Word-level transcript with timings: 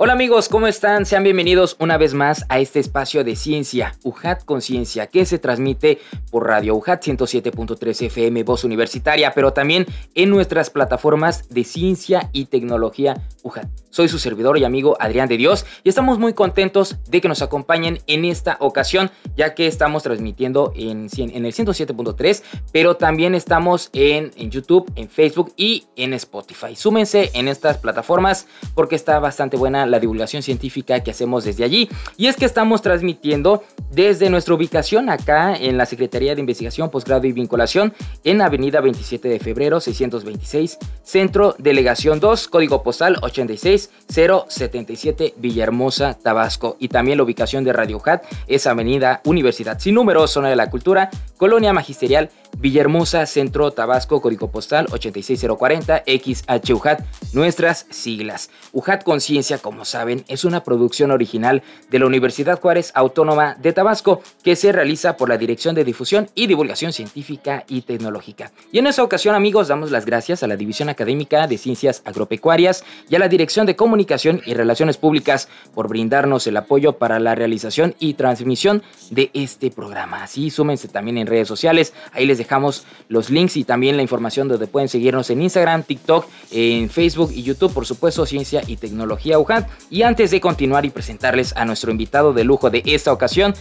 Hola 0.00 0.12
amigos, 0.12 0.48
¿cómo 0.48 0.68
están? 0.68 1.06
Sean 1.06 1.24
bienvenidos 1.24 1.74
una 1.80 1.98
vez 1.98 2.14
más 2.14 2.46
a 2.48 2.60
este 2.60 2.78
espacio 2.78 3.24
de 3.24 3.34
ciencia, 3.34 3.96
UJAT 4.04 4.44
Conciencia, 4.44 5.08
que 5.08 5.24
se 5.24 5.40
transmite 5.40 5.98
por 6.30 6.46
Radio 6.46 6.76
UJAT 6.76 7.04
107.3 7.04 8.06
FM 8.06 8.44
Voz 8.44 8.62
Universitaria, 8.62 9.32
pero 9.34 9.52
también 9.52 9.86
en 10.14 10.30
nuestras 10.30 10.70
plataformas 10.70 11.48
de 11.48 11.64
ciencia 11.64 12.30
y 12.32 12.44
tecnología 12.44 13.16
UJAT. 13.42 13.66
Soy 13.90 14.08
su 14.08 14.20
servidor 14.20 14.56
y 14.58 14.62
amigo 14.62 14.96
Adrián 15.00 15.28
de 15.28 15.36
Dios 15.36 15.66
y 15.82 15.88
estamos 15.88 16.20
muy 16.20 16.32
contentos 16.32 16.98
de 17.10 17.20
que 17.20 17.26
nos 17.26 17.42
acompañen 17.42 17.98
en 18.06 18.24
esta 18.24 18.56
ocasión, 18.60 19.10
ya 19.36 19.56
que 19.56 19.66
estamos 19.66 20.04
transmitiendo 20.04 20.72
en, 20.76 21.08
el 21.16 21.52
107.3, 21.52 22.42
pero 22.70 22.96
también 22.96 23.34
estamos 23.34 23.90
en, 23.92 24.30
en 24.36 24.52
YouTube, 24.52 24.88
en 24.94 25.08
Facebook 25.08 25.52
y 25.56 25.88
en 25.96 26.12
Spotify. 26.14 26.76
Súmense 26.76 27.32
en 27.34 27.48
estas 27.48 27.78
plataformas 27.78 28.46
porque 28.76 28.94
está 28.94 29.18
bastante 29.18 29.56
buena 29.56 29.87
la 29.88 30.00
divulgación 30.00 30.42
científica 30.42 31.00
que 31.00 31.10
hacemos 31.10 31.44
desde 31.44 31.64
allí. 31.64 31.88
Y 32.16 32.26
es 32.26 32.36
que 32.36 32.44
estamos 32.44 32.82
transmitiendo 32.82 33.62
desde 33.90 34.30
nuestra 34.30 34.54
ubicación 34.54 35.10
acá 35.10 35.56
en 35.56 35.76
la 35.76 35.86
Secretaría 35.86 36.34
de 36.34 36.40
Investigación, 36.40 36.90
Posgrado 36.90 37.26
y 37.26 37.32
Vinculación 37.32 37.92
en 38.24 38.42
Avenida 38.42 38.80
27 38.80 39.28
de 39.28 39.38
Febrero 39.38 39.80
626, 39.80 40.78
Centro 41.02 41.54
Delegación 41.58 42.20
2, 42.20 42.48
Código 42.48 42.82
Postal 42.82 43.18
86077, 43.22 45.34
Villahermosa, 45.36 46.14
Tabasco. 46.14 46.76
Y 46.78 46.88
también 46.88 47.18
la 47.18 47.24
ubicación 47.24 47.64
de 47.64 47.72
Radio 47.72 48.00
Hat 48.04 48.22
es 48.46 48.66
Avenida 48.66 49.20
Universidad 49.24 49.78
Sin 49.78 49.94
Número, 49.94 50.26
Zona 50.26 50.48
de 50.48 50.56
la 50.56 50.70
Cultura, 50.70 51.10
Colonia 51.38 51.72
Magisterial, 51.72 52.30
Villahermosa, 52.58 53.24
Centro 53.26 53.70
Tabasco, 53.70 54.20
Código 54.20 54.50
Postal 54.50 54.86
86040, 54.90 56.02
XHUJAT, 56.04 57.00
nuestras 57.32 57.86
siglas. 57.90 58.50
UJAT 58.72 59.04
Conciencia, 59.04 59.58
como 59.58 59.84
saben, 59.84 60.24
es 60.26 60.44
una 60.44 60.64
producción 60.64 61.12
original 61.12 61.62
de 61.90 61.98
la 62.00 62.06
Universidad 62.06 62.60
Juárez 62.60 62.90
Autónoma 62.94 63.54
de 63.54 63.72
Tabasco 63.72 64.20
que 64.42 64.56
se 64.56 64.72
realiza 64.72 65.16
por 65.16 65.28
la 65.28 65.38
Dirección 65.38 65.76
de 65.76 65.84
Difusión 65.84 66.28
y 66.34 66.48
Divulgación 66.48 66.92
Científica 66.92 67.64
y 67.68 67.82
Tecnológica. 67.82 68.50
Y 68.72 68.80
en 68.80 68.88
esta 68.88 69.04
ocasión, 69.04 69.36
amigos, 69.36 69.68
damos 69.68 69.92
las 69.92 70.04
gracias 70.04 70.42
a 70.42 70.48
la 70.48 70.56
División 70.56 70.88
Académica 70.88 71.46
de 71.46 71.58
Ciencias 71.58 72.02
Agropecuarias 72.04 72.84
y 73.08 73.14
a 73.14 73.20
la 73.20 73.28
Dirección 73.28 73.66
de 73.66 73.76
Comunicación 73.76 74.42
y 74.44 74.54
Relaciones 74.54 74.96
Públicas 74.96 75.48
por 75.72 75.88
brindarnos 75.88 76.48
el 76.48 76.56
apoyo 76.56 76.98
para 76.98 77.20
la 77.20 77.36
realización 77.36 77.94
y 78.00 78.14
transmisión 78.14 78.82
de 79.10 79.30
este 79.34 79.70
programa. 79.70 80.24
Así, 80.24 80.50
súmense 80.50 80.88
también 80.88 81.18
en 81.18 81.27
redes 81.28 81.48
sociales, 81.48 81.92
ahí 82.12 82.26
les 82.26 82.38
dejamos 82.38 82.84
los 83.08 83.30
links 83.30 83.56
y 83.56 83.64
también 83.64 83.96
la 83.96 84.02
información 84.02 84.48
donde 84.48 84.66
pueden 84.66 84.88
seguirnos 84.88 85.30
en 85.30 85.42
Instagram, 85.42 85.82
TikTok, 85.82 86.26
en 86.50 86.90
Facebook 86.90 87.30
y 87.34 87.42
YouTube, 87.42 87.72
por 87.72 87.86
supuesto, 87.86 88.26
Ciencia 88.26 88.62
y 88.66 88.76
Tecnología 88.76 89.38
UJAT. 89.38 89.68
Y 89.90 90.02
antes 90.02 90.30
de 90.30 90.40
continuar 90.40 90.84
y 90.84 90.90
presentarles 90.90 91.54
a 91.56 91.64
nuestro 91.64 91.90
invitado 91.90 92.32
de 92.32 92.44
lujo 92.44 92.70
de 92.70 92.82
esta 92.86 93.12
ocasión, 93.12 93.54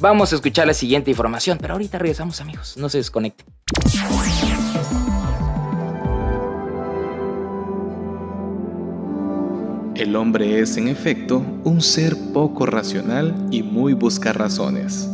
vamos 0.00 0.32
a 0.32 0.36
escuchar 0.36 0.66
la 0.66 0.74
siguiente 0.74 1.10
información. 1.10 1.58
Pero 1.60 1.74
ahorita 1.74 1.98
regresamos, 1.98 2.40
amigos, 2.40 2.76
no 2.76 2.88
se 2.88 2.98
desconecten. 2.98 3.46
El 9.94 10.16
hombre 10.16 10.58
es, 10.58 10.76
en 10.78 10.88
efecto, 10.88 11.44
un 11.64 11.80
ser 11.80 12.16
poco 12.32 12.66
racional 12.66 13.34
y 13.50 13.62
muy 13.62 13.92
busca 13.92 14.32
razones. 14.32 15.08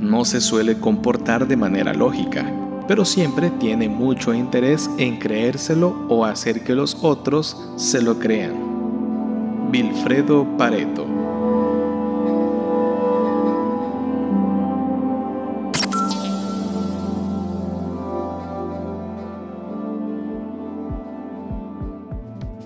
No 0.00 0.24
se 0.24 0.40
suele 0.40 0.78
comportar 0.78 1.46
de 1.46 1.56
manera 1.56 1.92
lógica, 1.92 2.50
pero 2.88 3.04
siempre 3.04 3.50
tiene 3.50 3.88
mucho 3.88 4.32
interés 4.32 4.90
en 4.96 5.18
creérselo 5.18 6.06
o 6.08 6.24
hacer 6.24 6.64
que 6.64 6.74
los 6.74 6.96
otros 7.02 7.56
se 7.76 8.00
lo 8.00 8.18
crean. 8.18 9.68
Vilfredo 9.70 10.46
Pareto 10.56 11.09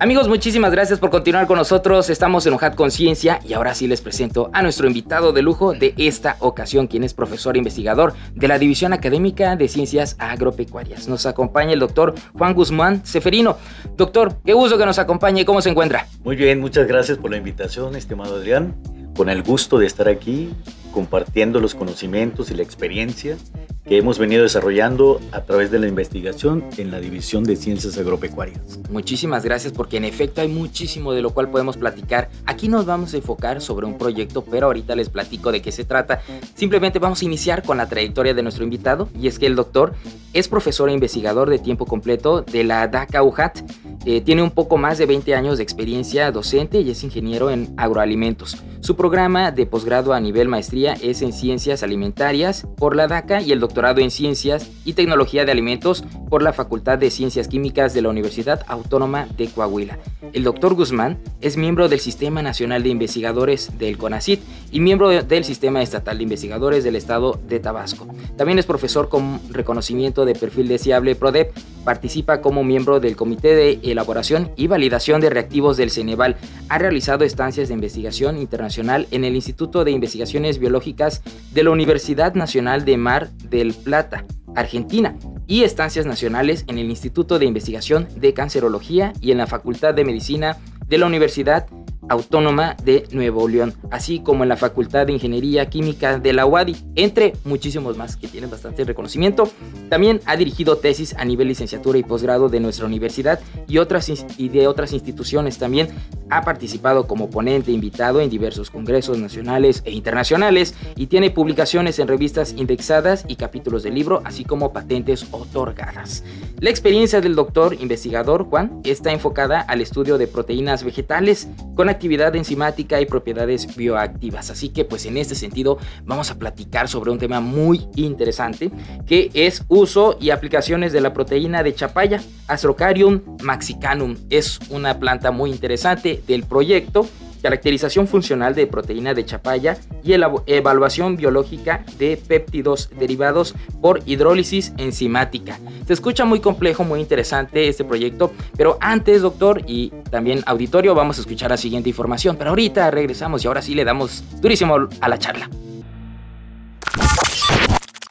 Amigos, 0.05 0.29
muchísimas 0.29 0.71
gracias 0.71 0.99
por 0.99 1.09
continuar 1.09 1.47
con 1.47 1.57
nosotros. 1.57 2.11
Estamos 2.11 2.45
en 2.45 2.53
Ojat 2.53 2.75
Conciencia 2.75 3.41
y 3.43 3.55
ahora 3.55 3.75
sí 3.75 3.89
les 3.89 4.03
presento 4.03 4.51
a 4.53 4.61
nuestro 4.61 4.87
invitado 4.87 5.33
de 5.33 5.41
lujo 5.41 5.73
de 5.73 5.95
esta 5.97 6.37
ocasión, 6.41 6.89
quien 6.89 7.05
es 7.05 7.15
profesor 7.15 7.55
e 7.55 7.59
investigador 7.59 8.13
de 8.35 8.47
la 8.47 8.59
División 8.59 8.93
Académica 8.93 9.57
de 9.57 9.67
Ciencias 9.67 10.17
Agropecuarias. 10.19 11.09
Nos 11.09 11.25
acompaña 11.25 11.73
el 11.73 11.79
doctor 11.79 12.15
Juan 12.35 12.53
Guzmán 12.53 13.07
Seferino. 13.07 13.57
Doctor, 13.97 14.37
qué 14.45 14.53
gusto 14.53 14.77
que 14.77 14.85
nos 14.85 14.99
acompañe. 14.99 15.47
¿Cómo 15.47 15.63
se 15.63 15.71
encuentra? 15.71 16.07
Muy 16.23 16.37
bien, 16.37 16.61
muchas 16.61 16.87
gracias 16.87 17.17
por 17.17 17.31
la 17.31 17.39
invitación, 17.39 17.97
estimado 17.97 18.37
Adrián. 18.37 18.75
Con 19.17 19.31
el 19.31 19.43
gusto 19.43 19.79
de 19.79 19.87
estar 19.87 20.11
aquí 20.11 20.51
compartiendo 20.93 21.61
los 21.61 21.75
conocimientos 21.75 22.51
y 22.51 22.55
la 22.55 22.63
experiencia 22.63 23.39
que 23.87 23.99
hemos 23.99 24.19
venido 24.19 24.43
desarrollando 24.43 25.21
a 25.33 25.43
través 25.43 25.71
de 25.71 25.79
la 25.79 25.87
investigación 25.87 26.65
en 26.79 26.91
la 26.91 27.01
División 27.01 27.45
de 27.45 27.55
Ciencias 27.57 27.99
Agropecuarias. 27.99 28.79
Muchísimas 28.91 29.45
gracias 29.45 29.73
porque 29.73 29.99
en 29.99 30.05
efecto 30.05 30.41
hay 30.41 30.49
muchísimo 30.49 31.13
de 31.13 31.21
lo 31.21 31.31
cual 31.31 31.51
podemos 31.51 31.77
platicar. 31.77 32.31
Aquí 32.47 32.69
nos 32.69 32.87
vamos 32.87 33.13
a 33.13 33.19
enfocar 33.19 33.61
sobre 33.61 33.85
un 33.85 33.99
proyecto, 33.99 34.43
pero 34.43 34.67
ahorita 34.67 34.97
les 34.97 35.11
platico 35.11 35.53
de 35.53 35.61
qué 35.61 35.71
se 35.71 35.85
trata. 35.85 36.23
Simplemente 36.55 36.99
vamos 36.99 37.21
a 37.21 37.25
iniciar 37.27 37.63
con 37.63 37.77
la 37.77 37.89
trayectoria 37.89 38.33
de 38.33 38.43
nuestro 38.43 38.65
invitado 38.65 39.09
y 39.21 39.29
es 39.29 39.39
que 39.39 39.47
el 39.47 39.55
doctor 39.55 39.93
es 40.33 40.49
profesor 40.49 40.89
e 40.89 40.93
investigador 40.93 41.51
de 41.51 41.59
tiempo 41.59 41.85
completo 41.85 42.43
de 42.43 42.65
la 42.65 42.89
DACA 42.89 43.23
UJAT. 43.23 43.59
Eh, 44.07 44.23
tiene 44.23 44.43
un 44.43 44.51
poco 44.51 44.79
más 44.79 44.97
de 44.97 45.07
20 45.07 45.35
años 45.35 45.59
de 45.59 45.63
experiencia 45.63 46.31
docente 46.31 46.81
y 46.81 46.91
es 46.91 47.05
ingeniero 47.05 47.51
en 47.51 47.75
agroalimentos. 47.77 48.57
Su 48.81 48.97
programa 48.97 49.51
de 49.51 49.67
posgrado 49.67 50.13
a 50.13 50.21
nivel 50.21 50.49
maestría 50.49 50.95
es 50.95 51.23
en 51.23 51.33
ciencias 51.33 51.83
alimentarias 51.83 52.67
por 52.77 52.97
la 52.97 53.09
DACA 53.09 53.41
y 53.41 53.53
el 53.53 53.61
doctor 53.61 53.75
doctorado 53.75 54.03
en 54.03 54.13
Ciencias 54.13 54.71
y 54.85 54.93
Tecnología 54.93 55.45
de 55.45 55.51
Alimentos 55.51 56.05
por 56.31 56.45
la 56.45 56.53
Facultad 56.53 56.97
de 56.97 57.11
Ciencias 57.11 57.49
Químicas 57.49 57.93
de 57.93 58.03
la 58.03 58.09
Universidad 58.09 58.65
Autónoma 58.69 59.27
de 59.37 59.49
Coahuila. 59.49 59.99
El 60.33 60.45
doctor 60.45 60.75
Guzmán 60.75 61.19
es 61.41 61.57
miembro 61.57 61.89
del 61.89 61.99
Sistema 61.99 62.41
Nacional 62.41 62.85
de 62.85 62.91
Investigadores 62.91 63.77
del 63.77 63.99
CONACIT 63.99 64.43
y 64.71 64.79
miembro 64.79 65.09
del 65.09 65.43
Sistema 65.43 65.83
Estatal 65.83 66.19
de 66.19 66.23
Investigadores 66.23 66.85
del 66.85 66.95
Estado 66.95 67.41
de 67.49 67.59
Tabasco. 67.59 68.07
También 68.37 68.61
es 68.61 68.67
profesor 68.67 69.09
con 69.09 69.41
reconocimiento 69.51 70.25
de 70.25 70.37
perfil 70.37 70.69
deseable 70.69 71.17
PRODEP. 71.17 71.53
Participa 71.85 72.41
como 72.41 72.63
miembro 72.63 73.01
del 73.01 73.17
Comité 73.17 73.57
de 73.57 73.81
Elaboración 73.91 74.51
y 74.57 74.67
Validación 74.67 75.21
de 75.21 75.31
Reactivos 75.31 75.77
del 75.77 75.91
Ceneval. 75.91 76.37
Ha 76.69 76.79
realizado 76.79 77.25
estancias 77.25 77.69
de 77.69 77.75
investigación 77.75 78.39
internacional 78.39 79.07
en 79.11 79.25
el 79.25 79.35
Instituto 79.35 79.85
de 79.85 79.91
Investigaciones 79.91 80.59
Biológicas 80.59 81.23
de 81.53 81.65
la 81.65 81.71
Universidad 81.71 82.35
Nacional 82.35 82.85
de 82.85 82.97
Mar 82.97 83.31
de 83.31 83.73
Plata, 83.73 84.25
Argentina, 84.55 85.17
y 85.47 85.63
estancias 85.63 86.07
nacionales 86.07 86.65
en 86.69 86.79
el 86.79 86.91
Instituto 86.91 87.39
de 87.39 87.47
Investigación 87.47 88.09
de 88.17 88.33
Cancerología 88.33 89.13
y 89.21 89.33
en 89.33 89.39
la 89.39 89.47
Facultad 89.47 89.95
de 89.95 90.05
Medicina 90.05 90.57
de 90.87 90.99
la 90.99 91.07
Universidad 91.07 91.67
Autónoma 92.09 92.77
de 92.85 93.07
Nuevo 93.13 93.49
León, 93.49 93.75
así 93.91 94.21
como 94.21 94.43
en 94.43 94.49
la 94.49 94.57
Facultad 94.57 95.07
de 95.07 95.13
Ingeniería 95.13 95.69
Química 95.69 96.19
de 96.19 96.33
la 96.33 96.47
UADI, 96.47 96.77
entre 96.97 97.35
muchísimos 97.45 97.97
más 97.97 98.17
que 98.17 98.29
tienen 98.29 98.51
bastante 98.51 98.85
reconocimiento. 98.85 99.49
También 99.89 100.21
ha 100.27 100.37
dirigido 100.37 100.77
tesis 100.77 101.15
a 101.19 101.25
nivel 101.25 101.49
licenciatura 101.49 101.99
y 101.99 102.03
posgrado 102.03 102.49
de 102.49 102.61
nuestra 102.61 102.87
universidad 102.87 103.41
y, 103.67 103.79
otras, 103.79 104.11
y 104.39 104.49
de 104.49 104.67
otras 104.67 104.93
instituciones 104.93 105.59
también. 105.59 105.89
Ha 106.31 106.43
participado 106.43 107.07
como 107.07 107.31
ponente 107.31 107.71
invitado 107.71 108.21
en 108.21 108.31
diversos 108.31 108.71
congresos 108.71 109.19
nacionales 109.19 109.83
e 109.85 109.93
internacionales 109.93 110.75
y 110.97 111.07
tiene 111.07 111.31
publicaciones 111.31 111.99
en 111.99 112.09
revistas 112.09 112.55
indexadas 112.57 113.25
y 113.29 113.37
capítulos 113.37 113.83
de 113.83 113.91
libro, 113.91 114.23
así 114.25 114.45
como 114.45 114.73
patentes 114.73 115.27
otorgadas. 115.31 116.25
La 116.61 116.71
experiencia 116.71 117.21
del 117.21 117.35
doctor 117.35 117.77
investigador 117.81 118.45
Juan 118.45 118.81
está 118.85 119.13
enfocada 119.13 119.61
al 119.61 119.81
estudio 119.81 120.19
de 120.19 120.27
proteínas 120.27 120.83
vegetales 120.83 121.49
con 121.75 121.89
actividad 121.95 122.37
enzimática 122.37 123.01
y 123.01 123.07
propiedades 123.07 123.75
bioactivas. 123.75 124.51
Así 124.51 124.69
que 124.69 124.85
pues 124.85 125.07
en 125.07 125.17
este 125.17 125.35
sentido 125.35 125.79
vamos 126.05 126.31
a 126.31 126.39
platicar 126.39 126.89
sobre 126.89 127.11
un 127.11 127.19
tema 127.19 127.41
muy 127.41 127.87
interesante 127.97 128.71
que 129.07 129.31
es 129.35 129.65
uso 129.69 130.17
y 130.21 130.31
aplicaciones 130.31 130.93
de 130.93 131.01
la 131.01 131.13
proteína 131.13 131.63
de 131.63 131.75
chapaya, 131.75 132.23
Astrocarium 132.47 133.23
maxicanum. 133.43 134.17
Es 134.31 134.59
una 134.71 134.99
planta 134.99 135.31
muy 135.31 135.51
interesante 135.51 136.23
del 136.27 136.45
proyecto 136.45 137.09
caracterización 137.45 138.09
funcional 138.09 138.55
de 138.55 138.67
proteína 138.67 139.13
de 139.13 139.27
chapaya 139.27 139.77
y 140.03 140.15
evaluación 140.47 141.15
biológica 141.15 141.85
de 141.99 142.17
péptidos 142.17 142.89
derivados 142.99 143.55
por 143.83 144.01
hidrólisis 144.07 144.73
enzimática. 144.79 145.59
Se 145.87 145.93
escucha 145.93 146.25
muy 146.25 146.41
complejo, 146.41 146.85
muy 146.85 147.01
interesante 147.01 147.69
este 147.69 147.85
proyecto, 147.85 148.33
pero 148.57 148.79
antes, 148.81 149.21
doctor, 149.21 149.61
y 149.67 149.93
también 150.11 150.43
auditorio, 150.47 150.95
vamos 150.95 151.19
a 151.19 151.21
escuchar 151.21 151.51
la 151.51 151.59
siguiente 151.59 151.91
información, 151.91 152.37
pero 152.39 152.49
ahorita 152.49 152.91
regresamos 152.91 153.45
y 153.45 153.49
ahora 153.49 153.61
sí 153.61 153.75
le 153.75 153.85
damos 153.85 154.25
durísimo 154.41 154.89
a 155.03 155.09
la 155.11 155.19
charla. 155.19 155.51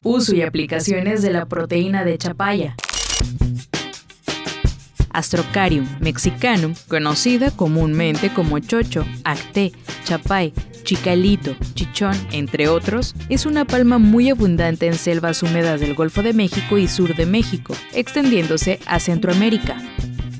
Uso 0.03 0.35
y 0.35 0.43
aplicaciones 0.43 1.23
de 1.23 1.31
la 1.31 1.47
proteína 1.47 2.03
de 2.03 2.19
chapaya. 2.19 2.75
Astrocarium 5.13 5.87
mexicanum, 5.99 6.73
conocida 6.87 7.51
comúnmente 7.51 8.33
como 8.33 8.59
chocho, 8.59 9.05
acté, 9.23 9.71
chapay, 10.05 10.53
chicalito, 10.83 11.55
chichón, 11.75 12.15
entre 12.31 12.67
otros, 12.67 13.15
es 13.29 13.45
una 13.45 13.65
palma 13.65 13.97
muy 13.97 14.29
abundante 14.29 14.87
en 14.87 14.95
selvas 14.95 15.41
húmedas 15.43 15.79
del 15.79 15.95
Golfo 15.95 16.21
de 16.21 16.33
México 16.33 16.77
y 16.77 16.87
sur 16.87 17.15
de 17.15 17.25
México, 17.25 17.73
extendiéndose 17.93 18.79
a 18.85 18.99
Centroamérica. 18.99 19.77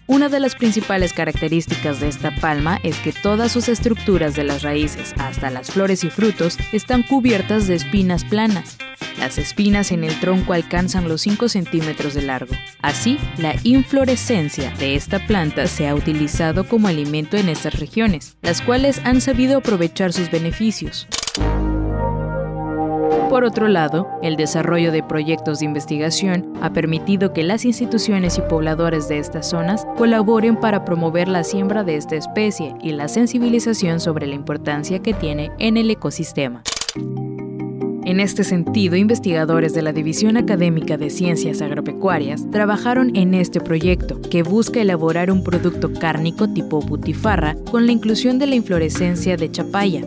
Una 0.06 0.28
de 0.28 0.40
las 0.40 0.56
principales 0.56 1.14
características 1.14 2.00
de 2.00 2.10
esta 2.10 2.36
palma 2.36 2.80
es 2.84 3.00
que 3.00 3.14
todas 3.14 3.52
sus 3.52 3.70
estructuras 3.70 4.36
de 4.36 4.44
las 4.44 4.62
raíces 4.62 5.14
hasta 5.18 5.50
las 5.50 5.72
flores 5.72 6.04
y 6.04 6.10
frutos 6.10 6.58
están 6.74 7.04
cubiertas 7.04 7.68
de 7.68 7.76
espinas 7.76 8.26
planas, 8.26 8.78
las 9.24 9.38
espinas 9.38 9.92
en 9.94 10.04
el 10.04 10.20
tronco 10.20 10.52
alcanzan 10.52 11.08
los 11.08 11.22
5 11.22 11.48
centímetros 11.48 12.14
de 12.14 12.24
largo. 12.24 12.54
Así, 12.82 13.18
la 13.38 13.56
inflorescencia 13.64 14.72
de 14.72 14.96
esta 14.96 15.26
planta 15.26 15.68
se 15.68 15.88
ha 15.88 15.96
utilizado 15.96 16.68
como 16.68 16.90
alimento 16.90 17.38
en 17.38 17.48
estas 17.48 17.80
regiones, 17.80 18.36
las 18.42 18.62
cuales 18.62 19.00
han 19.06 19.22
sabido 19.22 19.60
aprovechar 19.60 20.12
sus 20.12 20.30
beneficios. 20.30 21.08
Por 23.34 23.46
otro 23.46 23.68
lado, 23.68 24.08
el 24.22 24.36
desarrollo 24.36 24.92
de 24.92 25.02
proyectos 25.02 25.58
de 25.58 25.66
investigación 25.66 26.54
ha 26.62 26.72
permitido 26.72 27.34
que 27.34 27.42
las 27.42 27.66
instituciones 27.66 28.38
y 28.38 28.42
pobladores 28.42 29.08
de 29.08 29.18
estas 29.18 29.50
zonas 29.50 29.88
colaboren 29.98 30.56
para 30.56 30.86
promover 30.86 31.28
la 31.28 31.44
siembra 31.44 31.84
de 31.84 31.96
esta 31.96 32.16
especie 32.16 32.76
y 32.80 32.92
la 32.92 33.08
sensibilización 33.08 34.00
sobre 34.00 34.28
la 34.28 34.36
importancia 34.36 35.00
que 35.00 35.16
tiene 35.16 35.50
en 35.58 35.78
el 35.78 35.90
ecosistema. 35.90 36.62
En 38.06 38.20
este 38.20 38.44
sentido, 38.44 38.98
investigadores 38.98 39.74
de 39.74 39.82
la 39.82 39.94
División 39.94 40.38
Académica 40.38 40.98
de 40.98 41.10
Ciencias 41.10 41.60
Agropecuarias 41.64 42.48
trabajaron 42.52 43.16
en 43.16 43.34
este 43.34 43.60
proyecto, 43.60 44.22
que 44.22 44.44
busca 44.44 44.80
elaborar 44.80 45.32
un 45.32 45.44
producto 45.44 45.92
cárnico 45.92 46.50
tipo 46.54 46.82
butifarra 46.82 47.56
con 47.72 47.88
la 47.88 47.94
inclusión 47.94 48.38
de 48.38 48.46
la 48.46 48.54
inflorescencia 48.54 49.38
de 49.38 49.50
chapaya. 49.50 50.04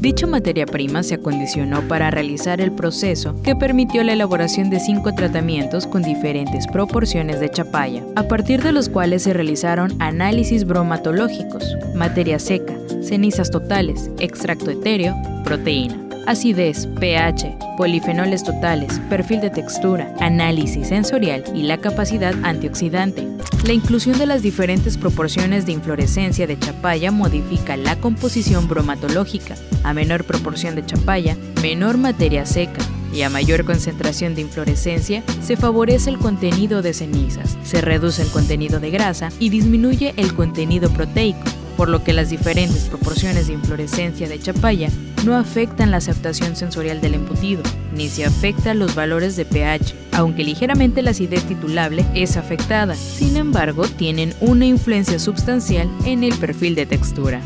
Dicha 0.00 0.26
materia 0.26 0.64
prima 0.64 1.02
se 1.02 1.16
acondicionó 1.16 1.82
para 1.86 2.10
realizar 2.10 2.62
el 2.62 2.72
proceso 2.72 3.34
que 3.42 3.54
permitió 3.54 4.02
la 4.02 4.14
elaboración 4.14 4.70
de 4.70 4.80
cinco 4.80 5.14
tratamientos 5.14 5.86
con 5.86 6.02
diferentes 6.02 6.66
proporciones 6.66 7.38
de 7.38 7.50
chapaya, 7.50 8.02
a 8.16 8.22
partir 8.22 8.62
de 8.62 8.72
los 8.72 8.88
cuales 8.88 9.24
se 9.24 9.34
realizaron 9.34 9.92
análisis 10.00 10.64
bromatológicos, 10.64 11.76
materia 11.94 12.38
seca, 12.38 12.72
cenizas 13.02 13.50
totales, 13.50 14.10
extracto 14.18 14.70
etéreo, 14.70 15.14
proteína 15.44 16.09
acidez, 16.26 16.86
pH, 16.98 17.56
polifenoles 17.76 18.44
totales, 18.44 19.00
perfil 19.08 19.40
de 19.40 19.50
textura, 19.50 20.14
análisis 20.20 20.88
sensorial 20.88 21.44
y 21.54 21.62
la 21.62 21.78
capacidad 21.78 22.34
antioxidante. 22.42 23.26
La 23.64 23.72
inclusión 23.72 24.18
de 24.18 24.26
las 24.26 24.42
diferentes 24.42 24.96
proporciones 24.96 25.66
de 25.66 25.72
inflorescencia 25.72 26.46
de 26.46 26.58
chapaya 26.58 27.10
modifica 27.10 27.76
la 27.76 27.96
composición 27.96 28.68
bromatológica. 28.68 29.54
A 29.82 29.92
menor 29.94 30.24
proporción 30.24 30.74
de 30.74 30.86
chapaya, 30.86 31.36
menor 31.62 31.98
materia 31.98 32.46
seca, 32.46 32.80
y 33.12 33.22
a 33.22 33.30
mayor 33.30 33.64
concentración 33.64 34.34
de 34.34 34.42
inflorescencia, 34.42 35.22
se 35.42 35.56
favorece 35.56 36.10
el 36.10 36.18
contenido 36.18 36.82
de 36.82 36.94
cenizas, 36.94 37.58
se 37.62 37.80
reduce 37.80 38.22
el 38.22 38.30
contenido 38.30 38.80
de 38.80 38.90
grasa 38.90 39.30
y 39.38 39.48
disminuye 39.50 40.14
el 40.16 40.34
contenido 40.34 40.90
proteico, 40.90 41.42
por 41.80 41.88
lo 41.88 42.04
que 42.04 42.12
las 42.12 42.28
diferentes 42.28 42.90
proporciones 42.90 43.46
de 43.46 43.54
inflorescencia 43.54 44.28
de 44.28 44.38
chapaya 44.38 44.90
no 45.24 45.34
afectan 45.34 45.90
la 45.90 45.96
aceptación 45.96 46.54
sensorial 46.54 47.00
del 47.00 47.14
embutido, 47.14 47.62
ni 47.94 48.10
se 48.10 48.26
afectan 48.26 48.78
los 48.78 48.94
valores 48.94 49.34
de 49.34 49.46
pH, 49.46 49.94
aunque 50.12 50.44
ligeramente 50.44 51.00
la 51.00 51.12
acidez 51.12 51.42
titulable 51.44 52.04
es 52.14 52.36
afectada, 52.36 52.94
sin 52.94 53.38
embargo 53.38 53.84
tienen 53.88 54.34
una 54.42 54.66
influencia 54.66 55.18
sustancial 55.18 55.88
en 56.04 56.22
el 56.22 56.34
perfil 56.34 56.74
de 56.74 56.84
textura. 56.84 57.40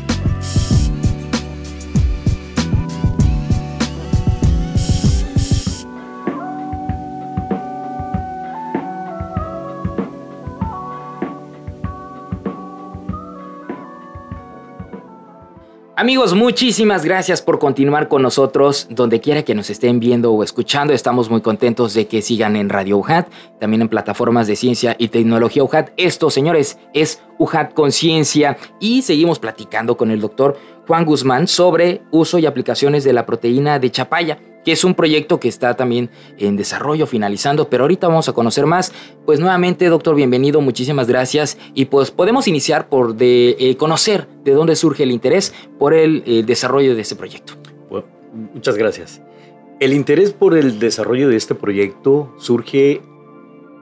Amigos, 16.05 16.35
muchísimas 16.35 17.03
gracias 17.03 17.41
por 17.41 17.57
continuar 17.57 18.09
con 18.09 18.21
nosotros 18.21 18.85
donde 18.91 19.21
quiera 19.21 19.41
que 19.41 19.55
nos 19.55 19.71
estén 19.71 19.99
viendo 19.99 20.31
o 20.31 20.43
escuchando. 20.43 20.93
Estamos 20.93 21.31
muy 21.31 21.41
contentos 21.41 21.95
de 21.95 22.05
que 22.05 22.21
sigan 22.21 22.55
en 22.55 22.69
Radio 22.69 22.99
UJAT, 22.99 23.27
también 23.59 23.81
en 23.81 23.89
plataformas 23.89 24.45
de 24.45 24.55
ciencia 24.55 24.95
y 24.99 25.07
tecnología 25.07 25.63
UJAT. 25.63 25.93
Esto, 25.97 26.29
señores, 26.29 26.77
es 26.93 27.23
UJAT 27.39 27.73
Conciencia 27.73 28.55
y 28.79 29.01
seguimos 29.01 29.39
platicando 29.39 29.97
con 29.97 30.11
el 30.11 30.21
doctor 30.21 30.55
Juan 30.87 31.05
Guzmán 31.05 31.47
sobre 31.47 32.01
uso 32.11 32.39
y 32.39 32.45
aplicaciones 32.45 33.03
de 33.03 33.13
la 33.13 33.25
proteína 33.25 33.79
de 33.79 33.91
chapaya 33.91 34.39
que 34.65 34.71
es 34.71 34.83
un 34.83 34.95
proyecto 34.95 35.39
que 35.39 35.47
está 35.47 35.75
también 35.75 36.09
en 36.39 36.57
desarrollo, 36.57 37.05
finalizando, 37.05 37.69
pero 37.69 37.83
ahorita 37.83 38.07
vamos 38.07 38.27
a 38.27 38.33
conocer 38.33 38.65
más. 38.65 38.91
Pues 39.25 39.39
nuevamente, 39.39 39.85
doctor, 39.87 40.15
bienvenido, 40.15 40.59
muchísimas 40.59 41.07
gracias. 41.07 41.57
Y 41.75 41.85
pues 41.85 42.09
podemos 42.09 42.47
iniciar 42.47 42.89
por 42.89 43.15
de, 43.15 43.55
eh, 43.59 43.77
conocer 43.77 44.27
de 44.43 44.53
dónde 44.53 44.75
surge 44.75 45.03
el 45.03 45.11
interés 45.11 45.53
por 45.77 45.93
el 45.93 46.23
eh, 46.25 46.43
desarrollo 46.43 46.95
de 46.95 47.01
este 47.01 47.15
proyecto. 47.15 47.53
muchas 48.53 48.75
gracias. 48.75 49.21
El 49.79 49.93
interés 49.93 50.33
por 50.33 50.57
el 50.57 50.79
desarrollo 50.79 51.29
de 51.29 51.35
este 51.35 51.53
proyecto 51.53 52.33
surge 52.37 53.01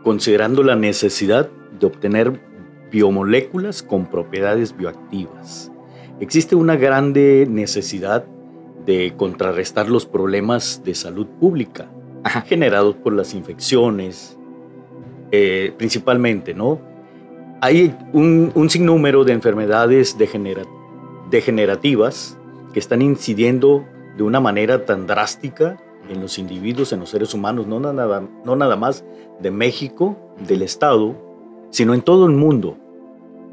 considerando 0.04 0.64
la 0.64 0.76
necesidad 0.76 1.50
de 1.80 1.86
obtener 1.86 2.42
biomoléculas 2.92 3.82
con 3.82 4.08
propiedades 4.08 4.76
bioactivas. 4.76 5.73
Existe 6.20 6.56
una 6.56 6.76
grande 6.76 7.48
necesidad 7.50 8.26
de 8.86 9.14
contrarrestar 9.18 9.90
los 9.90 10.06
problemas 10.06 10.82
de 10.84 10.94
salud 10.96 11.28
pública 11.40 11.90
generados 12.46 12.96
por 12.96 13.14
las 13.14 13.34
infecciones, 13.34 14.38
eh, 15.32 15.74
principalmente, 15.78 16.54
¿no? 16.54 16.80
Hay 17.62 17.96
un, 18.12 18.52
sinnúmero 18.70 19.24
de 19.24 19.34
enfermedades 19.34 20.18
degenerativas 21.30 22.38
que 22.74 22.80
están 22.80 23.02
incidiendo 23.02 23.86
de 24.18 24.24
una 24.24 24.40
manera 24.42 24.86
tan 24.86 25.08
drástica 25.08 25.78
en 26.10 26.22
los 26.22 26.38
individuos, 26.38 26.92
en 26.92 27.00
los 27.00 27.10
seres 27.10 27.34
humanos, 27.34 27.66
no 27.68 27.80
nada, 27.80 28.28
no 28.44 28.56
nada 28.56 28.76
más 28.76 29.06
de 29.40 29.50
México, 29.50 30.18
del 30.46 30.62
Estado, 30.62 31.16
sino 31.70 31.94
en 31.94 32.02
todo 32.02 32.26
el 32.26 32.34
mundo. 32.34 32.78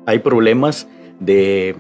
Hay 0.06 0.18
problemas 0.18 0.88
de 1.20 1.76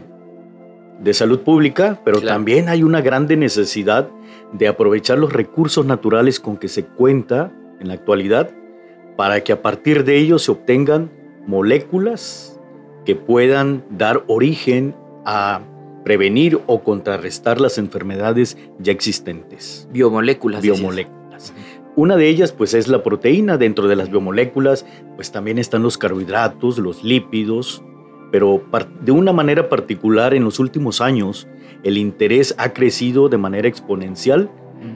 de 1.00 1.14
salud 1.14 1.40
pública, 1.40 2.00
pero 2.04 2.20
también 2.20 2.68
hay 2.68 2.82
una 2.82 3.00
grande 3.00 3.36
necesidad 3.36 4.08
de 4.52 4.68
aprovechar 4.68 5.18
los 5.18 5.32
recursos 5.32 5.86
naturales 5.86 6.40
con 6.40 6.56
que 6.56 6.68
se 6.68 6.84
cuenta 6.84 7.52
en 7.80 7.88
la 7.88 7.94
actualidad 7.94 8.50
para 9.16 9.42
que 9.42 9.52
a 9.52 9.62
partir 9.62 10.04
de 10.04 10.18
ellos 10.18 10.44
se 10.44 10.52
obtengan 10.52 11.10
moléculas 11.46 12.60
que 13.04 13.16
puedan 13.16 13.84
dar 13.90 14.24
origen 14.26 14.94
a 15.24 15.62
prevenir 16.04 16.60
o 16.66 16.82
contrarrestar 16.82 17.60
las 17.60 17.78
enfermedades 17.78 18.56
ya 18.78 18.92
existentes. 18.92 19.88
Biomoléculas. 19.92 20.62
Biomoléculas. 20.62 21.52
Una 21.96 22.16
de 22.16 22.28
ellas 22.28 22.52
pues 22.52 22.74
es 22.74 22.88
la 22.88 23.02
proteína, 23.02 23.58
dentro 23.58 23.88
de 23.88 23.96
las 23.96 24.10
biomoléculas 24.10 24.86
pues 25.16 25.32
también 25.32 25.58
están 25.58 25.82
los 25.82 25.98
carbohidratos, 25.98 26.78
los 26.78 27.04
lípidos, 27.04 27.82
pero 28.30 28.62
de 29.00 29.12
una 29.12 29.32
manera 29.32 29.68
particular 29.68 30.34
en 30.34 30.44
los 30.44 30.58
últimos 30.58 31.00
años 31.00 31.48
el 31.82 31.98
interés 31.98 32.54
ha 32.58 32.72
crecido 32.72 33.28
de 33.28 33.38
manera 33.38 33.68
exponencial 33.68 34.50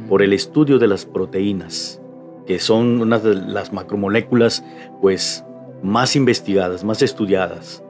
por 0.09 0.23
el 0.23 0.33
estudio 0.33 0.79
de 0.79 0.87
las 0.87 1.05
proteínas, 1.05 2.01
que 2.47 2.59
son 2.59 3.01
una 3.01 3.19
de 3.19 3.35
las 3.35 3.73
macromoléculas 3.73 4.65
pues 5.01 5.45
más 5.83 6.17
investigadas, 6.17 6.85
más 6.85 7.03
estudiadas. 7.03 7.83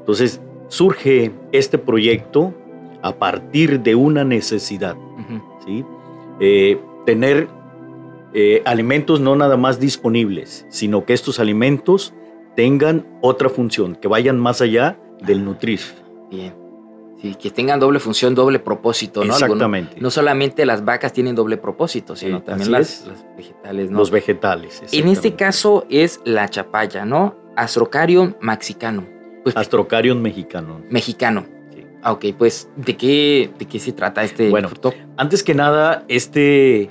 Entonces 0.00 0.40
surge 0.68 1.32
este 1.52 1.78
proyecto 1.78 2.54
a 3.02 3.14
partir 3.14 3.80
de 3.80 3.94
una 3.94 4.24
necesidad, 4.24 4.96
¿sí? 5.64 5.84
Eh, 6.40 6.78
tener 7.06 7.48
eh, 8.34 8.62
alimentos 8.64 9.20
no 9.20 9.34
nada 9.36 9.56
más 9.56 9.80
disponibles, 9.80 10.66
sino 10.68 11.04
que 11.04 11.14
estos 11.14 11.40
alimentos 11.40 12.12
tengan 12.58 13.06
otra 13.20 13.48
función, 13.48 13.94
que 13.94 14.08
vayan 14.08 14.36
más 14.36 14.60
allá 14.60 14.98
del 15.24 15.44
nutrir. 15.44 15.78
Bien. 16.28 16.52
Sí, 17.22 17.36
que 17.36 17.50
tengan 17.52 17.78
doble 17.78 18.00
función, 18.00 18.34
doble 18.34 18.58
propósito, 18.58 19.24
¿no? 19.24 19.32
Exactamente. 19.32 20.00
no 20.00 20.10
solamente 20.10 20.66
las 20.66 20.84
vacas 20.84 21.12
tienen 21.12 21.36
doble 21.36 21.56
propósito, 21.56 22.16
sino 22.16 22.38
Sí, 22.38 22.44
también 22.46 22.72
las, 22.72 23.02
es. 23.02 23.06
las 23.06 23.24
vegetales, 23.36 23.90
¿no? 23.92 23.98
Los 23.98 24.10
vegetales. 24.10 24.82
en 24.90 25.06
este 25.06 25.36
caso 25.36 25.86
es 25.88 26.20
la 26.24 26.48
chapaya, 26.48 27.04
¿no? 27.04 27.36
Astrocarium 27.54 28.34
maxicanum. 28.40 29.04
Pues 29.44 29.56
Astrocarium 29.56 30.20
mexicano. 30.20 30.80
mexicano. 30.90 31.46
Sí. 31.72 31.84
Ah, 32.02 32.10
ok, 32.10 32.24
pues 32.36 32.68
¿de 32.74 32.96
qué, 32.96 33.50
de 33.56 33.66
qué 33.66 33.78
se 33.78 33.92
trata 33.92 34.24
este 34.24 34.50
Bueno, 34.50 34.68
fruto? 34.68 34.92
Antes 35.16 35.44
que 35.44 35.54
nada, 35.54 36.04
este 36.08 36.90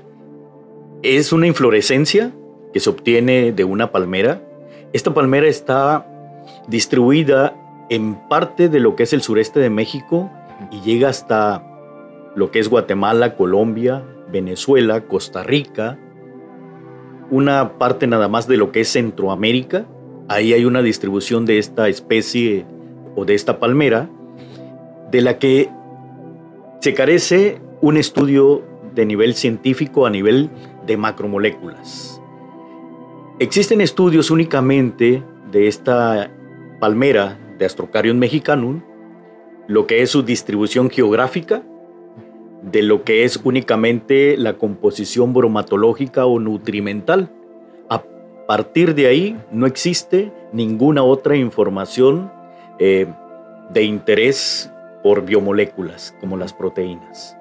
es 1.04 1.34
una 1.34 1.46
inflorescencia 1.46 2.32
que 2.72 2.80
se 2.80 2.90
obtiene 2.90 3.52
de 3.52 3.66
una 3.66 3.92
palmera. 3.92 4.47
Esta 4.98 5.14
palmera 5.14 5.46
está 5.48 6.08
distribuida 6.68 7.56
en 7.88 8.16
parte 8.16 8.68
de 8.68 8.80
lo 8.80 8.96
que 8.96 9.04
es 9.04 9.14
el 9.14 9.22
sureste 9.22 9.60
de 9.60 9.70
México 9.70 10.32
y 10.72 10.82
llega 10.82 11.10
hasta 11.10 11.64
lo 12.34 12.50
que 12.50 12.58
es 12.58 12.68
Guatemala, 12.68 13.36
Colombia, 13.36 14.04
Venezuela, 14.32 15.02
Costa 15.02 15.44
Rica, 15.44 16.00
una 17.30 17.78
parte 17.78 18.08
nada 18.08 18.28
más 18.28 18.48
de 18.48 18.58
lo 18.58 18.72
que 18.72 18.82
es 18.82 18.88
Centroamérica. 18.92 19.86
Ahí 20.30 20.54
hay 20.54 20.66
una 20.66 20.82
distribución 20.82 21.46
de 21.46 21.60
esta 21.60 21.90
especie 21.90 22.66
o 23.16 23.24
de 23.24 23.36
esta 23.36 23.60
palmera, 23.60 24.10
de 25.12 25.22
la 25.22 25.38
que 25.38 25.70
se 26.80 26.96
carece 26.96 27.62
un 27.82 27.98
estudio 27.98 28.64
de 28.96 29.06
nivel 29.06 29.36
científico 29.36 30.08
a 30.08 30.10
nivel 30.10 30.50
de 30.88 30.98
macromoléculas. 30.98 32.17
Existen 33.40 33.82
estudios 33.82 34.32
únicamente 34.32 35.22
de 35.52 35.68
esta 35.68 36.32
palmera 36.80 37.38
de 37.60 37.66
Astrocarium 37.66 38.18
mexicanum, 38.18 38.82
lo 39.68 39.86
que 39.86 40.02
es 40.02 40.10
su 40.10 40.24
distribución 40.24 40.90
geográfica, 40.90 41.62
de 42.64 42.82
lo 42.82 43.04
que 43.04 43.26
es 43.26 43.40
únicamente 43.44 44.38
la 44.38 44.54
composición 44.54 45.34
bromatológica 45.34 46.26
o 46.26 46.40
nutrimental. 46.40 47.30
A 47.90 48.04
partir 48.48 48.96
de 48.96 49.06
ahí 49.06 49.38
no 49.52 49.68
existe 49.68 50.32
ninguna 50.52 51.04
otra 51.04 51.36
información 51.36 52.32
eh, 52.80 53.06
de 53.72 53.84
interés 53.84 54.72
por 55.04 55.24
biomoléculas 55.26 56.16
como 56.20 56.38
las 56.38 56.54
proteínas. 56.54 57.37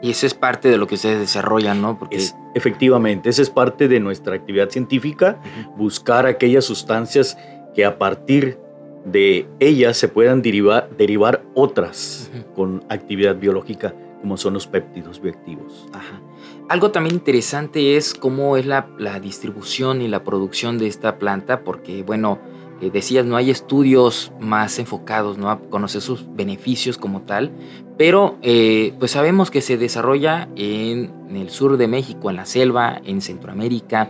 Y 0.00 0.10
eso 0.10 0.26
es 0.26 0.34
parte 0.34 0.68
de 0.68 0.76
lo 0.76 0.86
que 0.86 0.94
ustedes 0.94 1.18
desarrollan, 1.18 1.82
¿no? 1.82 1.98
Porque 1.98 2.16
Es, 2.16 2.36
efectivamente, 2.54 3.28
esa 3.28 3.42
es 3.42 3.50
parte 3.50 3.88
de 3.88 4.00
nuestra 4.00 4.34
actividad 4.34 4.70
científica, 4.70 5.40
buscar 5.76 6.26
aquellas 6.26 6.64
sustancias 6.64 7.36
que 7.74 7.84
a 7.84 7.98
partir 7.98 8.58
de 9.04 9.48
ellas 9.58 9.96
se 9.96 10.08
puedan 10.08 10.42
derivar, 10.42 10.90
derivar 10.96 11.42
otras 11.54 12.30
con 12.54 12.84
actividad 12.88 13.36
biológica, 13.36 13.94
como 14.20 14.36
son 14.36 14.54
los 14.54 14.66
péptidos 14.66 15.20
bioactivos. 15.20 15.88
Ajá. 15.92 16.20
Algo 16.68 16.90
también 16.90 17.14
interesante 17.14 17.96
es 17.96 18.14
cómo 18.14 18.56
es 18.56 18.66
la, 18.66 18.88
la 18.98 19.20
distribución 19.20 20.02
y 20.02 20.08
la 20.08 20.22
producción 20.22 20.78
de 20.78 20.86
esta 20.86 21.18
planta, 21.18 21.64
porque, 21.64 22.02
bueno, 22.02 22.38
eh, 22.80 22.90
decías, 22.92 23.24
no 23.26 23.36
hay 23.36 23.50
estudios 23.50 24.32
más 24.40 24.78
enfocados 24.78 25.38
¿no? 25.38 25.50
a 25.50 25.58
conocer 25.60 26.00
sus 26.00 26.24
beneficios 26.34 26.96
como 26.98 27.22
tal, 27.22 27.50
pero 27.96 28.36
eh, 28.42 28.92
pues 28.98 29.10
sabemos 29.12 29.50
que 29.50 29.60
se 29.60 29.76
desarrolla 29.76 30.48
en, 30.56 31.12
en 31.28 31.36
el 31.36 31.50
sur 31.50 31.76
de 31.76 31.88
México, 31.88 32.30
en 32.30 32.36
la 32.36 32.46
selva, 32.46 33.00
en 33.04 33.20
Centroamérica. 33.20 34.08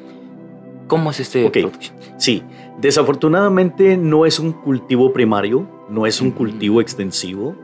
¿Cómo 0.86 1.10
es 1.10 1.20
este 1.20 1.46
Ok. 1.46 1.52
producción? 1.52 1.96
Sí, 2.16 2.42
desafortunadamente 2.80 3.96
no 3.96 4.26
es 4.26 4.38
un 4.38 4.52
cultivo 4.52 5.12
primario, 5.12 5.68
no 5.88 6.06
es 6.06 6.20
un 6.20 6.30
cultivo 6.30 6.80
extensivo. 6.80 7.56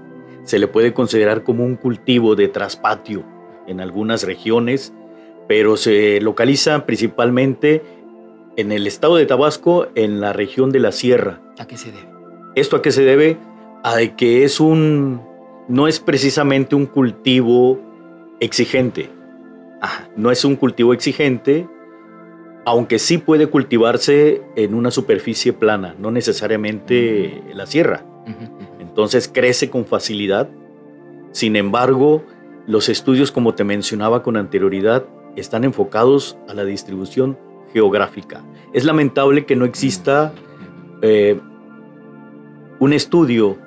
Se 0.44 0.58
le 0.58 0.68
puede 0.68 0.92
considerar 0.92 1.42
como 1.42 1.64
un 1.64 1.76
cultivo 1.76 2.34
de 2.34 2.49
traspatio 2.49 3.23
en 3.66 3.80
algunas 3.80 4.25
regiones, 4.25 4.92
pero 5.49 5.76
se 5.76 6.20
localiza 6.20 6.84
principalmente 6.87 7.82
en 8.56 8.73
el 8.73 8.87
estado 8.87 9.16
de 9.16 9.26
Tabasco, 9.26 9.88
en 9.94 10.20
la 10.20 10.32
región 10.32 10.70
de 10.70 10.80
la 10.80 10.92
Sierra. 10.92 11.40
¿A 11.58 11.66
qué 11.66 11.76
se 11.76 11.92
debe? 11.92 12.08
¿Esto 12.54 12.76
a 12.76 12.82
qué 12.82 12.92
se 12.92 13.04
debe? 13.04 13.37
A 13.82 13.99
que 14.16 14.44
es 14.44 14.61
un 14.61 15.20
no 15.68 15.88
es 15.88 15.99
precisamente 16.00 16.75
un 16.75 16.87
cultivo 16.87 17.80
exigente, 18.40 19.11
Ajá. 19.80 20.08
no 20.16 20.30
es 20.30 20.44
un 20.44 20.56
cultivo 20.56 20.92
exigente, 20.92 21.66
aunque 22.66 22.99
sí 22.99 23.18
puede 23.18 23.49
cultivarse 23.49 24.42
en 24.56 24.75
una 24.75 24.90
superficie 24.90 25.52
plana, 25.52 25.94
no 25.99 26.11
necesariamente 26.11 27.42
la 27.54 27.66
sierra. 27.66 28.04
Entonces 28.78 29.30
crece 29.32 29.68
con 29.70 29.84
facilidad. 29.84 30.49
Sin 31.32 31.56
embargo, 31.56 32.25
los 32.66 32.88
estudios, 32.88 33.32
como 33.32 33.54
te 33.54 33.64
mencionaba 33.64 34.23
con 34.23 34.37
anterioridad, 34.37 35.04
están 35.37 35.64
enfocados 35.64 36.38
a 36.49 36.54
la 36.54 36.64
distribución 36.64 37.37
geográfica. 37.75 38.43
Es 38.73 38.85
lamentable 38.85 39.45
que 39.45 39.57
no 39.57 39.66
exista 39.66 40.33
eh, 41.02 41.38
un 42.78 42.93
estudio 42.95 43.59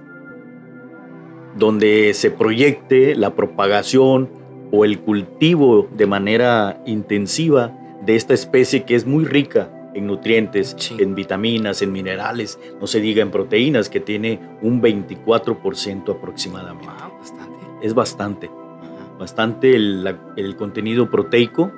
donde 1.57 2.13
se 2.13 2.31
proyecte 2.31 3.15
la 3.15 3.35
propagación 3.35 4.29
o 4.71 4.85
el 4.85 4.99
cultivo 4.99 5.87
de 5.95 6.07
manera 6.07 6.81
intensiva 6.85 7.73
de 8.05 8.15
esta 8.15 8.33
especie 8.33 8.83
que 8.85 8.95
es 8.95 9.05
muy 9.05 9.25
rica 9.25 9.69
en 9.93 10.07
nutrientes, 10.07 10.75
Sí. 10.77 10.95
en 10.99 11.15
vitaminas, 11.15 11.81
en 11.81 11.91
minerales, 11.91 12.59
no 12.79 12.85
se 12.85 12.99
diga 13.01 13.23
en 13.23 13.31
proteínas, 13.31 13.89
que 13.89 13.99
tiene 13.99 14.39
un 14.61 14.81
24% 14.81 16.11
aproximadamente. 16.11 16.85
Wow, 16.87 17.17
bastante. 17.17 17.57
Es 17.81 17.93
bastante, 17.95 18.47
Ajá. 18.47 19.17
bastante 19.19 19.75
el 19.75 20.55
contenido 20.57 21.09
proteico 21.09 21.71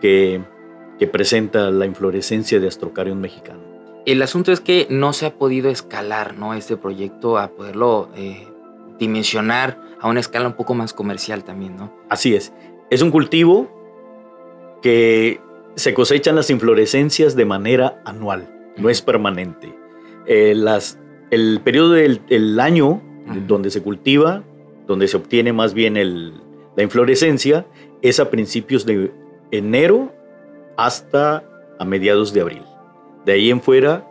que, 0.00 0.40
que 0.98 1.06
presenta 1.06 1.70
la 1.70 1.86
inflorescencia 1.86 2.58
de 2.60 2.68
Astrocarium 2.68 3.18
mexicano. 3.18 3.60
El 4.06 4.22
asunto 4.22 4.52
es 4.52 4.60
que 4.60 4.86
no 4.88 5.12
se 5.12 5.26
ha 5.26 5.34
podido 5.34 5.68
escalar, 5.68 6.36
¿no? 6.38 6.54
Este 6.54 6.76
proyecto 6.76 7.38
a 7.38 7.48
poderlo 7.48 8.08
eh, 8.16 8.46
dimensionar 8.98 9.80
a 10.00 10.08
una 10.08 10.20
escala 10.20 10.46
un 10.46 10.54
poco 10.54 10.74
más 10.74 10.92
comercial 10.92 11.42
también, 11.44 11.76
¿no? 11.76 11.92
Así 12.08 12.34
es. 12.34 12.52
Es 12.90 13.02
un 13.02 13.10
cultivo 13.10 13.68
que 14.82 15.40
se 15.74 15.92
cosechan 15.94 16.36
las 16.36 16.50
inflorescencias 16.50 17.36
de 17.36 17.44
manera 17.44 18.00
anual, 18.04 18.48
no 18.76 18.88
es 18.88 19.02
permanente. 19.02 19.74
Eh, 20.26 20.54
las, 20.54 20.98
el 21.30 21.60
periodo 21.62 21.92
del 21.92 22.20
el 22.28 22.58
año 22.60 23.02
donde 23.46 23.70
se 23.70 23.82
cultiva, 23.82 24.44
donde 24.86 25.08
se 25.08 25.16
obtiene 25.16 25.52
más 25.52 25.74
bien 25.74 25.96
el- 25.96 26.34
la 26.76 26.82
inflorescencia, 26.84 27.66
es 28.02 28.20
a 28.20 28.30
principios 28.30 28.86
de 28.86 29.12
enero 29.50 30.12
hasta 30.76 31.44
a 31.78 31.84
mediados 31.84 32.32
de 32.32 32.40
abril. 32.40 32.62
De 33.24 33.32
ahí 33.32 33.50
en 33.50 33.60
fuera 33.60 34.06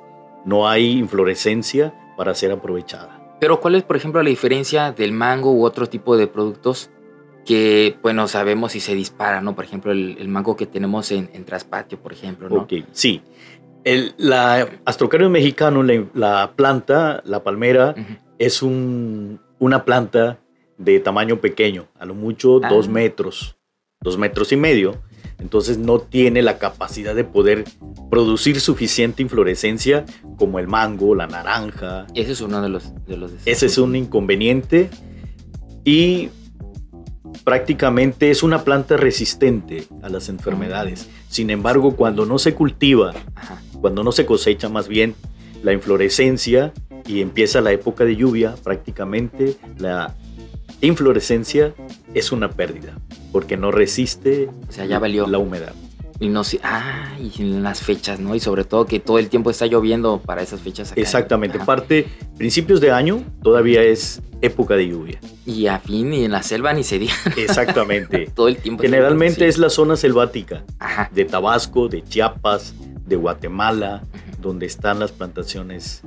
no 0.45 0.67
hay 0.67 0.91
inflorescencia 0.99 1.93
para 2.17 2.33
ser 2.35 2.51
aprovechada. 2.51 3.37
Pero 3.39 3.59
¿cuál 3.59 3.75
es, 3.75 3.83
por 3.83 3.95
ejemplo, 3.97 4.21
la 4.23 4.29
diferencia 4.29 4.91
del 4.91 5.11
mango 5.11 5.51
u 5.51 5.65
otro 5.65 5.87
tipo 5.87 6.15
de 6.17 6.27
productos 6.27 6.89
que, 7.45 7.97
bueno, 8.01 8.27
sabemos 8.27 8.71
si 8.71 8.79
se 8.79 8.95
dispara, 8.95 9.41
¿no? 9.41 9.55
Por 9.55 9.65
ejemplo, 9.65 9.91
el, 9.91 10.17
el 10.19 10.27
mango 10.27 10.55
que 10.55 10.65
tenemos 10.65 11.11
en, 11.11 11.29
en 11.33 11.45
Traspatio, 11.45 11.99
por 11.99 12.13
ejemplo, 12.13 12.49
¿no? 12.49 12.61
Ok, 12.61 12.73
sí. 12.91 13.21
El, 13.83 14.15
la 14.17 14.67
Astrocarium 14.85 15.31
mexicano, 15.31 15.83
la, 15.83 16.05
la 16.15 16.53
planta, 16.55 17.21
la 17.25 17.43
palmera, 17.43 17.93
es 18.39 18.63
un- 18.63 19.39
una 19.59 19.85
planta 19.85 20.39
de 20.77 20.99
tamaño 20.99 21.39
pequeño, 21.39 21.87
a 21.99 22.05
lo 22.05 22.15
mucho 22.15 22.59
Ah. 22.63 22.69
dos 22.69 22.87
metros, 22.89 23.57
dos 24.01 24.17
metros 24.17 24.51
y 24.51 24.57
medio. 24.57 24.95
Entonces 25.39 25.77
no 25.77 25.99
tiene 25.99 26.41
la 26.41 26.57
capacidad 26.57 27.13
de 27.15 27.23
poder 27.23 27.65
producir 28.09 28.59
suficiente 28.59 29.21
inflorescencia 29.21 30.05
como 30.37 30.59
el 30.59 30.67
mango, 30.67 31.15
la 31.15 31.27
naranja. 31.27 32.07
Ese 32.15 32.31
es 32.31 32.41
uno 32.41 32.61
de 32.61 32.69
los... 32.69 32.93
De 33.05 33.17
los 33.17 33.31
Ese 33.45 33.65
es 33.65 33.77
un 33.77 33.95
inconveniente 33.95 34.89
y 35.83 36.29
prácticamente 37.43 38.31
es 38.31 38.43
una 38.43 38.63
planta 38.63 38.97
resistente 38.97 39.85
a 40.01 40.09
las 40.09 40.29
enfermedades. 40.29 41.09
Sin 41.29 41.49
embargo, 41.49 41.95
cuando 41.95 42.25
no 42.25 42.39
se 42.39 42.55
cultiva, 42.55 43.13
cuando 43.81 44.03
no 44.03 44.11
se 44.11 44.25
cosecha 44.25 44.69
más 44.69 44.87
bien 44.87 45.15
la 45.63 45.73
inflorescencia 45.73 46.73
y 47.05 47.21
empieza 47.21 47.61
la 47.61 47.71
época 47.71 48.03
de 48.03 48.15
lluvia, 48.15 48.55
prácticamente 48.63 49.57
la 49.77 50.15
inflorescencia 50.81 51.73
es 52.13 52.31
una 52.31 52.49
pérdida 52.49 52.97
porque 53.31 53.57
no 53.57 53.71
resiste 53.71 54.49
O 54.69 54.71
sea, 54.71 54.85
ya 54.85 54.99
valió. 54.99 55.27
la 55.27 55.37
humedad. 55.37 55.73
Y 56.19 56.29
no 56.29 56.45
sé... 56.45 56.61
Ah, 56.63 57.13
y 57.19 57.41
en 57.41 57.61
las 57.61 57.81
fechas, 57.81 58.21
¿no? 58.21 58.35
Y 58.35 58.39
sobre 58.39 58.63
todo 58.63 58.85
que 58.85 59.01
todo 59.01 59.19
el 59.19 59.27
tiempo 59.27 59.49
está 59.49 59.65
lloviendo 59.65 60.21
para 60.21 60.41
esas 60.41 60.61
fechas 60.61 60.91
acá. 60.93 61.01
Exactamente, 61.01 61.57
Ajá. 61.57 61.65
parte 61.65 62.07
principios 62.37 62.79
de 62.79 62.91
año 62.91 63.21
todavía 63.43 63.83
es 63.83 64.21
época 64.41 64.75
de 64.75 64.87
lluvia. 64.87 65.19
Y 65.45 65.67
a 65.67 65.79
fin, 65.79 66.13
y 66.13 66.23
en 66.23 66.31
la 66.31 66.41
selva 66.41 66.71
ni 66.73 66.83
se 66.83 66.99
diga. 66.99 67.13
Exactamente. 67.35 68.29
todo 68.33 68.47
el 68.47 68.57
tiempo. 68.57 68.83
Generalmente 68.83 69.47
es 69.47 69.57
la 69.57 69.69
zona 69.69 69.97
selvática. 69.97 70.63
Ajá. 70.79 71.09
de 71.13 71.25
Tabasco, 71.25 71.89
de 71.89 72.01
Chiapas, 72.03 72.73
de 73.05 73.15
Guatemala, 73.17 74.03
donde 74.39 74.67
están 74.67 74.99
las 74.99 75.11
plantaciones 75.11 76.01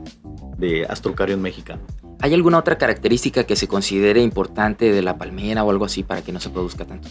de 0.57 0.87
Astrocarium 0.87 1.41
mexicano. 1.41 1.83
¿Hay 2.21 2.35
alguna 2.35 2.59
otra 2.59 2.79
característica 2.79 3.45
que 3.45 3.55
se 3.55 3.69
considere 3.69 4.23
importante 4.23 4.93
de 4.93 5.03
la 5.03 5.19
palmera 5.19 5.63
o 5.63 5.71
algo 5.71 5.85
así 5.85 6.03
para 6.03 6.23
que 6.23 6.33
no 6.33 6.41
se 6.41 6.51
produzca 6.51 6.85
tanto? 6.85 7.09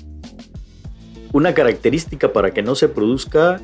Una 1.32 1.54
característica 1.54 2.34
para 2.34 2.52
que 2.52 2.62
no 2.62 2.76
se 2.76 2.90
produzca, 2.90 3.62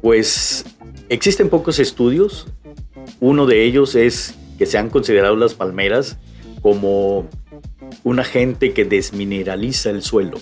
pues 0.00 0.64
existen 1.10 1.50
pocos 1.50 1.78
estudios. 1.78 2.46
Uno 3.20 3.46
de 3.46 3.64
ellos 3.64 3.94
es 3.94 4.36
que 4.58 4.64
se 4.64 4.78
han 4.78 4.88
considerado 4.88 5.36
las 5.36 5.54
palmeras 5.54 6.16
como 6.62 7.28
un 8.02 8.20
agente 8.20 8.72
que 8.72 8.86
desmineraliza 8.86 9.90
el 9.90 10.02
suelo. 10.02 10.38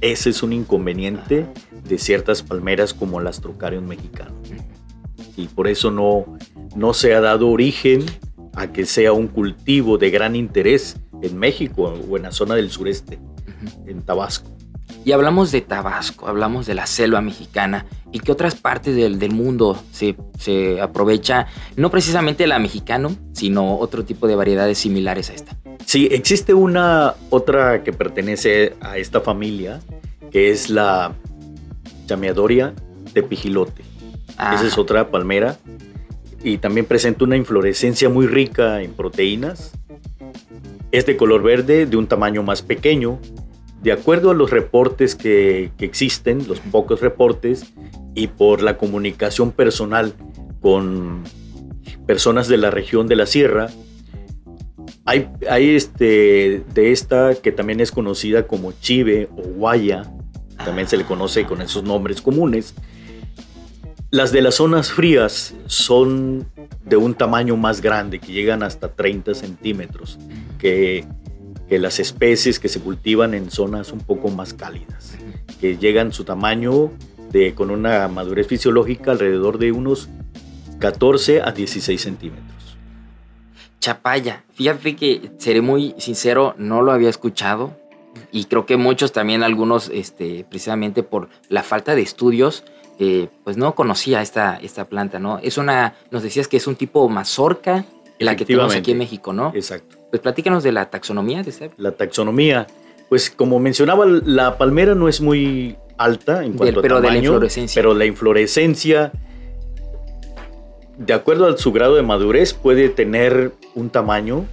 Ese 0.00 0.30
es 0.30 0.42
un 0.44 0.52
inconveniente 0.52 1.46
de 1.88 1.98
ciertas 1.98 2.42
palmeras 2.42 2.94
como 2.94 3.20
el 3.20 3.26
Astrocarium 3.26 3.86
mexicano. 3.86 4.34
Y 5.36 5.48
por 5.48 5.66
eso 5.66 5.90
no, 5.90 6.26
no 6.76 6.94
se 6.94 7.14
ha 7.14 7.20
dado 7.20 7.48
origen 7.48 8.04
a 8.54 8.72
que 8.72 8.86
sea 8.86 9.12
un 9.12 9.28
cultivo 9.28 9.98
de 9.98 10.10
gran 10.10 10.36
interés 10.36 10.96
en 11.22 11.38
México 11.38 11.94
o 12.08 12.16
en 12.16 12.24
la 12.24 12.32
zona 12.32 12.54
del 12.54 12.70
sureste, 12.70 13.18
en 13.86 14.02
Tabasco. 14.02 14.50
Y 15.04 15.12
hablamos 15.12 15.50
de 15.50 15.62
Tabasco, 15.62 16.28
hablamos 16.28 16.66
de 16.66 16.74
la 16.74 16.86
selva 16.86 17.20
mexicana 17.20 17.86
y 18.12 18.20
que 18.20 18.30
otras 18.30 18.54
partes 18.54 18.94
del, 18.94 19.18
del 19.18 19.32
mundo 19.32 19.82
se, 19.90 20.16
se, 20.38 20.80
aprovecha, 20.80 21.46
no 21.76 21.90
precisamente 21.90 22.46
la 22.46 22.58
mexicano, 22.58 23.16
sino 23.32 23.78
otro 23.78 24.04
tipo 24.04 24.28
de 24.28 24.36
variedades 24.36 24.78
similares 24.78 25.30
a 25.30 25.34
esta. 25.34 25.56
Sí, 25.86 26.08
existe 26.12 26.54
una 26.54 27.14
otra 27.30 27.82
que 27.82 27.92
pertenece 27.92 28.76
a 28.80 28.96
esta 28.98 29.20
familia, 29.20 29.80
que 30.30 30.50
es 30.50 30.70
la 30.70 31.14
chameadoria 32.06 32.74
de 33.12 33.22
pijilote. 33.22 33.82
Ah. 34.36 34.54
Esa 34.54 34.66
es 34.66 34.78
otra 34.78 35.10
palmera 35.10 35.58
y 36.42 36.58
también 36.58 36.86
presenta 36.86 37.24
una 37.24 37.36
inflorescencia 37.36 38.08
muy 38.08 38.26
rica 38.26 38.82
en 38.82 38.92
proteínas. 38.92 39.72
Es 40.90 41.06
de 41.06 41.16
color 41.16 41.42
verde, 41.42 41.86
de 41.86 41.96
un 41.96 42.06
tamaño 42.06 42.42
más 42.42 42.62
pequeño. 42.62 43.18
De 43.82 43.92
acuerdo 43.92 44.30
a 44.30 44.34
los 44.34 44.50
reportes 44.50 45.14
que, 45.14 45.70
que 45.78 45.84
existen, 45.84 46.46
los 46.46 46.60
pocos 46.60 47.00
reportes, 47.00 47.72
y 48.14 48.28
por 48.28 48.62
la 48.62 48.76
comunicación 48.76 49.52
personal 49.52 50.14
con 50.60 51.24
personas 52.06 52.48
de 52.48 52.58
la 52.58 52.70
región 52.70 53.06
de 53.06 53.16
la 53.16 53.26
sierra, 53.26 53.68
hay, 55.04 55.28
hay 55.50 55.70
este, 55.70 56.62
de 56.74 56.92
esta 56.92 57.34
que 57.34 57.52
también 57.52 57.80
es 57.80 57.90
conocida 57.90 58.46
como 58.46 58.72
chive 58.72 59.28
o 59.36 59.42
guaya, 59.42 60.12
también 60.64 60.86
se 60.86 60.96
le 60.96 61.04
conoce 61.04 61.44
con 61.44 61.60
esos 61.60 61.82
nombres 61.82 62.20
comunes, 62.20 62.74
las 64.12 64.30
de 64.30 64.42
las 64.42 64.56
zonas 64.56 64.92
frías 64.92 65.54
son 65.66 66.46
de 66.84 66.96
un 66.96 67.14
tamaño 67.14 67.56
más 67.56 67.80
grande, 67.80 68.18
que 68.18 68.30
llegan 68.30 68.62
hasta 68.62 68.88
30 68.88 69.34
centímetros, 69.34 70.18
que, 70.58 71.06
las 71.70 71.98
especies 71.98 72.60
que 72.60 72.68
se 72.68 72.80
cultivan 72.80 73.32
en 73.32 73.50
zonas 73.50 73.92
un 73.92 74.00
poco 74.00 74.28
más 74.28 74.52
cálidas, 74.52 75.16
que 75.58 75.78
llegan 75.78 76.12
su 76.12 76.24
tamaño 76.24 76.90
de, 77.30 77.54
con 77.54 77.70
una 77.70 78.06
madurez 78.08 78.46
fisiológica 78.46 79.12
alrededor 79.12 79.56
de 79.56 79.72
unos 79.72 80.10
14 80.80 81.40
a 81.40 81.50
16 81.50 81.98
centímetros. 81.98 82.76
Chapaya, 83.80 84.44
fíjate 84.52 84.94
que 84.94 85.30
seré 85.38 85.62
muy 85.62 85.94
sincero, 85.96 86.54
no 86.58 86.82
lo 86.82 86.92
había 86.92 87.08
escuchado 87.08 87.74
y 88.30 88.44
creo 88.44 88.66
que 88.66 88.76
muchos 88.76 89.12
también, 89.12 89.42
algunos, 89.42 89.88
este, 89.88 90.44
precisamente 90.44 91.02
por 91.02 91.30
la 91.48 91.62
falta 91.62 91.94
de 91.94 92.02
estudios, 92.02 92.64
pues 93.44 93.56
no 93.56 93.74
conocía 93.74 94.22
esta, 94.22 94.56
esta 94.56 94.84
planta, 94.84 95.18
¿no? 95.18 95.38
Es 95.42 95.58
una, 95.58 95.94
nos 96.10 96.22
decías 96.22 96.48
que 96.48 96.56
es 96.56 96.66
un 96.66 96.76
tipo 96.76 97.08
mazorca, 97.08 97.84
la 98.18 98.36
que 98.36 98.44
tenemos 98.44 98.74
aquí 98.74 98.92
en 98.92 98.98
México, 98.98 99.32
¿no? 99.32 99.52
Exacto. 99.54 99.96
Pues 100.10 100.22
platícanos 100.22 100.62
de 100.62 100.72
la 100.72 100.90
taxonomía 100.90 101.42
de 101.42 101.50
esta. 101.50 101.68
La 101.76 101.92
taxonomía, 101.92 102.66
pues 103.08 103.30
como 103.30 103.58
mencionaba, 103.58 104.06
la 104.06 104.58
palmera 104.58 104.94
no 104.94 105.08
es 105.08 105.20
muy 105.20 105.76
alta 105.96 106.44
en 106.44 106.54
cuanto 106.54 106.82
pero 106.82 106.98
a 106.98 107.02
tamaño, 107.02 107.12
de 107.14 107.20
la 107.20 107.24
inflorescencia. 107.24 107.82
pero 107.82 107.94
la 107.94 108.04
inflorescencia, 108.04 109.12
de 110.98 111.12
acuerdo 111.12 111.48
a 111.48 111.56
su 111.56 111.72
grado 111.72 111.96
de 111.96 112.02
madurez, 112.02 112.54
puede 112.54 112.88
tener 112.88 113.52
un 113.74 113.90
tamaño 113.90 114.46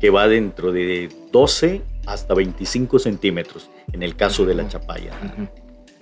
que 0.00 0.10
va 0.10 0.28
dentro 0.28 0.72
de 0.72 1.08
12 1.30 1.82
hasta 2.06 2.34
25 2.34 2.98
centímetros, 2.98 3.70
en 3.92 4.02
el 4.02 4.16
caso 4.16 4.44
de 4.44 4.54
la 4.54 4.68
chapaya. 4.68 5.12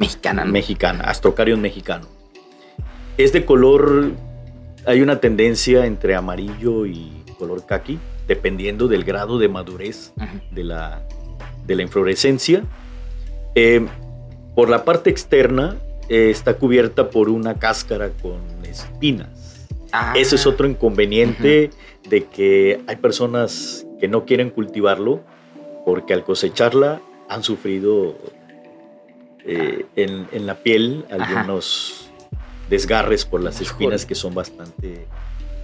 Mexicana. 0.00 0.44
Mexicana, 0.46 1.04
Astrocarion 1.04 1.60
mexicano. 1.60 2.08
Es 3.18 3.34
de 3.34 3.44
color, 3.44 4.12
hay 4.86 5.02
una 5.02 5.20
tendencia 5.20 5.84
entre 5.84 6.14
amarillo 6.14 6.86
y 6.86 7.22
color 7.38 7.66
kaki, 7.66 7.98
dependiendo 8.26 8.88
del 8.88 9.04
grado 9.04 9.38
de 9.38 9.48
madurez 9.50 10.14
de, 10.50 10.64
la, 10.64 11.02
de 11.66 11.76
la 11.76 11.82
inflorescencia. 11.82 12.64
Eh, 13.54 13.86
por 14.54 14.70
la 14.70 14.84
parte 14.84 15.10
externa 15.10 15.76
eh, 16.08 16.30
está 16.30 16.54
cubierta 16.54 17.10
por 17.10 17.28
una 17.28 17.58
cáscara 17.58 18.08
con 18.22 18.40
espinas. 18.64 19.68
Ah. 19.92 20.14
Ese 20.16 20.36
es 20.36 20.46
otro 20.46 20.66
inconveniente 20.66 21.70
de 22.08 22.24
que 22.24 22.80
hay 22.86 22.96
personas 22.96 23.86
que 24.00 24.08
no 24.08 24.24
quieren 24.24 24.48
cultivarlo 24.48 25.20
porque 25.84 26.14
al 26.14 26.24
cosecharla 26.24 27.02
han 27.28 27.42
sufrido 27.42 28.16
eh, 29.44 29.86
en, 29.96 30.46
la 30.46 30.54
piel 30.54 31.04
algunos 31.10 32.10
desgarres 32.68 33.24
por 33.24 33.42
las 33.42 33.60
espinas 33.60 34.06
que 34.06 34.14
son 34.14 34.34
bastante 34.34 35.06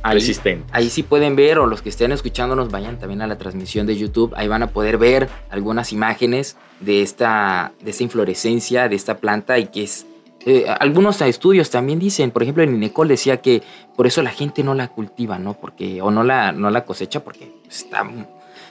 resistentes. 0.03 0.69
Ahí 0.73 0.91
sí 0.91 1.03
pueden 1.03 1.37
ver, 1.37 1.59
o 1.59 1.67
los 1.67 1.83
que 1.83 1.89
estén 1.89 2.13
escuchándonos 2.13 2.71
vayan 2.71 2.99
también 2.99 3.23
a 3.23 3.27
la 3.27 3.39
transmisión 3.39 3.87
de 3.87 3.97
YouTube, 3.97 4.33
ahí 4.37 4.49
van 4.49 4.63
a 4.63 4.69
poder 4.69 4.99
ver 4.99 5.29
algunas 5.51 5.93
imágenes 5.93 6.57
de 6.81 7.03
esta, 7.03 7.73
de 7.81 7.91
esta 7.91 8.03
inflorescencia, 8.03 8.89
de 8.89 8.97
esta 8.97 9.19
planta 9.19 9.59
y 9.59 9.67
que 9.67 9.85
es... 9.85 10.07
Eh, 10.49 10.67
algunos 10.79 11.21
estudios 11.23 11.71
también 11.71 11.99
dicen, 11.99 12.31
por 12.31 12.43
ejemplo, 12.45 12.63
en 12.63 12.77
Inecol 12.77 13.09
decía 13.09 13.39
que 13.39 13.63
por 13.97 14.07
eso 14.07 14.23
la 14.23 14.31
gente 14.31 14.63
no 14.63 14.75
la 14.75 14.87
cultiva, 14.89 15.41
¿no? 15.41 15.55
Porque, 15.55 16.01
o 16.01 16.13
no 16.13 16.23
la, 16.23 16.53
no 16.53 16.71
la 16.71 16.85
cosecha 16.85 17.25
porque 17.25 17.53
está 17.69 18.05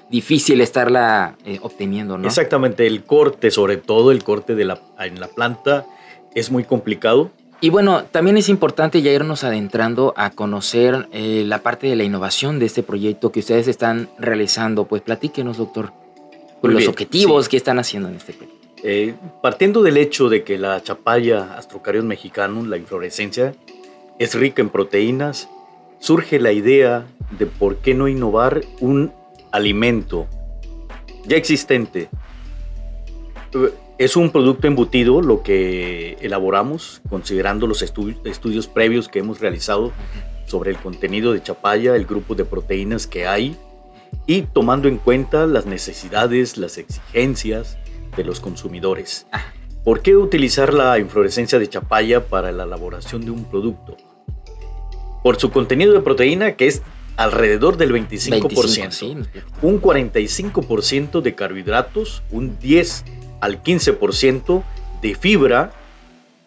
difícil 0.10 0.62
estarla 0.62 1.36
eh, 1.46 1.60
obteniendo, 1.62 2.18
¿no? 2.18 2.28
Exactamente, 2.28 2.88
el 2.88 3.04
corte, 3.04 3.52
sobre 3.52 3.78
todo 3.78 4.12
el 4.12 4.24
corte 4.24 4.56
de 4.56 4.66
la, 4.66 4.80
en 5.00 5.20
la 5.20 5.28
planta, 5.28 5.86
es 6.34 6.52
muy 6.52 6.64
complicado. 6.64 7.32
Y 7.62 7.70
bueno, 7.70 8.04
también 8.04 8.38
es 8.38 8.50
importante 8.50 9.02
ya 9.02 9.12
irnos 9.12 9.44
adentrando 9.44 10.14
a 10.18 10.30
conocer 10.30 11.08
eh, 11.12 11.44
la 11.48 11.60
parte 11.64 11.88
de 11.88 11.96
la 11.96 12.04
innovación 12.04 12.60
de 12.60 12.66
este 12.66 12.84
proyecto 12.84 13.32
que 13.32 13.40
ustedes 13.40 13.68
están 13.68 14.10
realizando. 14.20 14.86
Pues 14.86 15.02
platíquenos, 15.02 15.58
doctor, 15.58 15.92
con 16.62 16.74
los 16.74 16.88
objetivos 16.88 17.50
que 17.50 17.58
están 17.58 17.80
haciendo 17.80 18.10
en 18.10 18.16
este 18.16 18.34
proyecto. 18.34 18.56
Eh, 18.84 19.16
partiendo 19.42 19.82
del 19.82 19.98
hecho 19.98 20.30
de 20.30 20.44
que 20.44 20.60
la 20.60 20.84
chapaya 20.84 21.58
Astrocarion 21.58 22.06
mexicano, 22.06 22.64
la 22.66 22.78
inflorescencia, 22.78 23.56
es 24.20 24.36
rica 24.36 24.62
en 24.62 24.70
proteínas, 24.70 25.50
surge 26.00 26.40
la 26.40 26.52
idea 26.52 27.08
de 27.40 27.48
por 27.48 27.78
qué 27.78 27.96
no 27.96 28.08
innovar 28.08 28.62
un 28.82 29.12
alimento 29.56 30.28
ya 31.26 31.38
existente. 31.38 32.10
Es 33.98 34.16
un 34.18 34.30
producto 34.32 34.68
embutido 34.68 35.22
lo 35.22 35.42
que 35.42 36.18
elaboramos 36.20 37.02
considerando 37.10 37.66
los 37.66 37.82
estudios 37.82 38.68
previos 38.68 39.08
que 39.08 39.20
hemos 39.20 39.40
realizado 39.40 39.94
sobre 40.46 40.72
el 40.72 40.78
contenido 40.78 41.34
de 41.34 41.42
chapaya, 41.42 41.96
el 41.96 42.06
grupo 42.06 42.36
de 42.36 42.46
proteínas 42.46 43.08
que 43.08 43.26
hay 43.26 43.56
y 44.28 44.42
tomando 44.44 44.88
en 44.88 44.98
cuenta 44.98 45.48
las 45.48 45.66
necesidades, 45.66 46.58
las 46.58 46.78
exigencias 46.78 47.78
de 48.16 48.24
los 48.24 48.40
consumidores. 48.40 49.26
¿Por 49.84 50.02
qué 50.02 50.16
utilizar 50.16 50.74
la 50.74 51.00
inflorescencia 51.00 51.60
de 51.60 51.70
chapaya 51.70 52.28
para 52.28 52.52
la 52.52 52.64
elaboración 52.64 53.24
de 53.24 53.32
un 53.32 53.46
producto? 53.46 53.96
Por 55.24 55.38
su 55.38 55.52
contenido 55.52 55.94
de 55.94 56.02
proteína 56.02 56.56
que 56.56 56.68
es 56.68 56.82
alrededor 57.18 57.78
del 57.78 57.94
25%, 57.94 59.28
un 59.62 59.82
45% 59.82 61.22
de 61.22 61.36
carbohidratos, 61.36 62.24
un 62.32 62.60
10 62.60 63.06
al 63.42 63.64
15% 63.64 64.64
de 65.02 65.16
fibra 65.16 65.72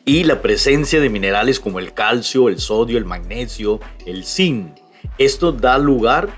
y 0.05 0.25
la 0.25 0.41
presencia 0.43 1.01
de 1.01 1.11
minerales 1.11 1.61
como 1.61 1.79
el 1.79 1.93
calcio, 1.93 2.49
el 2.49 2.59
sodio, 2.59 2.99
el 2.99 3.05
magnesio, 3.05 3.81
el 4.07 4.25
zinc. 4.25 4.77
Esto 5.19 5.53
da 5.53 5.79
lugar 5.79 6.31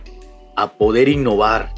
a 0.57 0.73
poder 0.73 1.09
innovar. 1.09 1.73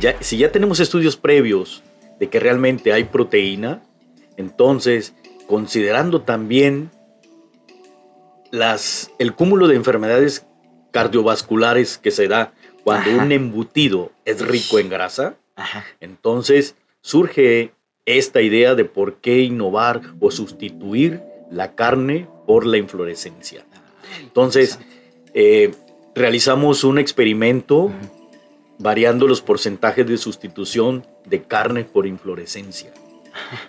Ya, 0.00 0.16
si 0.20 0.38
ya 0.38 0.52
tenemos 0.52 0.80
estudios 0.80 1.16
previos 1.16 1.82
de 2.20 2.28
que 2.28 2.40
realmente 2.40 2.92
hay 2.92 3.04
proteína, 3.04 3.82
entonces 4.36 5.14
considerando 5.46 6.20
también 6.22 6.90
las, 8.50 9.10
el 9.18 9.34
cúmulo 9.34 9.68
de 9.68 9.76
enfermedades 9.76 10.46
cardiovasculares 10.90 11.98
que 11.98 12.10
se 12.10 12.28
da 12.28 12.52
cuando 12.84 13.10
un 13.10 13.32
embutido 13.32 14.12
es 14.24 14.46
rico 14.46 14.78
en 14.78 14.88
grasa, 14.88 15.36
entonces 16.00 16.74
surge 17.00 17.72
esta 18.06 18.40
idea 18.40 18.74
de 18.74 18.84
por 18.84 19.16
qué 19.16 19.40
innovar 19.40 20.00
o 20.20 20.30
sustituir 20.30 21.22
la 21.50 21.74
carne 21.74 22.26
por 22.46 22.66
la 22.66 22.78
inflorescencia. 22.78 23.64
Entonces, 24.22 24.78
eh, 25.34 25.72
realizamos 26.14 26.84
un 26.84 26.98
experimento 26.98 27.90
variando 28.78 29.26
los 29.26 29.42
porcentajes 29.42 30.06
de 30.06 30.16
sustitución 30.16 31.06
de 31.26 31.42
carne 31.42 31.84
por 31.84 32.06
inflorescencia. 32.06 32.92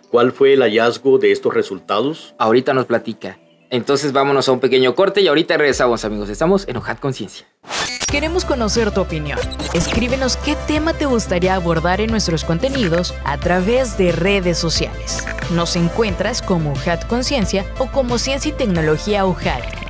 ¿Cuál 0.09 0.31
fue 0.31 0.53
el 0.53 0.61
hallazgo 0.61 1.17
de 1.17 1.31
estos 1.31 1.53
resultados? 1.53 2.33
Ahorita 2.37 2.73
nos 2.73 2.85
platica. 2.85 3.37
Entonces 3.69 4.11
vámonos 4.13 4.47
a 4.49 4.51
un 4.51 4.59
pequeño 4.59 4.95
corte 4.95 5.21
y 5.21 5.27
ahorita 5.27 5.57
regresamos 5.57 6.05
amigos. 6.05 6.29
Estamos 6.29 6.67
en 6.67 6.77
Hojat 6.77 6.99
Conciencia. 6.99 7.45
Queremos 8.11 8.43
conocer 8.43 8.91
tu 8.91 9.01
opinión. 9.01 9.37
Escríbenos 9.73 10.35
qué 10.37 10.55
tema 10.67 10.93
te 10.93 11.05
gustaría 11.05 11.53
abordar 11.53 12.01
en 12.01 12.09
nuestros 12.09 12.43
contenidos 12.43 13.13
a 13.23 13.37
través 13.37 13.99
de 13.99 14.11
redes 14.11 14.57
sociales. 14.57 15.27
Nos 15.51 15.75
encuentras 15.75 16.41
como 16.41 16.71
UJAT 16.71 17.05
Conciencia 17.07 17.65
o 17.77 17.85
como 17.91 18.17
Ciencia 18.17 18.49
y 18.49 18.53
Tecnología 18.53 19.25
UJAT. 19.25 19.88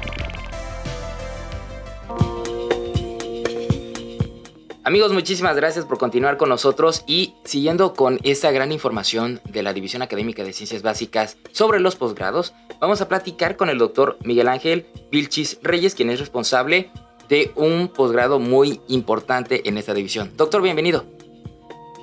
Amigos, 4.90 5.14
muchísimas 5.14 5.56
gracias 5.56 5.86
por 5.86 6.00
continuar 6.00 6.38
con 6.38 6.50
nosotros 6.50 7.04
y 7.06 7.36
siguiendo 7.44 7.94
con 7.94 8.18
esta 8.24 8.50
gran 8.50 8.72
información 8.72 9.40
de 9.48 9.62
la 9.62 9.72
División 9.72 10.02
Académica 10.02 10.44
de 10.44 10.52
Ciencias 10.52 10.82
Básicas 10.82 11.38
sobre 11.52 11.80
los 11.80 11.96
posgrados, 11.96 12.56
vamos 12.80 13.00
a 13.00 13.08
platicar 13.08 13.56
con 13.56 13.70
el 13.70 13.78
doctor 13.78 14.18
Miguel 14.24 14.48
Ángel 14.48 14.88
Vilchis 15.12 15.60
Reyes, 15.62 15.94
quien 15.94 16.10
es 16.10 16.20
responsable 16.20 16.90
de 17.28 17.52
un 17.56 17.90
posgrado 17.90 18.40
muy 18.40 18.82
importante 18.88 19.70
en 19.70 19.78
esta 19.78 19.94
división. 19.94 20.32
Doctor, 20.36 20.64
bienvenido. 20.64 21.06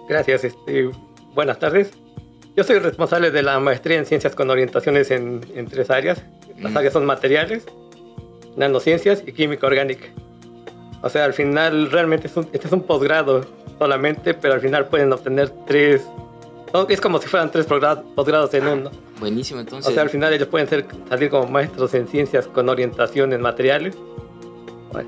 Gracias, 0.08 0.44
este, 0.44 0.88
buenas 1.34 1.58
tardes. 1.58 1.90
Yo 2.54 2.62
soy 2.62 2.78
responsable 2.78 3.32
de 3.32 3.42
la 3.42 3.58
maestría 3.58 3.98
en 3.98 4.06
ciencias 4.06 4.36
con 4.36 4.48
orientaciones 4.48 5.10
en, 5.10 5.40
tres 5.68 5.90
áreas. 5.90 6.22
Las 6.60 6.70
mm. 6.70 6.76
áreas 6.76 6.92
son 6.92 7.04
materiales, 7.04 7.66
nanociencias 8.56 9.24
y 9.26 9.32
química 9.32 9.66
orgánica. 9.66 10.06
O 11.06 11.08
sea, 11.08 11.24
al 11.24 11.34
final 11.34 11.90
realmente 11.92 12.26
este 12.26 12.66
es 12.66 12.72
un 12.72 12.82
posgrado 12.82 13.44
solamente, 13.78 14.34
pero 14.34 14.54
al 14.54 14.60
final 14.60 14.86
pueden 14.86 15.12
obtener 15.12 15.50
tres. 15.64 16.02
Es 16.88 17.00
como 17.00 17.20
si 17.20 17.28
fueran 17.28 17.50
tres 17.52 17.64
posgrados 17.64 18.52
en 18.54 18.66
uno. 18.66 18.90
Buenísimo, 19.20 19.60
entonces. 19.60 19.88
O 19.88 19.94
sea, 19.94 20.02
al 20.02 20.10
final 20.10 20.32
ellos 20.32 20.48
pueden 20.48 20.68
ser, 20.68 20.84
salir 21.08 21.30
como 21.30 21.46
maestros 21.46 21.94
en 21.94 22.08
ciencias 22.08 22.48
con 22.48 22.68
orientación 22.68 23.32
en 23.32 23.40
materiales, 23.40 23.96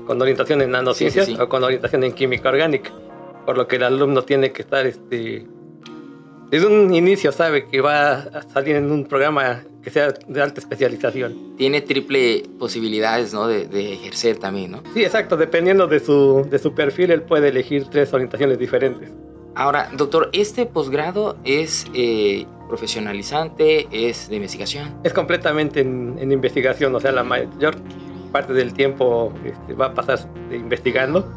con 0.07 0.21
orientación 0.21 0.61
en 0.61 0.71
nanociencias 0.71 1.37
o 1.37 1.49
con 1.49 1.63
orientación 1.63 2.05
en 2.05 2.13
química 2.13 2.47
orgánica. 2.47 2.91
Por 3.45 3.57
lo 3.57 3.67
que 3.67 3.75
el 3.75 3.83
alumno 3.83 4.21
tiene 4.21 4.53
que 4.53 4.61
estar 4.61 4.85
este, 4.85 5.45
desde 6.49 6.67
un 6.67 6.93
inicio 6.93 7.31
sabe 7.31 7.67
que 7.67 7.81
va 7.81 8.13
a 8.13 8.41
salir 8.43 8.75
en 8.75 8.91
un 8.91 9.05
programa 9.05 9.61
que 9.83 9.89
sea 9.89 10.13
de 10.27 10.41
alta 10.41 10.59
especialización. 10.59 11.55
Tiene 11.57 11.81
triple 11.81 12.43
posibilidades, 12.57 13.33
¿no? 13.33 13.47
De, 13.47 13.93
ejercer 13.93 14.37
también, 14.37 14.71
¿no? 14.71 14.83
Sí, 14.93 15.03
exacto. 15.03 15.37
Dependiendo 15.37 15.87
de 15.87 15.99
su, 15.99 16.47
de 16.49 16.59
su 16.59 16.73
perfil, 16.73 17.11
él 17.11 17.21
puede 17.21 17.49
elegir 17.49 17.85
tres 17.89 18.13
orientaciones 18.13 18.57
diferentes. 18.57 19.09
Ahora, 19.55 19.89
doctor, 19.93 20.29
¿este 20.33 20.65
posgrado 20.65 21.37
es 21.43 21.85
eh, 21.93 22.45
profesionalizante, 22.67 23.87
es 23.91 24.29
de 24.29 24.37
investigación? 24.37 24.95
Es 25.03 25.13
completamente 25.13 25.81
en, 25.81 26.31
investigación, 26.31 26.95
o 26.95 26.99
sea, 26.99 27.11
la 27.11 27.23
mayor 27.23 27.75
parte 28.31 28.53
del 28.53 28.73
tiempo 28.73 29.33
este, 29.43 29.73
va 29.73 29.87
a 29.87 29.93
pasar 29.93 30.19
investigando. 30.51 31.27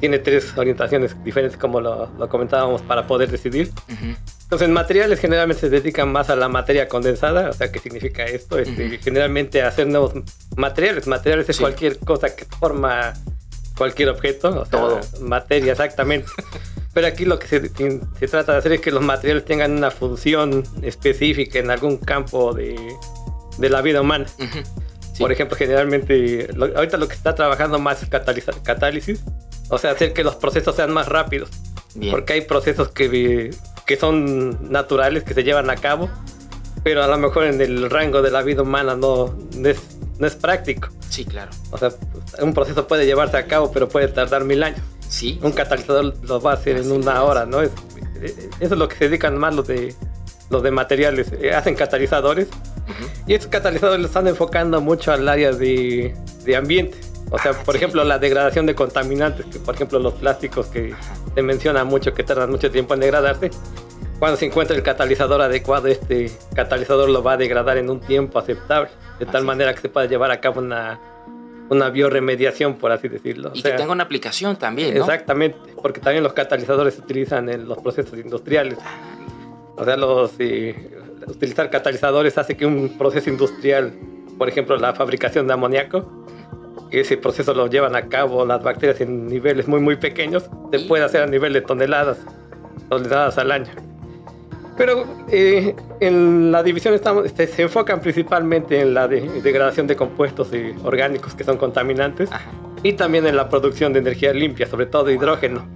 Tiene 0.00 0.18
tres 0.18 0.56
orientaciones 0.56 1.22
diferentes, 1.24 1.58
como 1.58 1.80
lo, 1.80 2.10
comentábamos, 2.28 2.82
para 2.82 3.06
poder 3.06 3.30
decidir. 3.30 3.70
Entonces, 4.46 4.68
en 4.68 4.74
materiales 4.74 5.18
generalmente 5.18 5.62
se 5.62 5.68
dedican 5.68 6.12
más 6.12 6.30
a 6.30 6.36
la 6.36 6.48
materia 6.48 6.86
condensada, 6.86 7.50
o 7.50 7.52
sea, 7.52 7.72
¿qué 7.72 7.80
significa 7.80 8.24
esto? 8.24 8.60
Este, 8.60 8.96
generalmente 8.98 9.60
hacer 9.62 9.88
nuevos 9.88 10.12
materiales. 10.56 11.08
Materiales 11.08 11.48
es 11.48 11.58
cualquier 11.58 11.98
cosa 11.98 12.36
que 12.36 12.44
forma 12.44 13.12
cualquier 13.76 14.08
objeto, 14.08 14.60
o 14.60 14.64
todo. 14.64 15.00
materia, 15.20 15.72
exactamente. 15.72 16.30
Pero 16.94 17.08
aquí 17.08 17.24
lo 17.24 17.40
que 17.40 17.48
se, 17.48 17.68
se, 17.68 18.28
trata 18.28 18.52
de 18.52 18.58
hacer 18.58 18.72
es 18.74 18.80
que 18.80 18.92
los 18.92 19.02
materiales 19.02 19.44
tengan 19.44 19.72
una 19.72 19.90
función 19.90 20.62
específica 20.80 21.58
en 21.58 21.72
algún 21.72 21.96
campo 21.96 22.54
de, 22.54 22.76
de 23.58 23.68
la 23.68 23.82
vida 23.82 24.00
humana. 24.00 24.26
Por 25.18 25.32
ejemplo, 25.32 25.56
generalmente, 25.56 26.48
ahorita 26.76 26.98
lo 26.98 27.08
que 27.08 27.14
se 27.14 27.18
está 27.18 27.34
trabajando 27.34 27.80
más 27.80 28.00
es 28.04 28.08
catálisis, 28.08 29.24
o 29.70 29.78
sea, 29.78 29.90
hacer 29.90 30.12
que 30.12 30.22
los 30.22 30.36
procesos 30.36 30.76
sean 30.76 30.92
más 30.92 31.08
rápidos. 31.08 31.50
Porque 32.12 32.34
hay 32.34 32.42
procesos 32.42 32.90
que 32.90 33.50
que 33.86 33.96
son 33.96 34.70
naturales, 34.70 35.22
que 35.22 35.32
se 35.32 35.44
llevan 35.44 35.70
a 35.70 35.76
cabo, 35.76 36.10
pero 36.82 37.02
a 37.02 37.06
lo 37.06 37.16
mejor 37.18 37.44
en 37.44 37.60
el 37.60 37.88
rango 37.88 38.20
de 38.20 38.30
la 38.30 38.42
vida 38.42 38.62
humana 38.62 38.96
no, 38.96 39.34
es, 39.64 39.78
no 40.18 40.26
es 40.26 40.34
práctico. 40.34 40.88
Sí, 41.08 41.24
claro. 41.24 41.50
O 41.70 41.78
sea, 41.78 41.90
un 42.40 42.52
proceso 42.52 42.86
puede 42.86 43.06
llevarse 43.06 43.36
a 43.36 43.46
cabo, 43.46 43.70
pero 43.72 43.88
puede 43.88 44.08
tardar 44.08 44.44
mil 44.44 44.62
años. 44.62 44.80
Sí. 45.08 45.38
Un 45.42 45.52
catalizador 45.52 46.14
lo 46.24 46.40
va 46.40 46.50
a 46.52 46.54
hacer 46.54 46.76
en 46.76 46.90
una 46.90 47.22
hora, 47.22 47.46
¿no? 47.46 47.62
Es, 47.62 47.70
eso 48.60 48.74
es 48.74 48.78
lo 48.78 48.88
que 48.88 48.96
se 48.96 49.08
dedican 49.08 49.38
más 49.38 49.54
los 49.54 49.66
de, 49.66 49.94
los 50.50 50.62
de 50.62 50.70
materiales. 50.70 51.32
Eh, 51.40 51.54
hacen 51.54 51.74
catalizadores. 51.74 52.48
Y 53.26 53.34
estos 53.34 53.50
catalizadores 53.50 54.00
los 54.00 54.10
están 54.10 54.28
enfocando 54.28 54.80
mucho 54.80 55.12
al 55.12 55.28
área 55.28 55.52
de, 55.52 56.14
de 56.44 56.56
ambiente. 56.56 56.98
O 57.30 57.38
sea, 57.38 57.52
ah, 57.52 57.62
por 57.64 57.74
ejemplo, 57.76 58.04
la 58.04 58.18
degradación 58.18 58.66
de 58.66 58.74
contaminantes, 58.74 59.46
que 59.46 59.58
por 59.58 59.74
ejemplo 59.74 59.98
los 59.98 60.14
plásticos 60.14 60.66
que 60.66 60.94
se 61.34 61.42
menciona 61.42 61.84
mucho, 61.84 62.14
que 62.14 62.22
tardan 62.22 62.50
mucho 62.50 62.70
tiempo 62.70 62.94
en 62.94 63.00
degradarse. 63.00 63.50
Cuando 64.18 64.38
se 64.38 64.46
encuentra 64.46 64.74
el 64.76 64.82
catalizador 64.82 65.42
adecuado, 65.42 65.88
este 65.88 66.30
catalizador 66.54 67.10
lo 67.10 67.22
va 67.22 67.32
a 67.32 67.36
degradar 67.36 67.76
en 67.76 67.90
un 67.90 68.00
tiempo 68.00 68.38
aceptable, 68.38 68.90
de 69.18 69.26
tal 69.26 69.44
manera 69.44 69.74
que 69.74 69.80
se 69.80 69.88
pueda 69.88 70.06
llevar 70.06 70.30
a 70.30 70.40
cabo 70.40 70.60
una, 70.60 70.98
una 71.68 71.90
bioremediación, 71.90 72.76
por 72.76 72.92
así 72.92 73.08
decirlo. 73.08 73.50
Y 73.54 73.62
que 73.62 73.72
tenga 73.72 73.92
una 73.92 74.04
aplicación 74.04 74.56
también, 74.56 74.94
¿no? 74.94 75.00
Exactamente, 75.00 75.58
porque 75.82 76.00
también 76.00 76.22
los 76.22 76.32
catalizadores 76.32 76.94
se 76.94 77.00
utilizan 77.00 77.48
en 77.48 77.68
los 77.68 77.78
procesos 77.78 78.18
industriales. 78.18 78.78
O 79.76 79.84
sea, 79.84 79.96
los, 79.96 80.32
eh, 80.38 80.96
utilizar 81.26 81.68
catalizadores 81.68 82.38
hace 82.38 82.56
que 82.56 82.64
un 82.64 82.96
proceso 82.96 83.28
industrial, 83.28 83.92
por 84.38 84.48
ejemplo, 84.48 84.76
la 84.78 84.94
fabricación 84.94 85.46
de 85.46 85.52
amoníaco, 85.52 86.24
ese 86.90 87.16
proceso 87.16 87.54
lo 87.54 87.66
llevan 87.66 87.96
a 87.96 88.08
cabo 88.08 88.44
las 88.44 88.62
bacterias 88.62 89.00
en 89.00 89.26
niveles 89.26 89.68
muy 89.68 89.80
muy 89.80 89.96
pequeños, 89.96 90.48
se 90.70 90.80
puede 90.80 91.04
hacer 91.04 91.22
a 91.22 91.26
nivel 91.26 91.52
de 91.52 91.60
toneladas, 91.60 92.18
toneladas 92.88 93.38
al 93.38 93.50
año. 93.52 93.70
Pero 94.76 95.06
eh, 95.30 95.74
en 96.00 96.52
la 96.52 96.62
división 96.62 96.92
estamos, 96.92 97.24
este, 97.24 97.46
se 97.46 97.62
enfocan 97.62 98.00
principalmente 98.00 98.80
en 98.80 98.92
la 98.92 99.08
degradación 99.08 99.86
de 99.86 99.96
compuestos 99.96 100.50
orgánicos 100.84 101.34
que 101.34 101.44
son 101.44 101.56
contaminantes 101.56 102.28
y 102.82 102.92
también 102.92 103.26
en 103.26 103.36
la 103.36 103.48
producción 103.48 103.94
de 103.94 104.00
energía 104.00 104.34
limpia, 104.34 104.66
sobre 104.66 104.86
todo 104.86 105.10
hidrógeno. 105.10 105.66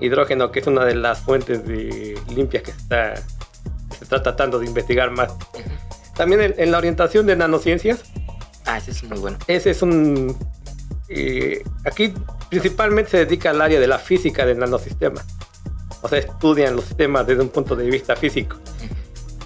Hidrógeno 0.00 0.50
que 0.50 0.60
es 0.60 0.66
una 0.66 0.86
de 0.86 0.94
las 0.94 1.20
fuentes 1.20 1.66
de 1.66 2.18
limpias 2.34 2.62
que 2.62 2.70
está, 2.70 3.16
se 3.16 4.04
está 4.04 4.22
tratando 4.22 4.58
de 4.58 4.66
investigar 4.66 5.10
más. 5.10 5.36
También 6.16 6.40
en, 6.40 6.54
en 6.56 6.72
la 6.72 6.78
orientación 6.78 7.26
de 7.26 7.36
nanociencias 7.36 8.10
Ah, 8.70 8.78
ese 8.78 8.92
es 8.92 9.02
muy 9.02 9.18
bueno. 9.18 9.38
Ese 9.48 9.70
es 9.70 9.82
un... 9.82 10.36
Eh, 11.08 11.64
aquí 11.84 12.14
principalmente 12.48 13.10
se 13.10 13.16
dedica 13.18 13.50
al 13.50 13.60
área 13.60 13.80
de 13.80 13.86
la 13.88 13.98
física 13.98 14.46
del 14.46 14.58
nanosistema. 14.58 15.24
O 16.02 16.08
sea, 16.08 16.20
estudian 16.20 16.76
los 16.76 16.84
sistemas 16.84 17.26
desde 17.26 17.42
un 17.42 17.48
punto 17.48 17.74
de 17.74 17.90
vista 17.90 18.14
físico. 18.14 18.56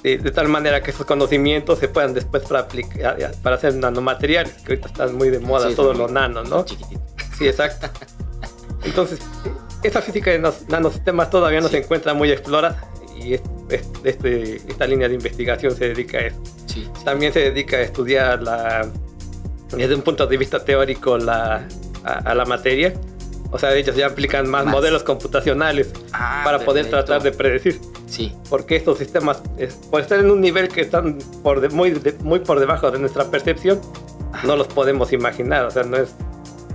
De, 0.02 0.18
tal 0.18 0.48
manera 0.48 0.82
que 0.82 0.90
esos 0.90 1.06
conocimientos 1.06 1.78
se 1.78 1.88
puedan 1.88 2.12
después 2.12 2.42
para, 2.42 2.60
aplicar, 2.60 3.16
para 3.42 3.56
hacer 3.56 3.74
nanomateriales, 3.74 4.52
que 4.62 4.72
ahorita 4.72 4.88
están 4.88 5.14
muy 5.14 5.30
de 5.30 5.38
moda 5.38 5.74
todo 5.74 5.94
lo 5.94 6.08
nano, 6.08 6.44
¿no? 6.44 6.62
Chiquitito. 6.66 7.00
Sí, 7.38 7.48
exacto. 7.48 7.88
Entonces, 8.84 9.20
esa 9.82 10.02
física 10.02 10.30
de 10.30 10.40
los 10.40 10.68
nanosistemas 10.68 11.30
todavía 11.30 11.62
no 11.62 11.68
se 11.68 11.78
encuentra 11.78 12.12
muy 12.12 12.30
explorada 12.30 12.86
y 13.16 13.40
este, 14.04 14.56
esta 14.56 14.86
línea 14.86 15.08
de 15.08 15.14
investigación 15.14 15.74
se 15.74 15.88
dedica 15.88 16.18
a 16.18 16.20
eso. 16.26 16.42
Sí. 16.66 16.86
También 17.02 17.32
se 17.32 17.40
dedica 17.40 17.78
a 17.78 17.80
estudiar 17.80 18.42
la, 18.42 18.86
desde 19.76 19.94
un 19.94 20.02
punto 20.02 20.26
de 20.26 20.36
vista 20.36 20.64
teórico 20.64 21.18
la, 21.18 21.66
a, 22.04 22.34
la 22.34 22.44
materia. 22.44 22.94
O 23.50 23.58
sea, 23.58 23.74
ellos 23.74 23.94
ya 23.94 24.06
aplican 24.06 24.50
más, 24.50 24.66
modelos 24.66 25.04
computacionales 25.04 25.92
ah, 26.12 26.42
para 26.44 26.58
poder 26.58 26.90
tratar 26.90 27.22
de 27.22 27.30
predecir. 27.30 27.80
Sí. 28.06 28.32
Porque 28.50 28.76
estos 28.76 28.98
sistemas, 28.98 29.42
por 29.90 30.00
estar 30.00 30.18
en 30.18 30.30
un 30.30 30.40
nivel 30.40 30.68
que 30.68 30.80
están 30.80 31.18
por 31.42 31.72
muy, 31.72 32.00
muy 32.22 32.40
por 32.40 32.58
debajo 32.58 32.90
de 32.90 32.98
nuestra 32.98 33.30
percepción, 33.30 33.80
no 34.42 34.56
los 34.56 34.66
podemos 34.66 35.12
imaginar. 35.12 35.66
O 35.66 35.70
sea, 35.70 35.84
no 35.84 35.96
es, 35.96 36.14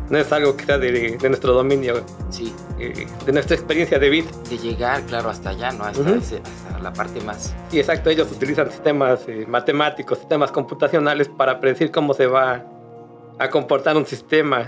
no 0.10 0.18
es 0.18 0.32
algo 0.32 0.56
que 0.56 0.66
sea 0.66 0.78
de, 0.78 1.18
nuestro 1.28 1.54
dominio, 1.54 2.04
sí. 2.30 2.54
Eh, 2.80 3.08
de 3.26 3.32
nuestra 3.34 3.56
experiencia 3.56 4.00
de 4.00 4.10
vida. 4.10 4.30
De 4.50 4.58
llegar, 4.58 5.04
claro, 5.04 5.30
hasta 5.30 5.50
allá, 5.50 5.72
¿no? 5.74 5.84
Hasta, 5.84 6.40
la 6.82 6.94
parte 6.94 7.20
más. 7.22 7.54
Sí, 7.70 7.80
exacto. 7.80 8.10
Ellos 8.10 8.32
utilizan 8.32 8.72
sistemas 8.72 9.22
eh, 9.28 9.46
matemáticos, 9.48 10.20
sistemas 10.20 10.52
computacionales 10.52 11.28
para 11.28 11.60
predecir 11.60 11.92
cómo 11.92 12.14
se 12.14 12.26
va 12.26 12.66
a 13.40 13.50
comportar 13.50 13.98
un 13.98 14.06
sistema 14.06 14.68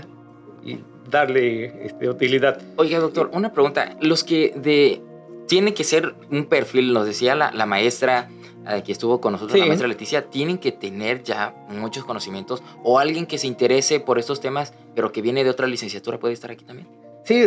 y 0.64 0.78
darle 1.08 1.86
este, 1.86 2.08
utilidad. 2.08 2.60
Oiga, 2.76 2.98
doctor, 2.98 3.30
una 3.32 3.52
pregunta. 3.52 3.96
Los 4.00 4.24
que 4.24 4.52
de 4.56 5.02
tiene 5.46 5.74
que 5.74 5.84
ser 5.84 6.14
un 6.30 6.46
perfil, 6.46 6.92
nos 6.92 7.06
decía 7.06 7.34
la, 7.34 7.50
la 7.52 7.66
maestra 7.66 8.28
eh, 8.68 8.82
que 8.84 8.92
estuvo 8.92 9.20
con 9.20 9.32
nosotros, 9.32 9.58
la 9.58 9.66
maestra 9.66 9.88
Leticia, 9.88 10.30
tienen 10.30 10.58
que 10.58 10.70
tener 10.70 11.22
ya 11.24 11.54
muchos 11.68 12.04
conocimientos 12.04 12.62
o 12.84 12.98
alguien 12.98 13.26
que 13.26 13.36
se 13.36 13.48
interese 13.48 13.98
por 13.98 14.18
estos 14.18 14.40
temas, 14.40 14.72
pero 14.94 15.10
que 15.10 15.20
viene 15.20 15.42
de 15.42 15.50
otra 15.50 15.66
licenciatura, 15.66 16.18
puede 16.18 16.34
estar 16.34 16.50
aquí 16.50 16.64
también. 16.64 16.88
Sí, 17.24 17.44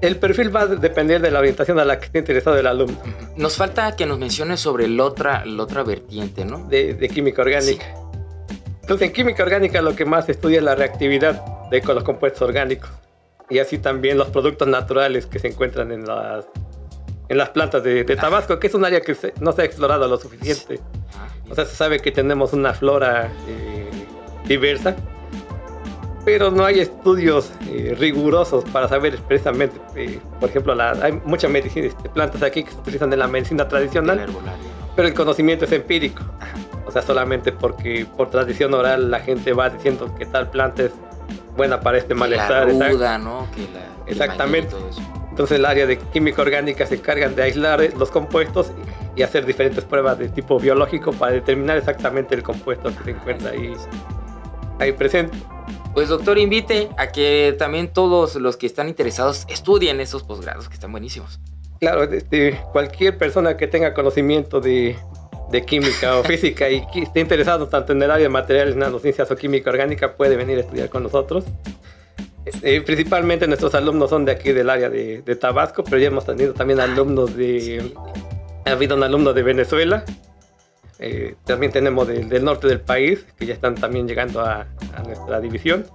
El 0.00 0.16
perfil 0.16 0.54
va 0.54 0.62
a 0.62 0.66
depender 0.66 1.20
de 1.20 1.30
la 1.30 1.38
orientación 1.40 1.78
a 1.78 1.84
la 1.84 1.98
que 1.98 2.06
esté 2.06 2.18
interesado 2.18 2.56
el 2.56 2.66
alumno. 2.66 2.98
Nos 3.36 3.56
falta 3.56 3.94
que 3.96 4.06
nos 4.06 4.18
menciones 4.18 4.60
sobre 4.60 4.88
la 4.88 5.04
otra, 5.04 5.44
la 5.44 5.62
otra 5.62 5.82
vertiente, 5.82 6.44
¿no? 6.44 6.64
De, 6.68 7.08
química 7.12 7.42
orgánica. 7.42 7.86
Entonces, 8.88 9.08
en 9.08 9.12
química 9.12 9.42
orgánica 9.42 9.82
lo 9.82 9.94
que 9.94 10.06
más 10.06 10.24
se 10.24 10.32
estudia 10.32 10.60
es 10.60 10.64
la 10.64 10.74
reactividad 10.74 11.68
de 11.68 11.82
con 11.82 11.94
los 11.94 12.04
compuestos 12.04 12.40
orgánicos 12.40 12.88
y 13.50 13.58
así 13.58 13.76
también 13.76 14.16
los 14.16 14.28
productos 14.28 14.66
naturales 14.66 15.26
que 15.26 15.38
se 15.38 15.48
encuentran 15.48 15.92
en 15.92 16.06
las, 16.06 16.46
en 17.28 17.36
las 17.36 17.50
plantas 17.50 17.82
de, 17.82 18.02
Tabasco, 18.04 18.58
que 18.58 18.68
es 18.68 18.72
un 18.72 18.86
área 18.86 19.02
que 19.02 19.14
no 19.40 19.52
se 19.52 19.60
ha 19.60 19.64
explorado 19.66 20.08
lo 20.08 20.16
suficiente. 20.16 20.80
O 21.50 21.54
sea, 21.54 21.66
se 21.66 21.76
sabe 21.76 22.00
que 22.00 22.12
tenemos 22.12 22.54
una 22.54 22.72
flora 22.72 23.30
eh, 23.46 23.90
diversa, 24.46 24.96
pero 26.24 26.50
no 26.50 26.64
hay 26.64 26.80
estudios 26.80 27.52
eh, 27.70 27.94
rigurosos 27.94 28.64
para 28.70 28.88
saber 28.88 29.18
precisamente, 29.18 29.78
eh, 29.96 30.18
por 30.40 30.48
ejemplo, 30.48 30.74
hay 31.02 31.12
muchas 31.26 31.50
medicinas, 31.50 31.90
este, 31.94 32.08
plantas 32.08 32.42
aquí 32.42 32.64
que 32.64 32.70
se 32.70 32.78
utilizan 32.78 33.12
en 33.12 33.18
la 33.18 33.28
medicina 33.28 33.68
tradicional, 33.68 34.24
pero 34.96 35.08
el 35.08 35.12
conocimiento 35.12 35.66
es 35.66 35.72
empírico. 35.72 36.22
O 36.88 36.90
sea, 36.90 37.02
solamente 37.02 37.52
porque 37.52 38.06
por 38.16 38.30
tradición 38.30 38.72
oral 38.72 39.10
la 39.10 39.20
gente 39.20 39.52
va 39.52 39.68
diciendo 39.68 40.14
que 40.16 40.24
tal 40.24 40.48
planta 40.48 40.84
es 40.84 40.92
buena 41.54 41.80
para 41.80 41.98
este 41.98 42.14
malestar. 42.14 42.72
La 42.72 43.18
¿no? 43.18 43.46
Exactamente. 44.06 44.74
Entonces 45.28 45.58
el 45.58 45.66
área 45.66 45.86
de 45.86 45.98
química 45.98 46.40
orgánica 46.40 46.86
se 46.86 46.94
encargan 46.94 47.34
de 47.36 47.42
aislar 47.42 47.92
los 47.98 48.10
compuestos 48.10 48.72
y 49.14 49.22
hacer 49.22 49.44
diferentes 49.44 49.84
pruebas 49.84 50.18
de 50.18 50.30
tipo 50.30 50.58
biológico 50.58 51.12
para 51.12 51.32
determinar 51.32 51.76
exactamente 51.76 52.34
el 52.34 52.42
compuesto 52.42 52.90
que 52.96 53.04
se 53.04 53.10
encuentra 53.10 53.50
ahí, 53.50 53.74
ahí 54.78 54.92
presente. 54.92 55.36
Pues 55.92 56.08
doctor, 56.08 56.38
invite 56.38 56.88
a 56.96 57.08
que 57.08 57.54
también 57.58 57.92
todos 57.92 58.36
los 58.36 58.56
que 58.56 58.66
están 58.66 58.88
interesados 58.88 59.44
estudien 59.48 60.00
esos 60.00 60.22
posgrados 60.22 60.68
que 60.68 60.74
están 60.74 60.90
buenísimos. 60.90 61.38
Claro, 61.80 62.04
este, 62.04 62.60
cualquier 62.72 63.18
persona 63.18 63.56
que 63.56 63.66
tenga 63.66 63.94
conocimiento 63.94 64.60
de, 64.60 64.96
de 65.50 65.64
química 65.64 66.18
o 66.18 66.24
física 66.24 66.68
y 66.68 66.84
esté 66.94 67.20
interesado 67.20 67.68
tanto 67.68 67.92
en 67.92 68.02
el 68.02 68.10
área 68.10 68.24
de 68.24 68.28
materiales, 68.28 68.76
nanociencias 68.76 69.30
o 69.30 69.36
química 69.36 69.70
orgánica 69.70 70.14
puede 70.14 70.36
venir 70.36 70.58
a 70.58 70.60
estudiar 70.60 70.88
con 70.88 71.02
nosotros. 71.02 71.44
Eh, 72.62 72.80
principalmente 72.80 73.46
nuestros 73.46 73.74
alumnos 73.74 74.10
son 74.10 74.24
de 74.24 74.32
aquí 74.32 74.52
del 74.52 74.70
área 74.70 74.88
de, 74.88 75.22
de, 75.22 75.36
Tabasco, 75.36 75.84
pero 75.84 75.98
ya 75.98 76.08
hemos 76.08 76.24
tenido 76.24 76.54
también 76.54 76.80
alumnos 76.80 77.36
de... 77.36 77.92
Ha 78.64 78.72
habido 78.72 78.96
un 78.96 79.02
alumno 79.02 79.32
de 79.32 79.42
Venezuela, 79.42 80.04
eh, 80.98 81.36
también 81.44 81.70
tenemos 81.70 82.08
del 82.08 82.44
norte 82.44 82.66
del 82.66 82.80
país, 82.80 83.24
que 83.38 83.46
ya 83.46 83.54
están 83.54 83.76
también 83.76 84.08
llegando 84.08 84.40
a, 84.40 84.66
nuestra 85.04 85.40
división. 85.40 85.86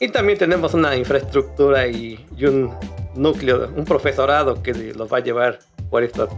Y 0.00 0.08
también 0.08 0.38
tenemos 0.38 0.74
una 0.74 0.96
infraestructura 0.96 1.86
y, 1.86 2.26
un 2.42 2.72
núcleo, 3.14 3.70
un 3.76 3.84
profesorado 3.84 4.62
que 4.62 4.72
los 4.94 5.12
va 5.12 5.18
a 5.18 5.20
llevar 5.20 5.60
por 5.90 6.02
estos, 6.02 6.28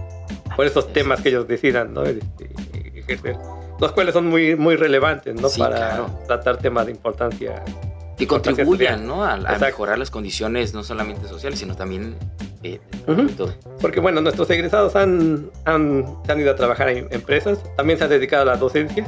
por 0.57 0.67
estos 0.67 0.93
temas 0.93 1.21
que 1.21 1.31
ellos 1.31 1.47
decidan 1.47 1.95
¿no? 1.95 2.05
Este, 2.05 2.51
ejercer. 2.95 3.37
Los 3.81 3.93
cuales 3.93 4.15
son 4.15 4.27
muy, 4.27 4.57
muy 4.57 4.77
relevantes 4.77 5.35
¿no? 5.35 5.49
para 5.59 6.07
tratar 6.27 6.59
temas 6.59 6.87
de 6.87 6.93
importancia 6.93 7.63
que 8.17 8.27
contribuyan 8.27 9.07
¿no? 9.07 9.25
a, 9.25 9.37
mejorar 9.59 9.99
las 9.99 10.11
condiciones 10.11 10.73
no 10.73 10.85
solamente 10.85 11.27
sociales, 11.27 11.59
sino 11.59 11.75
también 11.75 12.17
eh, 12.63 12.81
Porque 13.81 14.01
bueno, 14.01 14.21
nuestros 14.21 14.49
egresados 14.51 14.95
han, 14.97 15.51
han, 15.65 16.07
han, 16.29 16.41
ido 16.41 16.53
a 16.53 16.57
trabajar 16.57 16.89
en 16.91 17.09
empresas, 17.11 17.59
también 17.77 17.99
se 17.99 18.05
han 18.05 18.11
dedicado 18.11 18.43
a 18.43 18.47
la 18.47 18.57
docencia, 18.57 19.07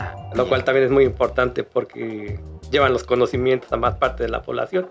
ah, 0.00 0.30
lo 0.34 0.48
cual 0.48 0.64
también 0.64 0.86
es 0.86 0.90
muy 0.90 1.04
importante 1.04 1.62
porque 1.62 2.40
llevan 2.70 2.92
los 2.92 3.04
conocimientos 3.04 3.70
a 3.72 3.76
más 3.76 3.96
parte 3.96 4.22
de 4.22 4.30
la 4.30 4.42
población. 4.42 4.88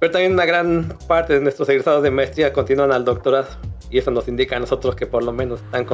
Pero 0.00 0.10
también 0.10 0.32
una 0.32 0.46
gran 0.46 0.96
parte 1.06 1.34
de 1.34 1.40
nuestros 1.40 1.68
egresados 1.68 2.02
de 2.02 2.10
maestría 2.10 2.52
continúan 2.52 2.90
al 2.90 3.04
doctorado 3.04 3.46
y 3.92 3.98
eso 3.98 4.10
nos 4.10 4.26
indica 4.26 4.56
a 4.56 4.58
nosotros 4.58 4.96
que 4.96 5.06
por 5.06 5.22
lo 5.22 5.32
menos 5.32 5.60
están 5.60 5.84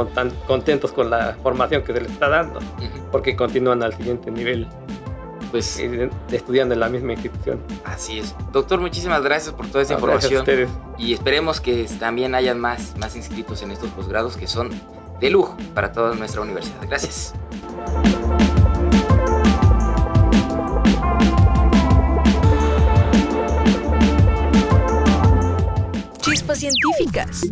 contentos 0.46 0.92
con 0.92 1.10
la 1.10 1.36
formación 1.42 1.82
que 1.82 1.92
se 1.92 2.00
les 2.00 2.12
está 2.12 2.28
dando, 2.28 2.60
porque 3.10 3.34
continúan 3.34 3.82
al 3.82 3.94
siguiente 3.94 4.30
nivel 4.30 4.66
pues 5.50 5.80
estudiando 6.30 6.74
en 6.74 6.80
la 6.80 6.88
misma 6.88 7.14
institución. 7.14 7.60
Así 7.84 8.18
es. 8.18 8.34
Doctor, 8.52 8.80
muchísimas 8.80 9.22
gracias 9.22 9.54
por 9.54 9.66
toda 9.66 9.82
esa 9.82 9.94
información. 9.94 10.44
Y 10.98 11.12
esperemos 11.14 11.60
que 11.60 11.88
también 11.98 12.34
hayan 12.34 12.60
más, 12.60 12.96
más 12.98 13.16
inscritos 13.16 13.62
en 13.62 13.70
estos 13.72 13.90
posgrados 13.90 14.36
que 14.36 14.46
son 14.46 14.70
de 15.20 15.30
lujo 15.30 15.56
para 15.74 15.90
toda 15.90 16.14
nuestra 16.14 16.42
universidad. 16.42 16.86
Gracias. 16.86 17.34
Científicas. 26.54 27.42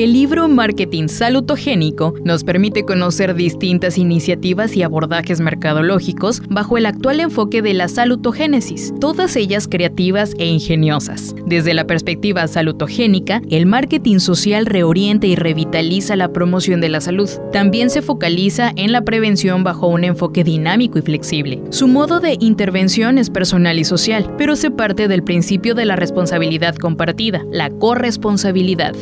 El 0.00 0.14
libro 0.14 0.48
Marketing 0.48 1.08
Salutogénico 1.08 2.14
nos 2.24 2.42
permite 2.42 2.86
conocer 2.86 3.34
distintas 3.34 3.98
iniciativas 3.98 4.74
y 4.74 4.82
abordajes 4.82 5.42
mercadológicos 5.42 6.40
bajo 6.48 6.78
el 6.78 6.86
actual 6.86 7.20
enfoque 7.20 7.60
de 7.60 7.74
la 7.74 7.86
salutogénesis, 7.86 8.94
todas 8.98 9.36
ellas 9.36 9.68
creativas 9.68 10.32
e 10.38 10.46
ingeniosas. 10.46 11.34
Desde 11.44 11.74
la 11.74 11.86
perspectiva 11.86 12.48
salutogénica, 12.48 13.42
el 13.50 13.66
marketing 13.66 14.20
social 14.20 14.64
reorienta 14.64 15.26
y 15.26 15.36
revitaliza 15.36 16.16
la 16.16 16.32
promoción 16.32 16.80
de 16.80 16.88
la 16.88 17.02
salud. 17.02 17.28
También 17.52 17.90
se 17.90 18.00
focaliza 18.00 18.72
en 18.76 18.92
la 18.92 19.02
prevención 19.02 19.64
bajo 19.64 19.86
un 19.86 20.04
enfoque 20.04 20.44
dinámico 20.44 20.98
y 20.98 21.02
flexible. 21.02 21.60
Su 21.68 21.88
modo 21.88 22.20
de 22.20 22.38
intervención 22.40 23.18
es 23.18 23.28
personal 23.28 23.78
y 23.78 23.84
social, 23.84 24.34
pero 24.38 24.56
se 24.56 24.70
parte 24.70 25.08
del 25.08 25.22
principio 25.22 25.74
de 25.74 25.84
la 25.84 25.96
responsabilidad 25.96 26.74
compartida, 26.76 27.44
la 27.52 27.68
corresponsabilidad. 27.68 28.94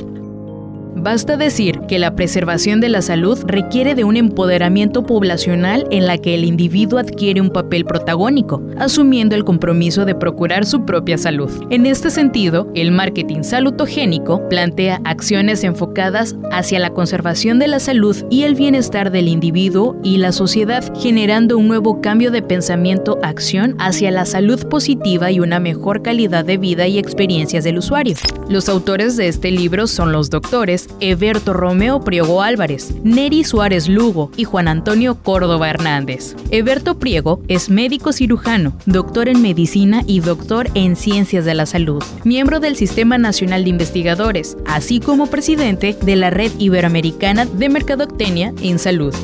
Basta 1.01 1.37
decir 1.37 1.81
que 1.87 2.01
la 2.01 2.17
preservación 2.17 2.81
de 2.81 2.89
la 2.89 3.03
salud 3.03 3.39
requiere 3.47 3.95
de 3.95 4.03
un 4.03 4.17
empoderamiento 4.17 5.05
poblacional 5.05 5.87
en 5.93 6.07
la 6.07 6.19
que 6.19 6.35
el 6.35 6.45
individuo 6.45 6.99
adquiere 6.99 7.41
un 7.41 7.51
papel 7.51 7.85
protagónico, 7.85 8.63
asumiendo 8.79 9.37
el 9.37 9.45
compromiso 9.45 10.05
de 10.05 10.17
procurar 10.17 10.67
su 10.67 10.85
propia 10.85 11.17
salud. 11.17 11.51
En 11.71 11.87
este 11.87 12.11
sentido, 12.11 12.69
el 12.75 12.91
marketing 12.91 13.43
salutogénico 13.43 14.49
plantea 14.49 15.01
acciones 15.05 15.63
enfocadas 15.63 16.35
hacia 16.51 16.81
la 16.81 16.91
conservación 16.91 17.61
de 17.61 17.69
la 17.69 17.79
salud 17.79 18.17
y 18.29 18.43
el 18.43 18.57
bienestar 18.57 19.13
del 19.13 19.29
individuo 19.29 19.97
y 20.03 20.17
la 20.19 20.33
sociedad, 20.33 20.85
generando 20.97 21.59
un 21.59 21.69
nuevo 21.69 22.01
cambio 22.01 22.33
de 22.33 22.43
pensamiento-acción 22.43 23.77
hacia 23.79 24.11
la 24.11 24.27
salud 24.27 24.67
positiva 24.67 25.31
y 25.31 25.39
una 25.39 25.61
mejor 25.61 26.03
calidad 26.03 26.45
de 26.45 26.59
vida 26.59 26.89
y 26.89 26.99
experiencias 26.99 27.63
del 27.63 27.79
usuario. 27.79 28.17
Los 28.49 28.69
autores 28.69 29.17
de 29.17 29.29
este 29.29 29.53
libro 29.53 29.87
son 29.87 30.11
los 30.11 30.29
doctores 30.31 30.88
Eberto 31.01 31.53
Romeo 31.53 32.01
Priego 32.01 32.43
Álvarez, 32.43 32.95
Neri 33.03 33.45
Suárez 33.45 33.89
Lugo 33.89 34.31
y 34.37 34.45
Juan 34.45 34.69
Antonio 34.69 35.17
Córdoba 35.23 35.71
Hernández. 35.71 36.35
Eberto 36.51 36.99
Priego 36.99 37.41
es 37.49 37.71
médico 37.71 38.13
cirujano, 38.13 38.73
doctor 38.87 39.29
en 39.29 39.43
medicina 39.43 40.03
y 40.07 40.21
doctor 40.21 40.69
en 40.75 40.97
ciencias 40.97 41.45
de 41.45 41.55
la 41.55 41.67
salud, 41.67 42.03
miembro 42.25 42.61
del 42.61 42.77
Sistema 42.77 43.19
Nacional 43.19 43.65
de 43.65 43.71
Investigadores, 43.71 44.57
así 44.67 45.01
como 45.01 45.27
presidente 45.27 45.97
de 46.01 46.17
la 46.17 46.31
Red 46.31 46.53
Iberoamericana 46.59 47.47
de 47.47 47.69
Mercadotecnia 47.69 48.53
en 48.61 48.79
Salud. 48.79 49.15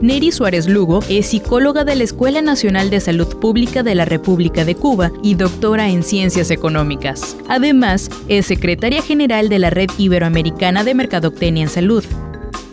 Neri 0.00 0.30
Suárez 0.30 0.68
Lugo 0.68 1.00
es 1.08 1.26
psicóloga 1.26 1.82
de 1.82 1.96
la 1.96 2.04
Escuela 2.04 2.40
Nacional 2.40 2.88
de 2.88 3.00
Salud 3.00 3.26
Pública 3.38 3.82
de 3.82 3.96
la 3.96 4.04
República 4.04 4.64
de 4.64 4.76
Cuba 4.76 5.10
y 5.24 5.34
doctora 5.34 5.88
en 5.88 6.04
Ciencias 6.04 6.52
Económicas. 6.52 7.36
Además, 7.48 8.08
es 8.28 8.46
secretaria 8.46 9.02
general 9.02 9.48
de 9.48 9.58
la 9.58 9.70
Red 9.70 9.90
Iberoamericana 9.98 10.84
de 10.84 10.94
Mercadotecnia 10.94 11.64
en 11.64 11.68
Salud. 11.68 12.04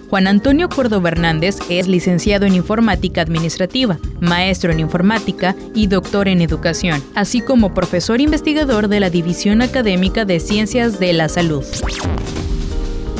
Juan 0.07 0.27
Antonio 0.27 0.69
Córdoba 0.69 1.09
Hernández 1.09 1.57
es 1.67 1.88
licenciado 1.88 2.45
en 2.45 2.53
Informática 2.53 3.21
Administrativa, 3.21 3.97
maestro 4.19 4.71
en 4.71 4.79
Informática 4.79 5.55
y 5.73 5.88
doctor 5.88 6.27
en 6.27 6.41
Educación, 6.41 7.03
así 7.15 7.41
como 7.41 7.73
profesor 7.73 8.21
investigador 8.21 8.88
de 8.88 8.99
la 8.99 9.09
División 9.09 9.63
Académica 9.63 10.25
de 10.25 10.39
Ciencias 10.39 10.99
de 10.99 11.13
la 11.13 11.27
Salud. 11.27 11.63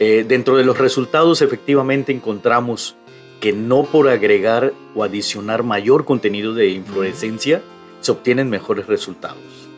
Eh, 0.00 0.26
dentro 0.28 0.58
de 0.58 0.64
los 0.64 0.76
resultados 0.76 1.40
efectivamente 1.40 2.12
encontramos 2.12 2.96
que 3.40 3.54
no 3.54 3.84
por 3.84 4.10
agregar 4.10 4.74
o 4.94 5.02
adicionar 5.02 5.62
mayor 5.62 6.04
contenido 6.04 6.52
de 6.52 6.68
inflorescencia, 6.68 7.62
se 8.02 8.12
obtienen 8.12 8.50
mejores 8.50 8.86
resultados. 8.86 9.68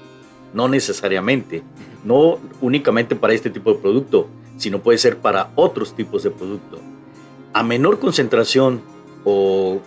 No 0.53 0.69
necesariamente, 0.69 1.63
no 2.05 2.39
únicamente 2.61 3.15
para 3.15 3.35
este 3.35 3.51
tipo 3.51 3.73
de 3.73 3.79
producto, 3.79 4.29
sino 4.57 4.81
puede 4.81 4.99
ser 4.99 5.19
para 5.19 5.51
otros 5.55 5.95
tipos 5.95 6.23
de 6.23 6.31
producto. 6.31 6.81
A 7.53 7.63
menor 7.63 8.01
concentración 8.01 8.83
o 9.25 9.81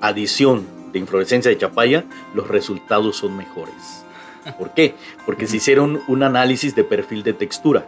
adición 0.00 0.66
de 0.92 0.98
inflorescencia 0.98 1.50
de 1.50 1.58
chapaya, 1.58 2.04
los 2.34 2.48
resultados 2.48 3.16
son 3.16 3.36
mejores. 3.36 4.04
¿Por 4.58 4.74
qué? 4.74 4.94
Porque 5.24 5.46
se 5.46 5.56
hicieron 5.56 6.00
un 6.08 6.22
análisis 6.22 6.74
de 6.74 6.84
perfil 6.84 7.22
de 7.22 7.32
textura, 7.32 7.86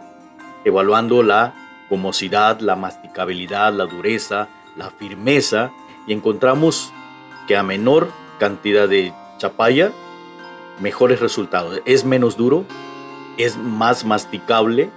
evaluando 0.63 1.21
la 1.21 1.53
gomosidad, 1.89 2.59
la 2.59 2.75
masticabilidad, 2.75 3.73
la 3.73 3.85
dureza, 3.85 4.47
la 4.75 4.89
firmeza, 4.89 5.71
y 6.07 6.13
encontramos 6.13 6.91
que 7.47 7.57
a 7.57 7.63
menor 7.63 8.09
cantidad 8.39 8.87
de 8.87 9.13
chapaya, 9.37 9.91
mejores 10.79 11.19
resultados. 11.19 11.81
Es 11.85 12.05
menos 12.05 12.37
duro, 12.37 12.65
es 13.37 13.57
más 13.57 14.05
masticable, 14.05 14.89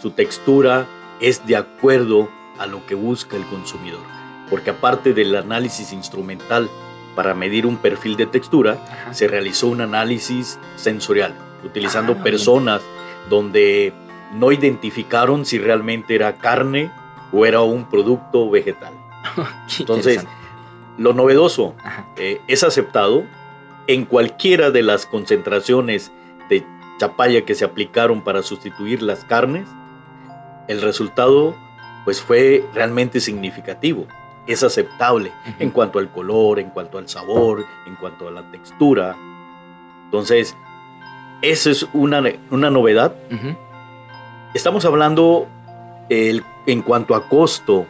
su 0.00 0.10
textura 0.10 0.86
es 1.20 1.46
de 1.46 1.56
acuerdo 1.56 2.28
a 2.58 2.66
lo 2.66 2.84
que 2.86 2.94
busca 2.94 3.36
el 3.36 3.46
consumidor. 3.46 4.02
Porque 4.50 4.70
aparte 4.70 5.14
del 5.14 5.34
análisis 5.34 5.92
instrumental 5.92 6.68
para 7.14 7.34
medir 7.34 7.66
un 7.66 7.76
perfil 7.76 8.16
de 8.16 8.26
textura, 8.26 8.78
se 9.12 9.28
realizó 9.28 9.68
un 9.68 9.80
análisis 9.80 10.58
sensorial, 10.76 11.34
utilizando 11.64 12.16
ah, 12.18 12.22
personas 12.22 12.82
donde 13.28 13.92
no 14.34 14.50
identificaron 14.50 15.44
si 15.44 15.58
realmente 15.58 16.14
era 16.14 16.38
carne 16.38 16.90
o 17.32 17.44
era 17.46 17.60
un 17.62 17.88
producto 17.88 18.50
vegetal. 18.50 18.94
Entonces, 19.78 20.24
lo 20.98 21.12
novedoso 21.12 21.74
eh, 22.16 22.40
es 22.48 22.62
aceptado 22.64 23.24
en 23.92 24.04
cualquiera 24.04 24.70
de 24.70 24.82
las 24.82 25.06
concentraciones 25.06 26.12
de 26.48 26.64
chapaya 26.98 27.44
que 27.44 27.54
se 27.54 27.64
aplicaron 27.64 28.22
para 28.22 28.42
sustituir 28.42 29.02
las 29.02 29.24
carnes, 29.24 29.68
el 30.68 30.80
resultado 30.82 31.54
pues 32.04 32.20
fue 32.20 32.64
realmente 32.74 33.20
significativo. 33.20 34.06
Es 34.46 34.62
aceptable 34.62 35.32
en 35.60 35.70
cuanto 35.70 35.98
al 35.98 36.10
color, 36.10 36.58
en 36.58 36.70
cuanto 36.70 36.98
al 36.98 37.08
sabor, 37.08 37.64
en 37.86 37.94
cuanto 37.96 38.26
a 38.26 38.30
la 38.32 38.50
textura. 38.50 39.16
Entonces, 40.06 40.56
esa 41.42 41.70
es 41.70 41.86
una, 41.92 42.22
una 42.50 42.70
novedad. 42.70 43.14
Estamos 44.52 44.84
hablando 44.84 45.46
en 46.08 46.82
cuanto 46.82 47.14
a 47.14 47.28
costo 47.28 47.86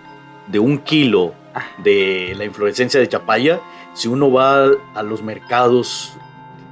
de 0.47 0.59
un 0.59 0.79
kilo 0.79 1.33
ah. 1.55 1.65
de 1.79 2.35
la 2.37 2.45
inflorescencia 2.45 3.01
de 3.01 3.09
chapaya, 3.09 3.61
si 3.95 4.09
uno 4.09 4.31
va 4.31 4.71
a 4.95 5.03
los 5.03 5.23
mercados 5.23 6.13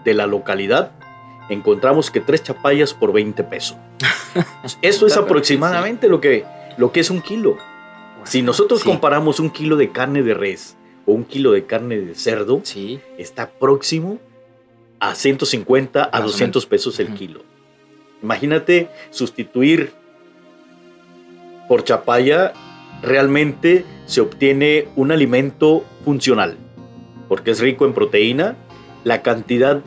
de 0.04 0.14
la 0.14 0.26
localidad, 0.26 0.92
encontramos 1.48 2.10
que 2.10 2.20
tres 2.20 2.42
chapayas 2.42 2.94
por 2.94 3.12
20 3.12 3.44
pesos. 3.44 3.76
Eso 4.82 5.06
es 5.06 5.16
aproximadamente 5.16 6.08
lo 6.08 6.20
que, 6.20 6.44
lo 6.76 6.92
que 6.92 7.00
es 7.00 7.10
un 7.10 7.20
kilo. 7.20 7.58
Si 8.24 8.42
nosotros 8.42 8.84
comparamos 8.84 9.40
un 9.40 9.50
kilo 9.50 9.76
de 9.76 9.90
carne 9.90 10.22
de 10.22 10.34
res 10.34 10.76
o 11.06 11.12
un 11.12 11.24
kilo 11.24 11.52
de 11.52 11.64
carne 11.66 11.98
de 11.98 12.14
cerdo, 12.14 12.62
está 13.18 13.50
próximo 13.50 14.18
a 14.98 15.14
150 15.14 16.10
a 16.12 16.20
200 16.20 16.66
pesos 16.66 17.00
el 17.00 17.14
kilo. 17.14 17.42
Imagínate 18.22 18.90
sustituir 19.10 19.92
por 21.68 21.84
chapaya, 21.84 22.52
realmente 23.02 23.86
se 24.04 24.20
obtiene 24.20 24.88
un 24.96 25.10
alimento 25.12 25.84
funcional 26.04 26.58
porque 27.30 27.52
es 27.52 27.60
rico 27.60 27.86
en 27.86 27.94
proteína. 27.94 28.56
La 29.04 29.22
cantidad 29.22 29.82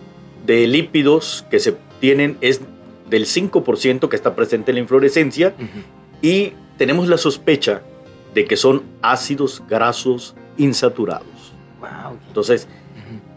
de 0.46 0.66
lípidos 0.66 1.46
que 1.52 1.60
se 1.60 1.76
tienen 2.00 2.38
es 2.40 2.62
del 3.10 3.26
5% 3.26 4.08
que 4.08 4.16
está 4.16 4.34
presente 4.34 4.72
en 4.72 4.76
la 4.76 4.82
inflorescencia 4.82 5.54
y 6.22 6.54
tenemos 6.78 7.10
la 7.10 7.18
sospecha 7.18 7.82
de 8.34 8.46
que 8.46 8.56
son 8.56 8.84
ácidos 9.02 9.62
grasos 9.68 10.36
insaturados. 10.58 11.54
Entonces, 12.30 12.70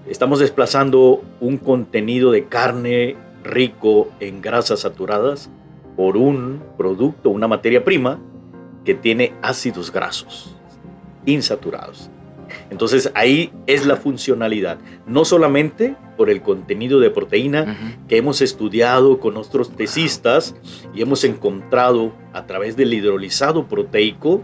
estamos 0.08 0.38
desplazando 0.38 1.24
un 1.40 1.58
contenido 1.58 2.30
de 2.30 2.44
carne 2.44 3.16
rico 3.42 4.12
en 4.20 4.40
grasas 4.40 4.80
saturadas 4.80 5.50
por 5.96 6.16
un 6.16 6.62
producto, 6.78 7.30
una 7.30 7.48
materia 7.48 7.84
prima 7.84 8.20
que 8.84 8.94
tiene 8.94 9.34
ácidos 9.42 9.90
grasos 9.90 10.54
insaturados. 11.24 12.08
Entonces 12.70 13.10
ahí 13.14 13.52
es 13.66 13.86
la 13.86 13.96
funcionalidad, 13.96 14.78
no 15.06 15.24
solamente 15.24 15.96
por 16.16 16.30
el 16.30 16.42
contenido 16.42 17.00
de 17.00 17.10
proteína 17.10 17.96
que 18.08 18.16
hemos 18.16 18.40
estudiado 18.40 19.20
con 19.20 19.34
nuestros 19.34 19.70
tesistas 19.70 20.54
y 20.94 21.02
hemos 21.02 21.24
encontrado 21.24 22.12
a 22.32 22.46
través 22.46 22.76
del 22.76 22.94
hidrolizado 22.94 23.66
proteico 23.66 24.42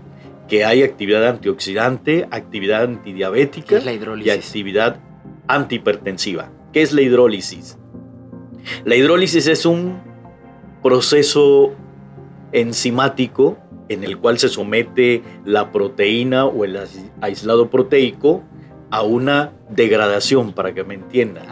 que 0.48 0.64
hay 0.64 0.82
actividad 0.82 1.26
antioxidante, 1.26 2.28
actividad 2.30 2.84
antidiabética 2.84 3.80
y 4.22 4.30
actividad 4.30 5.00
antihipertensiva. 5.48 6.50
¿Qué 6.72 6.82
es 6.82 6.92
la 6.92 7.02
hidrólisis? 7.02 7.78
La 8.84 8.94
hidrólisis 8.96 9.46
es 9.46 9.66
un 9.66 10.00
proceso 10.82 11.72
enzimático 12.52 13.58
en 13.92 14.04
el 14.04 14.18
cual 14.18 14.38
se 14.38 14.48
somete 14.48 15.22
la 15.44 15.72
proteína 15.72 16.46
o 16.46 16.64
el 16.64 16.78
aislado 17.20 17.70
proteico 17.70 18.42
a 18.90 19.02
una 19.02 19.52
degradación, 19.70 20.52
para 20.52 20.74
que 20.74 20.84
me 20.84 20.94
entiendan. 20.94 21.46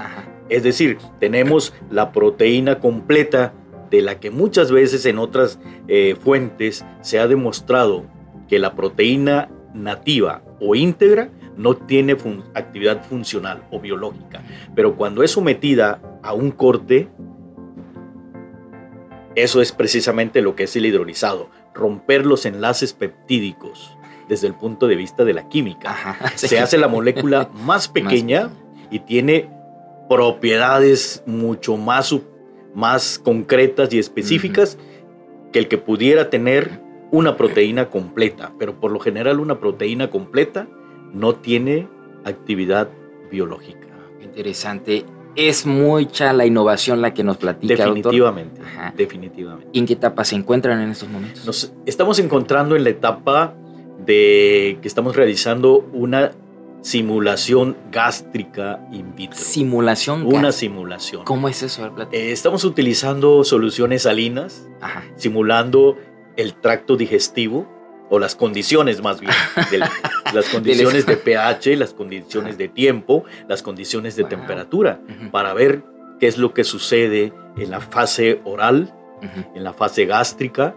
Es 0.49 0.63
decir, 0.63 0.99
tenemos 1.19 1.73
la 1.91 2.13
proteína 2.13 2.81
completa 2.81 3.55
de 3.91 4.03
la 4.03 4.21
que 4.21 4.31
muchas 4.31 4.71
veces 4.71 5.07
en 5.07 5.19
otras 5.19 5.59
eh, 5.89 6.17
fuentes 6.21 6.85
se 7.01 7.19
ha 7.19 7.27
demostrado 7.27 8.05
que 8.49 8.59
la 8.59 8.75
proteína 8.75 9.49
nativa 9.75 10.43
o 10.61 10.75
íntegra 10.75 11.31
no 11.57 11.77
tiene 11.77 12.17
actividad 12.55 13.05
funcional 13.05 13.65
o 13.71 13.81
biológica. 13.81 14.43
Pero 14.75 14.97
cuando 14.97 15.23
es 15.23 15.33
sometida 15.33 16.01
a 16.23 16.33
un 16.35 16.51
corte, 16.51 17.09
eso 19.35 19.61
es 19.61 19.73
precisamente 19.73 20.43
lo 20.43 20.57
que 20.57 20.65
es 20.65 20.77
el 20.77 20.87
hidrolizado 20.87 21.49
romper 21.75 22.27
los 22.27 22.47
enlaces 22.47 22.93
peptídicos 22.93 23.97
desde 24.29 24.47
el 24.47 24.55
punto 24.55 24.87
de 24.87 24.97
vista 24.97 25.25
de 25.25 25.35
la 25.35 25.49
química. 25.49 26.17
Se 26.37 26.59
hace 26.59 26.79
la 26.79 26.89
molécula 26.89 27.51
más 27.65 27.89
pequeña 27.89 28.51
y 28.91 29.01
tiene 29.01 29.51
propiedades 30.09 31.23
mucho 31.27 31.77
más, 31.77 32.15
más 32.75 33.19
concretas 33.19 33.93
y 33.93 33.99
específicas 33.99 34.79
que 35.53 35.59
el 35.59 35.69
que 35.69 35.79
pudiera 35.79 36.31
tener 36.31 36.81
una 37.11 37.37
proteína 37.37 37.91
completa, 37.91 38.53
pero 38.59 38.79
por 38.79 38.93
lo 38.93 39.01
general 39.01 39.41
una 39.41 39.59
proteína 39.59 40.11
completa 40.11 40.69
no 41.13 41.35
tiene 41.35 41.89
actividad 42.25 42.89
biológica. 43.31 43.89
Interesante 44.21 45.05
es 45.37 45.67
mucha 45.67 46.33
la 46.33 46.47
innovación 46.47 47.01
la 47.01 47.15
que 47.15 47.25
nos 47.25 47.37
platica. 47.37 47.75
Definitivamente, 47.77 48.61
definitivamente. 48.97 49.69
¿Y 49.73 49.79
en 49.79 49.87
qué 49.87 49.95
etapa 49.95 50.25
se 50.25 50.37
encuentran 50.37 50.81
en 50.81 50.91
estos 50.91 51.09
momentos? 51.09 51.45
Nos 51.47 51.73
estamos 51.87 52.19
encontrando 52.19 52.77
en 52.77 52.85
la 52.85 52.91
etapa 52.91 53.55
de 54.05 54.79
que 54.81 54.89
estamos 54.89 55.17
realizando 55.17 55.89
una 55.93 56.33
simulación 56.83 57.77
gástrica 57.93 58.81
in 58.91 59.15
vitro. 59.15 59.39
Simulación. 59.39 60.25
Una 60.27 60.53
simulación. 60.53 61.25
¿Cómo 61.25 61.49
es 61.49 61.63
eso? 61.63 61.91
Ver. 61.93 62.09
Eh, 62.13 62.33
estamos 62.33 62.65
utilizando 62.65 63.45
soluciones 63.45 64.03
salinas, 64.03 64.69
Ajá. 64.81 65.05
simulando 65.17 65.99
el 66.37 66.55
tracto 66.55 66.97
digestivo 66.97 67.67
o 68.11 68.19
las 68.19 68.35
condiciones 68.35 69.01
más 69.03 69.21
bien, 69.21 69.33
del- 69.71 69.85
las 70.35 70.49
condiciones 70.51 71.07
de 71.07 71.17
pH, 71.17 71.77
las 71.77 71.95
condiciones 71.95 72.59
de 72.59 72.69
tiempo, 72.69 73.25
las 73.49 73.63
condiciones 73.63 74.17
de 74.17 74.23
Wow. 74.25 74.31
temperatura, 74.31 75.01
para 75.31 75.55
ver 75.55 75.83
qué 76.19 76.27
es 76.27 76.37
lo 76.37 76.53
que 76.53 76.65
sucede 76.65 77.33
en 77.57 77.71
la 77.71 77.81
fase 77.81 78.41
oral, 78.45 78.93
en 79.55 79.65
la 79.65 79.73
fase 79.73 80.05
gástrica, 80.07 80.75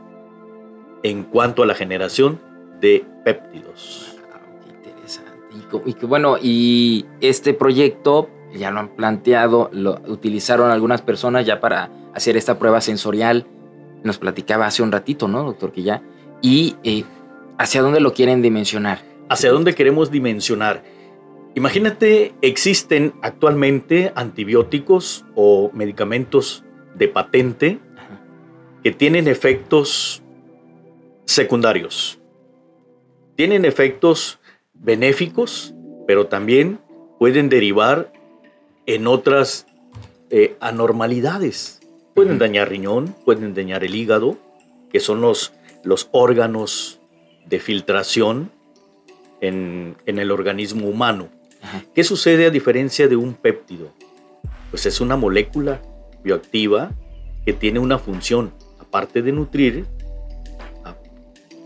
en 1.03 1.23
cuanto 1.23 1.63
a 1.63 1.65
la 1.65 1.75
generación 1.75 2.39
de 2.79 3.05
péptidos. 3.25 4.15
Wow, 4.21 4.59
qué 4.63 4.89
interesante. 4.89 5.89
Y 5.89 5.93
que 5.93 6.05
bueno, 6.05 6.37
y 6.41 7.05
este 7.21 7.53
proyecto 7.53 8.29
ya 8.53 8.71
lo 8.71 8.79
han 8.79 8.89
planteado, 8.95 9.69
lo 9.73 9.99
utilizaron 10.07 10.71
algunas 10.71 11.01
personas 11.01 11.45
ya 11.45 11.59
para 11.59 11.89
hacer 12.13 12.37
esta 12.37 12.57
prueba 12.59 12.79
sensorial. 12.81 13.45
Nos 14.03 14.17
platicaba 14.17 14.65
hace 14.67 14.83
un 14.83 14.91
ratito, 14.91 15.27
¿no, 15.27 15.43
doctor? 15.43 15.71
Que 15.71 15.83
ya. 15.83 16.01
Y 16.41 16.75
eh, 16.83 17.03
hacia 17.63 17.81
dónde 17.81 18.01
lo 18.01 18.13
quieren 18.13 18.41
dimensionar. 18.41 18.99
¿Hacia 19.29 19.49
dónde 19.49 19.73
queremos 19.73 20.11
dimensionar? 20.11 20.83
Imagínate, 21.55 22.33
existen 22.41 23.13
actualmente 23.21 24.11
antibióticos 24.15 25.23
o 25.33 25.71
medicamentos 25.73 26.65
de 26.95 27.07
patente 27.07 27.79
que 28.83 28.91
tienen 28.91 29.29
efectos 29.29 30.21
secundarios. 31.23 32.19
Tienen 33.37 33.63
efectos 33.63 34.39
benéficos, 34.73 35.73
pero 36.05 36.27
también 36.27 36.79
pueden 37.17 37.47
derivar 37.47 38.11
en 38.85 39.07
otras 39.07 39.67
eh, 40.31 40.57
anormalidades. 40.59 41.79
Pueden 42.13 42.39
dañar 42.39 42.69
riñón, 42.69 43.15
pueden 43.23 43.53
dañar 43.53 43.85
el 43.85 43.95
hígado, 43.95 44.37
que 44.91 44.99
son 44.99 45.21
los, 45.21 45.53
los 45.85 46.09
órganos 46.11 46.99
de 47.45 47.59
filtración 47.59 48.51
en, 49.41 49.95
en 50.05 50.19
el 50.19 50.31
organismo 50.31 50.87
humano. 50.87 51.29
Ajá. 51.61 51.83
¿Qué 51.93 52.03
sucede 52.03 52.45
a 52.45 52.49
diferencia 52.49 53.07
de 53.07 53.15
un 53.15 53.33
péptido? 53.33 53.91
Pues 54.69 54.85
es 54.85 55.01
una 55.01 55.15
molécula 55.15 55.81
bioactiva 56.23 56.91
que 57.45 57.53
tiene 57.53 57.79
una 57.79 57.99
función, 57.99 58.53
aparte 58.79 59.21
de 59.21 59.31
nutrir, 59.31 59.85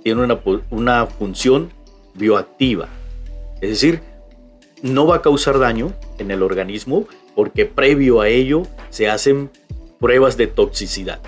tiene 0.04 0.24
una, 0.24 0.40
una 0.70 1.06
función 1.06 1.70
bioactiva. 2.14 2.88
Es 3.62 3.70
decir, 3.70 4.02
no 4.82 5.06
va 5.06 5.18
a 5.18 5.22
causar 5.22 5.60
daño 5.60 5.94
en 6.18 6.32
el 6.32 6.44
organismo 6.44 7.08
porque 7.36 7.66
previo 7.66 8.22
a 8.22 8.30
ello 8.30 8.64
se 8.90 9.10
hacen 9.10 9.52
pruebas 10.00 10.38
de 10.38 10.48
toxicidad. 10.48 11.20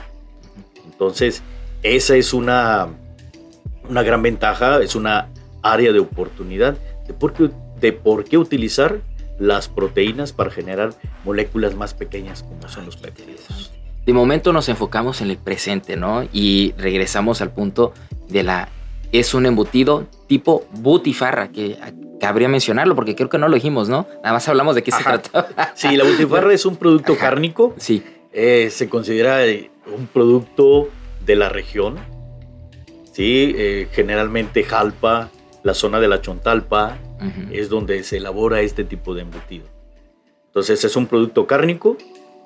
Entonces, 0.85 1.43
esa 1.83 2.15
es 2.15 2.33
una, 2.33 2.87
una 3.89 4.03
gran 4.03 4.21
ventaja, 4.21 4.81
es 4.81 4.95
una 4.95 5.27
área 5.61 5.91
de 5.91 5.99
oportunidad 5.99 6.77
de 7.07 7.13
por 7.13 7.33
qué, 7.33 7.49
de 7.81 7.91
por 7.93 8.23
qué 8.23 8.37
utilizar 8.37 8.99
las 9.39 9.67
proteínas 9.67 10.33
para 10.33 10.51
generar 10.51 10.93
moléculas 11.25 11.73
más 11.75 11.93
pequeñas 11.93 12.43
como 12.43 12.67
son 12.69 12.85
los 12.85 12.97
péptidos. 12.97 13.71
De 14.05 14.13
momento 14.13 14.53
nos 14.53 14.69
enfocamos 14.69 15.21
en 15.21 15.29
el 15.29 15.37
presente, 15.37 15.95
¿no? 15.95 16.23
Y 16.33 16.73
regresamos 16.77 17.41
al 17.41 17.51
punto 17.51 17.93
de 18.27 18.43
la... 18.43 18.69
Es 19.11 19.33
un 19.33 19.45
embutido 19.45 20.05
tipo 20.27 20.65
butifarra, 20.73 21.49
que 21.51 21.77
cabría 22.19 22.47
mencionarlo 22.47 22.95
porque 22.95 23.15
creo 23.15 23.29
que 23.29 23.37
no 23.37 23.47
lo 23.47 23.55
dijimos, 23.55 23.87
¿no? 23.89 24.07
Nada 24.23 24.33
más 24.33 24.47
hablamos 24.47 24.75
de 24.75 24.83
qué 24.83 24.91
se 24.91 24.97
Ajá. 24.97 25.19
trataba. 25.21 25.47
Sí, 25.73 25.95
la 25.95 26.03
butifarra 26.03 26.53
es 26.53 26.65
un 26.65 26.75
producto 26.75 27.13
Ajá. 27.13 27.21
cárnico, 27.21 27.73
Sí. 27.77 28.03
eh, 28.33 28.69
se 28.71 28.87
considera 28.89 29.45
eh, 29.45 29.71
un 29.97 30.05
producto 30.07 30.89
de 31.25 31.35
la 31.35 31.49
región, 31.49 31.95
¿sí? 33.19 33.53
Eh, 33.57 33.89
generalmente 33.91 34.63
Jalpa, 34.63 35.29
la 35.63 35.73
zona 35.73 35.99
de 35.99 36.07
la 36.07 36.21
Chontalpa, 36.21 36.97
es 37.51 37.67
donde 37.67 38.01
se 38.03 38.15
elabora 38.15 38.61
este 38.61 38.85
tipo 38.85 39.13
de 39.13 39.23
embutido. 39.23 39.65
Entonces 40.45 40.85
es 40.85 40.95
un 40.95 41.05
producto 41.05 41.45
cárnico 41.45 41.97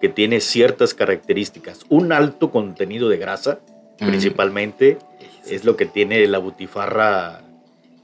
que 0.02 0.10
tiene 0.10 0.40
ciertas 0.40 0.96
características. 0.96 1.82
Un 1.90 2.12
alto 2.12 2.50
contenido 2.50 3.08
de 3.08 3.18
grasa, 3.18 3.60
principalmente, 4.00 4.98
es 5.46 5.64
lo 5.64 5.78
que 5.78 5.86
tiene 5.86 6.26
la 6.26 6.40
butifarra 6.40 7.44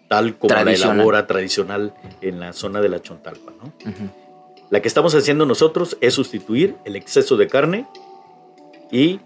tal 0.08 0.38
como 0.38 0.54
la 0.54 0.72
elabora 0.72 1.26
tradicional 1.26 1.96
en 2.22 2.40
la 2.40 2.54
zona 2.54 2.82
de 2.82 2.90
la 2.90 3.02
Chontalpa. 3.02 3.52
¿no? 3.64 3.74
La 4.70 4.80
que 4.80 4.88
estamos 4.88 5.16
haciendo 5.16 5.48
nosotros 5.48 5.98
es 6.02 6.14
sustituir 6.14 6.76
el 6.86 6.96
exceso 6.96 7.36
de 7.36 7.48
carne 7.48 7.88
y 8.92 9.22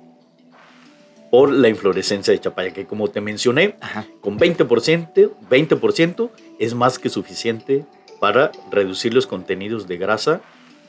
por 1.33 1.51
la 1.51 1.67
inflorescencia 1.67 2.31
de 2.31 2.39
chapaya, 2.39 2.73
que 2.73 2.85
como 2.85 3.07
te 3.07 3.19
mencioné, 3.19 3.75
Ajá. 3.81 4.05
con 4.21 4.37
20%, 4.37 5.31
20% 5.49 6.29
es 6.59 6.75
más 6.75 6.99
que 6.99 7.09
suficiente 7.09 7.85
para 8.19 8.51
reducir 8.69 9.15
los 9.15 9.25
contenidos 9.25 9.87
de 9.87 9.97
grasa 9.97 10.41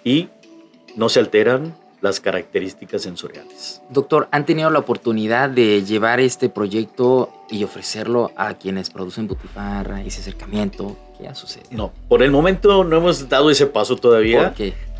y 0.04 0.28
no 0.96 1.08
se 1.08 1.20
alteran 1.20 1.74
las 2.02 2.20
características 2.20 3.00
sensoriales. 3.00 3.80
Doctor, 3.88 4.28
¿han 4.32 4.44
tenido 4.44 4.68
la 4.68 4.80
oportunidad 4.80 5.48
de 5.48 5.82
llevar 5.82 6.20
este 6.20 6.50
proyecto 6.50 7.32
y 7.48 7.64
ofrecerlo 7.64 8.30
a 8.36 8.52
quienes 8.52 8.90
producen 8.90 9.26
butifarra, 9.26 10.02
ese 10.02 10.20
acercamiento? 10.20 10.94
¿Qué 11.18 11.26
ha 11.26 11.34
sucedido? 11.34 11.70
No, 11.70 11.92
por 12.06 12.22
el 12.22 12.30
momento 12.30 12.84
no 12.84 12.98
hemos 12.98 13.30
dado 13.30 13.50
ese 13.50 13.64
paso 13.64 13.96
todavía. 13.96 14.52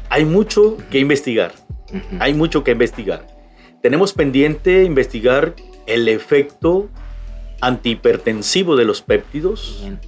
Hay 0.09 0.25
mucho 0.25 0.79
que 0.91 1.01
investigar. 1.01 1.53
Hay 2.19 2.33
mucho 2.33 2.65
que 2.65 2.71
investigar. 2.71 3.34
Tenemos 3.85 4.15
pendiente 4.15 4.83
investigar 4.85 5.55
el 5.85 6.09
efecto 6.09 6.89
antihipertensivo 7.61 8.77
de 8.77 8.87
los 8.87 9.03
péptidos, 9.03 9.81
bien. 9.83 10.01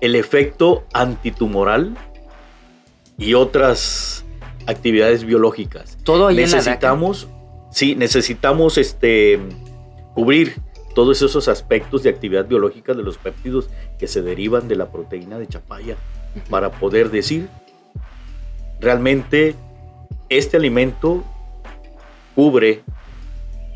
el 0.00 0.14
efecto 0.14 0.84
antitumoral 0.92 1.96
y 3.18 3.34
otras 3.34 4.24
actividades 4.68 5.24
biológicas. 5.24 5.98
todo 6.04 6.28
ahí 6.28 6.36
en 6.36 6.48
la 6.48 6.58
necesitamos, 6.58 7.26
sí, 7.72 7.96
necesitamos 7.96 8.78
este, 8.78 9.40
cubrir 10.14 10.60
todos 10.94 11.22
esos 11.22 11.48
aspectos 11.48 12.04
de 12.04 12.10
actividad 12.10 12.46
biológica 12.46 12.94
de 12.94 13.02
los 13.02 13.18
péptidos 13.18 13.68
que 13.98 14.06
se 14.06 14.22
derivan 14.22 14.68
de 14.68 14.76
la 14.76 14.92
proteína 14.92 15.40
de 15.40 15.48
chapaya 15.48 15.96
para 16.48 16.70
poder 16.70 17.10
decir 17.10 17.48
realmente 18.78 19.56
este 20.28 20.56
alimento 20.56 21.24
cubre 22.34 22.82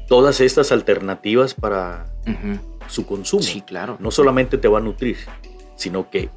todas 0.09 0.41
estas 0.41 0.73
alternativas 0.73 1.55
para 1.55 2.07
su 2.89 3.07
consumo. 3.07 3.43
Sí, 3.43 3.61
claro. 3.63 3.97
No 4.01 4.11
solamente 4.11 4.59
te 4.59 4.69
va 4.69 4.79
a 4.79 4.81
nutrir, 4.83 5.17
sino 5.77 6.09
que 6.11 6.29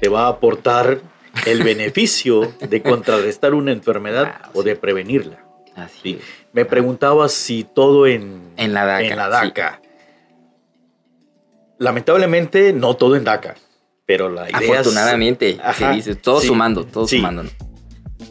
te 0.00 0.08
va 0.08 0.26
a 0.26 0.28
aportar 0.28 1.00
el 1.46 1.62
beneficio 1.64 2.52
de 2.60 2.82
contrarrestar 2.82 3.54
una 3.54 3.72
enfermedad 3.72 4.34
Wow, 4.52 4.60
o 4.60 4.62
de 4.64 4.76
prevenirla. 4.76 5.38
Así 5.74 5.98
Sí. 6.02 6.20
Me 6.52 6.66
preguntabas 6.66 7.32
si 7.32 7.64
todo 7.64 8.06
en, 8.06 8.52
En 8.58 8.74
la 8.74 8.84
DACA. 8.84 9.06
en 9.06 9.16
la 9.16 9.24
sí. 9.24 9.30
DACA. 9.46 9.80
Lamentablemente, 11.78 12.72
no 12.72 12.94
todo 12.94 13.16
en 13.16 13.24
DACA, 13.24 13.54
pero 14.06 14.28
la 14.28 14.48
idea 14.50 14.60
es- 14.60 14.70
Afortunadamente, 14.70 15.58
Ajá, 15.62 15.72
se 15.90 15.96
dice, 15.96 16.14
todo 16.14 16.40
sí, 16.40 16.46
sumando, 16.46 16.84
todo 16.84 17.06
sumando. 17.08 17.44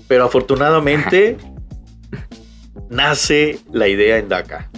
Pero 0.07 0.25
afortunadamente 0.25 1.37
nace 2.91 3.59
la 3.71 3.87
idea 3.87 4.17
en 4.17 4.29
DACA. 4.29 4.69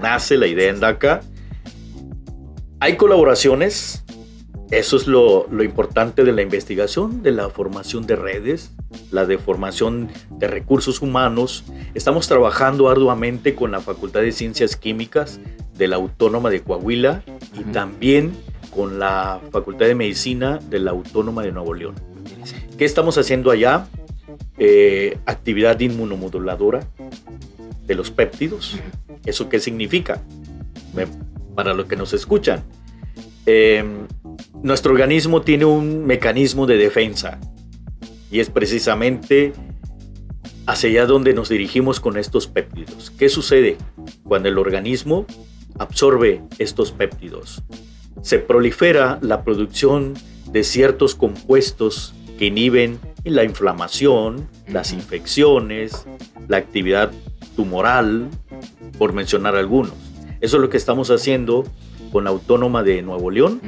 Nace 0.00 0.36
la 0.36 0.46
idea 0.46 0.70
en 0.70 0.78
DACA. 0.78 1.22
Hay 2.78 2.96
colaboraciones. 2.96 4.04
Eso 4.70 4.96
es 4.96 5.08
lo, 5.08 5.48
lo 5.50 5.64
importante 5.64 6.22
de 6.22 6.30
la 6.30 6.42
investigación, 6.42 7.24
de 7.24 7.32
la 7.32 7.48
formación 7.48 8.06
de 8.06 8.14
redes, 8.14 8.70
la 9.10 9.26
de 9.26 9.36
formación 9.36 10.08
de 10.30 10.46
recursos 10.46 11.02
humanos. 11.02 11.64
Estamos 11.94 12.28
trabajando 12.28 12.88
arduamente 12.88 13.56
con 13.56 13.72
la 13.72 13.80
Facultad 13.80 14.20
de 14.20 14.30
Ciencias 14.30 14.76
Químicas 14.76 15.40
de 15.76 15.88
la 15.88 15.96
Autónoma 15.96 16.50
de 16.50 16.62
Coahuila 16.62 17.24
y 17.58 17.64
también 17.72 18.32
con 18.72 19.00
la 19.00 19.40
Facultad 19.50 19.86
de 19.86 19.96
Medicina 19.96 20.60
de 20.70 20.78
la 20.78 20.92
Autónoma 20.92 21.42
de 21.42 21.50
Nuevo 21.50 21.74
León. 21.74 21.96
¿Qué 22.78 22.84
estamos 22.84 23.18
haciendo 23.18 23.50
allá? 23.50 23.88
Eh, 24.58 25.18
actividad 25.24 25.80
inmunomoduladora 25.80 26.86
de 27.86 27.94
los 27.94 28.10
péptidos. 28.10 28.78
¿Eso 29.24 29.48
qué 29.48 29.58
significa? 29.58 30.22
Para 31.54 31.72
los 31.72 31.86
que 31.86 31.96
nos 31.96 32.12
escuchan. 32.12 32.62
Eh, 33.46 33.82
nuestro 34.62 34.92
organismo 34.92 35.40
tiene 35.40 35.64
un 35.64 36.04
mecanismo 36.04 36.66
de 36.66 36.76
defensa 36.76 37.40
y 38.30 38.40
es 38.40 38.50
precisamente 38.50 39.52
hacia 40.66 40.90
allá 40.90 41.06
donde 41.06 41.32
nos 41.32 41.48
dirigimos 41.48 41.98
con 41.98 42.16
estos 42.16 42.46
péptidos. 42.46 43.10
¿Qué 43.10 43.28
sucede 43.28 43.76
cuando 44.24 44.48
el 44.50 44.58
organismo 44.58 45.26
absorbe 45.78 46.42
estos 46.58 46.92
péptidos? 46.92 47.62
Se 48.22 48.38
prolifera 48.38 49.18
la 49.22 49.42
producción 49.42 50.14
de 50.52 50.64
ciertos 50.64 51.14
compuestos 51.14 52.14
que 52.38 52.46
inhiben 52.46 52.98
la 53.24 53.44
inflamación, 53.44 54.48
las 54.68 54.92
infecciones, 54.92 56.06
la 56.48 56.56
actividad 56.56 57.10
tumoral, 57.56 58.28
por 58.98 59.12
mencionar 59.12 59.56
algunos. 59.56 59.92
Eso 60.40 60.56
es 60.56 60.62
lo 60.62 60.70
que 60.70 60.76
estamos 60.76 61.10
haciendo 61.10 61.64
con 62.12 62.24
la 62.24 62.30
Autónoma 62.30 62.82
de 62.82 63.02
Nuevo 63.02 63.30
León 63.30 63.60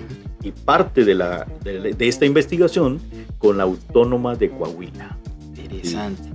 y 0.42 0.52
parte 0.52 1.04
de, 1.04 1.14
la, 1.14 1.46
de, 1.62 1.94
esta 2.00 2.24
investigación 2.24 3.00
con 3.38 3.58
la 3.58 3.64
Autónoma 3.64 4.34
de 4.34 4.50
Coahuila. 4.50 5.18
Interesante. 5.56 6.30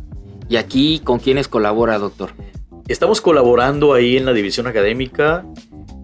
¿Y 0.50 0.56
aquí 0.56 1.00
con 1.04 1.20
quiénes 1.20 1.48
colabora, 1.48 1.98
doctor? 1.98 2.32
Estamos 2.88 3.20
colaborando 3.20 3.94
ahí 3.94 4.16
en 4.16 4.26
la 4.26 4.34
división 4.34 4.68
académica 4.68 5.46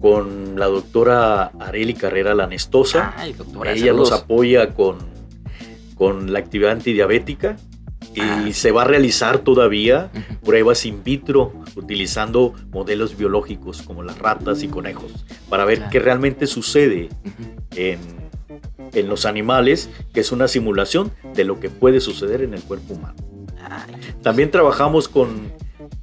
con 0.02 0.58
la 0.58 0.66
doctora 0.66 1.46
Areli 1.58 1.94
Carrera 1.94 2.34
Lanestosa. 2.34 3.14
Ay, 3.16 3.32
doctora, 3.32 3.72
Ella 3.72 3.94
nos 3.94 4.12
apoya 4.12 4.74
con, 4.74 4.98
con 5.94 6.32
la 6.32 6.38
actividad 6.38 6.72
antidiabética 6.72 7.56
y 8.14 8.20
ah. 8.20 8.48
se 8.52 8.70
va 8.70 8.82
a 8.82 8.84
realizar 8.84 9.38
todavía 9.38 10.10
pruebas 10.44 10.84
in 10.86 11.02
vitro 11.02 11.52
utilizando 11.74 12.54
modelos 12.70 13.16
biológicos 13.16 13.82
como 13.82 14.02
las 14.02 14.18
ratas 14.18 14.62
y 14.62 14.68
conejos 14.68 15.24
para 15.48 15.64
ver 15.64 15.88
qué 15.90 15.98
realmente 15.98 16.46
sucede 16.46 17.08
en, 17.74 17.98
en, 18.92 19.08
los 19.08 19.26
animales, 19.26 19.90
que 20.12 20.20
es 20.20 20.32
una 20.32 20.48
simulación 20.48 21.10
de 21.34 21.44
lo 21.44 21.58
que 21.58 21.70
puede 21.70 22.00
suceder 22.00 22.42
en 22.42 22.54
el 22.54 22.62
cuerpo 22.62 22.94
humano. 22.94 23.16
También 24.22 24.50
trabajamos 24.50 25.08
con 25.08 25.52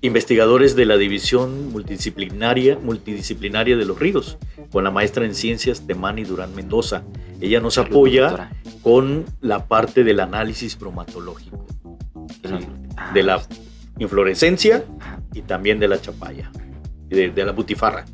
investigadores 0.01 0.75
de 0.75 0.85
la 0.85 0.97
División 0.97 1.71
Multidisciplinaria, 1.71 2.77
Multidisciplinaria 2.79 3.77
de 3.77 3.85
los 3.85 3.99
Ríos, 3.99 4.37
con 4.71 4.83
la 4.83 4.91
maestra 4.91 5.25
en 5.25 5.35
ciencias 5.35 5.85
Temani 5.85 6.23
Durán 6.23 6.55
Mendoza. 6.55 7.03
Ella 7.39 7.59
nos 7.59 7.77
apoya 7.77 8.51
con 8.81 9.25
la 9.41 9.67
parte 9.67 10.03
del 10.03 10.19
análisis 10.19 10.77
bromatológico, 10.77 11.65
de 13.13 13.23
la 13.23 13.41
inflorescencia 13.99 14.83
y 15.33 15.41
también 15.41 15.79
de 15.79 15.87
la 15.87 16.01
chapaya, 16.01 16.51
de, 17.09 17.31
la 17.45 17.51
butifarra. 17.51 18.05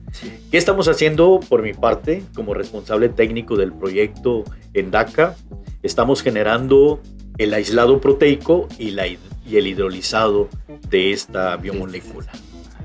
¿Qué 0.51 0.57
estamos 0.57 0.89
haciendo 0.89 1.39
por 1.47 1.61
mi 1.61 1.73
parte 1.73 2.23
como 2.35 2.53
responsable 2.53 3.07
técnico 3.07 3.55
del 3.55 3.71
proyecto 3.71 4.43
en 4.73 4.91
DACA? 4.91 5.35
Estamos 5.83 6.21
generando 6.21 7.01
el 7.37 7.53
aislado 7.53 8.01
proteico 8.01 8.67
y, 8.77 8.91
la, 8.91 9.05
y 9.47 9.57
el 9.57 9.67
hidrolizado 9.67 10.49
de 10.89 11.11
esta 11.11 11.55
biomolécula. 11.57 12.31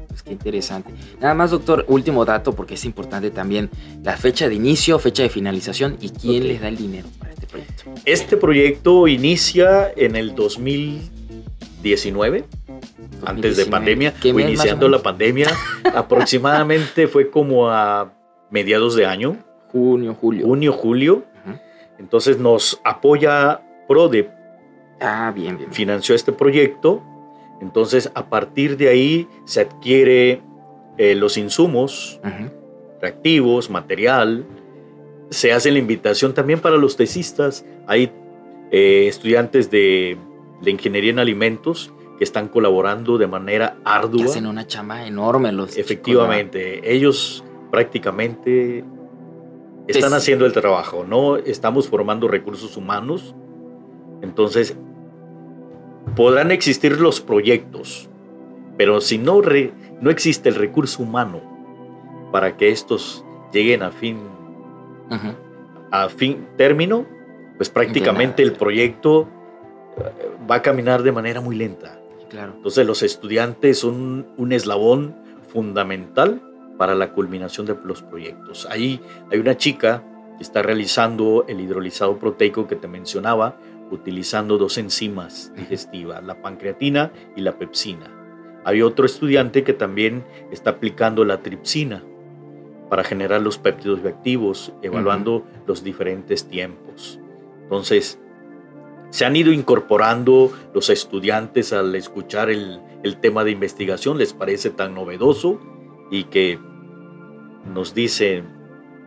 Pues 0.08 0.22
qué 0.22 0.32
interesante. 0.32 0.92
Nada 1.20 1.34
más, 1.34 1.50
doctor, 1.50 1.84
último 1.88 2.24
dato, 2.24 2.52
porque 2.52 2.74
es 2.74 2.84
importante 2.84 3.30
también 3.30 3.70
la 4.02 4.16
fecha 4.16 4.48
de 4.48 4.54
inicio, 4.54 4.98
fecha 4.98 5.22
de 5.22 5.30
finalización 5.30 5.96
y 6.00 6.10
quién 6.10 6.48
les 6.48 6.60
da 6.60 6.68
el 6.68 6.76
dinero 6.76 7.08
para 7.18 7.32
este 7.32 7.46
proyecto. 7.46 7.84
Este 8.04 8.36
proyecto 8.36 9.08
inicia 9.08 9.90
en 9.96 10.16
el 10.16 10.34
2019, 10.34 12.44
antes 13.24 13.56
de 13.56 13.66
pandemia, 13.66 14.14
o 14.22 14.38
iniciando 14.38 14.88
la 14.88 15.02
pandemia. 15.02 15.48
aproximadamente 15.94 17.08
fue 17.08 17.30
como 17.30 17.70
a 17.70 18.12
mediados 18.50 18.94
de 18.94 19.06
año. 19.06 19.38
Junio, 19.68 20.14
julio. 20.14 20.46
Junio, 20.46 20.72
julio. 20.72 21.24
Entonces 21.98 22.38
nos 22.38 22.80
apoya 22.84 23.62
PRODE. 23.88 24.41
Ah, 25.02 25.32
bien, 25.34 25.58
bien. 25.58 25.72
Financió 25.72 26.14
este 26.14 26.32
proyecto 26.32 27.02
entonces, 27.62 28.10
a 28.14 28.28
partir 28.28 28.76
de 28.76 28.88
ahí 28.88 29.28
se 29.44 29.60
adquiere 29.60 30.42
eh, 30.98 31.14
los 31.14 31.38
insumos, 31.38 32.20
reactivos, 33.00 33.70
material. 33.70 34.44
Se 35.30 35.52
hace 35.52 35.70
la 35.70 35.78
invitación 35.78 36.34
también 36.34 36.58
para 36.58 36.76
los 36.76 36.96
tesistas. 36.96 37.64
Hay 37.86 38.10
eh, 38.72 39.06
estudiantes 39.06 39.70
de, 39.70 40.18
ingeniería 40.66 41.12
en 41.12 41.20
alimentos 41.20 41.92
que 42.18 42.24
están 42.24 42.48
colaborando 42.48 43.16
de 43.16 43.28
manera 43.28 43.76
ardua. 43.84 44.24
hacen 44.24 44.46
una 44.46 44.66
chama 44.66 45.06
enorme 45.06 45.52
los 45.52 45.76
Efectivamente, 45.76 46.92
ellos 46.92 47.44
prácticamente 47.70 48.84
están 49.86 50.14
haciendo 50.14 50.46
el 50.46 50.52
trabajo, 50.52 51.04
¿no? 51.08 51.36
Estamos 51.36 51.88
formando 51.88 52.26
recursos 52.26 52.76
humanos. 52.76 53.36
Entonces, 54.20 54.76
podrán 56.16 56.50
existir 56.50 57.00
los 57.00 57.20
proyectos, 57.20 58.08
pero 58.76 59.00
si 59.00 59.18
no, 59.18 59.40
no 60.00 60.10
existe 60.10 60.48
el 60.48 60.54
recurso 60.54 61.02
humano 61.02 61.40
para 62.32 62.56
que 62.56 62.70
estos 62.70 63.24
lleguen 63.52 63.82
a 63.82 63.90
fin, 63.90 64.18
a 65.90 66.08
fin 66.08 66.46
término, 66.56 67.06
pues 67.56 67.68
prácticamente 67.68 68.42
el 68.42 68.52
proyecto 68.52 69.28
eh, 69.96 70.30
va 70.50 70.56
a 70.56 70.62
caminar 70.62 71.02
de 71.02 71.12
manera 71.12 71.40
muy 71.40 71.56
lenta. 71.56 71.98
Claro. 72.28 72.54
Entonces 72.56 72.86
los 72.86 73.02
estudiantes 73.02 73.78
son 73.78 74.26
un 74.38 74.52
eslabón 74.52 75.14
fundamental 75.52 76.40
para 76.78 76.94
la 76.94 77.12
culminación 77.12 77.66
de 77.66 77.76
los 77.84 78.02
proyectos. 78.02 78.66
Ahí 78.70 79.00
hay 79.30 79.38
una 79.38 79.56
chica 79.56 80.02
que 80.38 80.42
está 80.42 80.62
realizando 80.62 81.44
el 81.46 81.60
hidrolizado 81.60 82.18
proteico 82.18 82.66
que 82.66 82.74
te 82.74 82.88
mencionaba, 82.88 83.56
utilizando 83.92 84.58
dos 84.58 84.78
enzimas 84.78 85.52
digestivas, 85.56 86.24
la 86.24 86.40
pancreatina 86.40 87.12
y 87.36 87.42
la 87.42 87.58
pepsina. 87.58 88.10
Hay 88.64 88.82
otro 88.82 89.06
estudiante 89.06 89.64
que 89.64 89.72
también 89.72 90.24
está 90.50 90.70
aplicando 90.70 91.24
la 91.24 91.42
tripsina 91.42 92.02
para 92.88 93.04
generar 93.04 93.40
los 93.40 93.58
péptidos 93.58 94.02
bioactivos, 94.02 94.72
evaluando 94.82 95.44
los 95.66 95.82
diferentes 95.82 96.46
tiempos. 96.46 97.18
Entonces, 97.62 98.18
se 99.10 99.24
han 99.24 99.36
ido 99.36 99.52
incorporando 99.52 100.52
los 100.74 100.90
estudiantes 100.90 101.72
al 101.72 101.94
escuchar 101.94 102.50
el, 102.50 102.80
tema 103.20 103.44
de 103.44 103.50
investigación, 103.50 104.16
les 104.16 104.32
parece 104.32 104.70
tan 104.70 104.94
novedoso 104.94 105.60
y 106.10 106.24
que 106.24 106.58
nos 107.74 107.94
dicen, 107.94 108.46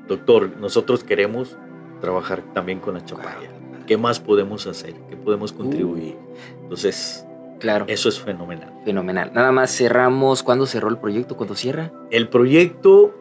doctor, 0.07 0.57
nosotros 0.57 1.03
queremos 1.03 1.57
trabajar 2.01 2.43
también 2.53 2.79
con 2.79 2.95
la 2.95 3.05
chapaya. 3.05 3.54
¿Qué 3.85 3.97
más 3.97 4.19
podemos 4.19 4.67
hacer? 4.67 4.93
¿Qué 5.09 5.15
podemos 5.15 5.51
contribuir? 5.53 6.15
Uh. 6.15 6.63
Entonces, 6.63 7.25
claro. 7.59 7.85
eso 7.87 8.09
es 8.09 8.19
fenomenal. 8.19 8.73
Fenomenal. 8.83 9.31
Nada 9.33 9.51
más 9.51 9.75
cerramos. 9.75 10.43
¿Cuándo 10.43 10.65
cerró 10.65 10.89
el 10.89 10.97
proyecto? 10.97 11.37
¿Cuándo 11.37 11.55
cierra? 11.55 11.91
El 12.11 12.29
proyecto 12.29 13.13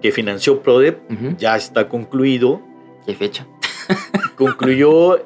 que 0.00 0.12
financió 0.12 0.62
PRODEP 0.62 0.98
ya 1.38 1.56
está 1.56 1.88
concluido. 1.88 2.60
¿Qué 3.06 3.14
fecha? 3.14 3.46
Concluyó 4.36 5.24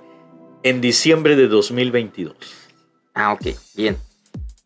en 0.63 0.81
diciembre 0.81 1.37
de 1.37 1.49
2022. 1.49 2.37
Ah, 3.15 3.33
ok, 3.33 3.47
bien. 3.75 3.97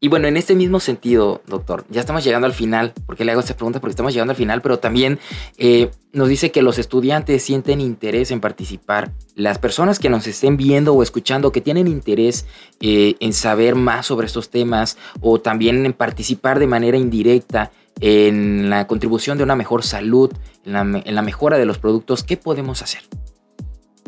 Y 0.03 0.09
bueno, 0.09 0.28
en 0.28 0.38
este 0.38 0.55
mismo 0.55 0.80
sentido, 0.80 1.42
doctor, 1.46 1.84
ya 1.90 2.01
estamos 2.01 2.24
llegando 2.24 2.46
al 2.46 2.55
final. 2.55 2.94
¿Por 3.05 3.18
qué 3.18 3.24
le 3.26 3.32
hago 3.32 3.40
esta 3.42 3.55
pregunta? 3.55 3.80
Porque 3.80 3.90
estamos 3.90 4.14
llegando 4.14 4.30
al 4.30 4.36
final, 4.36 4.62
pero 4.62 4.78
también 4.78 5.18
eh, 5.59 5.90
nos 6.14 6.26
dice 6.30 6.51
que 6.51 6.62
los 6.62 6.78
estudiantes 6.78 7.42
sienten 7.42 7.82
interés 7.82 8.30
en 8.30 8.40
participar. 8.40 9.12
Las 9.34 9.59
personas 9.59 9.98
que 9.98 10.09
nos 10.09 10.26
estén 10.26 10.57
viendo 10.57 10.94
o 10.94 11.03
escuchando, 11.03 11.53
que 11.53 11.61
tienen 11.61 11.86
interés 11.86 12.46
eh, 12.80 13.16
en 13.20 13.34
saber 13.34 13.74
más 13.74 14.07
sobre 14.07 14.26
estos 14.26 14.48
temas 14.48 14.96
o 15.20 15.38
también 15.38 15.84
en 15.84 15.92
participar 15.92 16.61
de 16.61 16.66
manera 16.66 16.96
indirecta 16.96 17.70
en 18.01 18.70
la 18.70 18.86
contribución 18.86 19.36
de 19.36 19.44
una 19.44 19.55
mejor 19.55 19.82
salud, 19.82 20.32
en 20.64 20.72
la, 21.14 21.22
mejora 21.22 21.59
de 21.59 21.66
los 21.66 21.76
productos, 21.76 22.22
¿qué 22.24 22.38
podemos 22.38 22.80
hacer? 22.80 23.03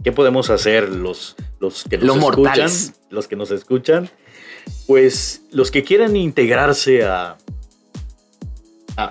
¿Qué 0.02 0.10
podemos 0.10 0.48
hacer 0.48 0.88
los, 0.88 1.36
los 1.60 1.84
que 1.84 1.98
nos 1.98 2.16
escuchan? 2.16 2.70
Los 3.10 3.28
que 3.28 3.36
nos 3.36 3.50
escuchan 3.50 4.10
pues 4.86 5.42
los 5.50 5.70
que 5.70 5.84
quieran 5.84 6.16
integrarse 6.16 7.04
a, 7.04 7.38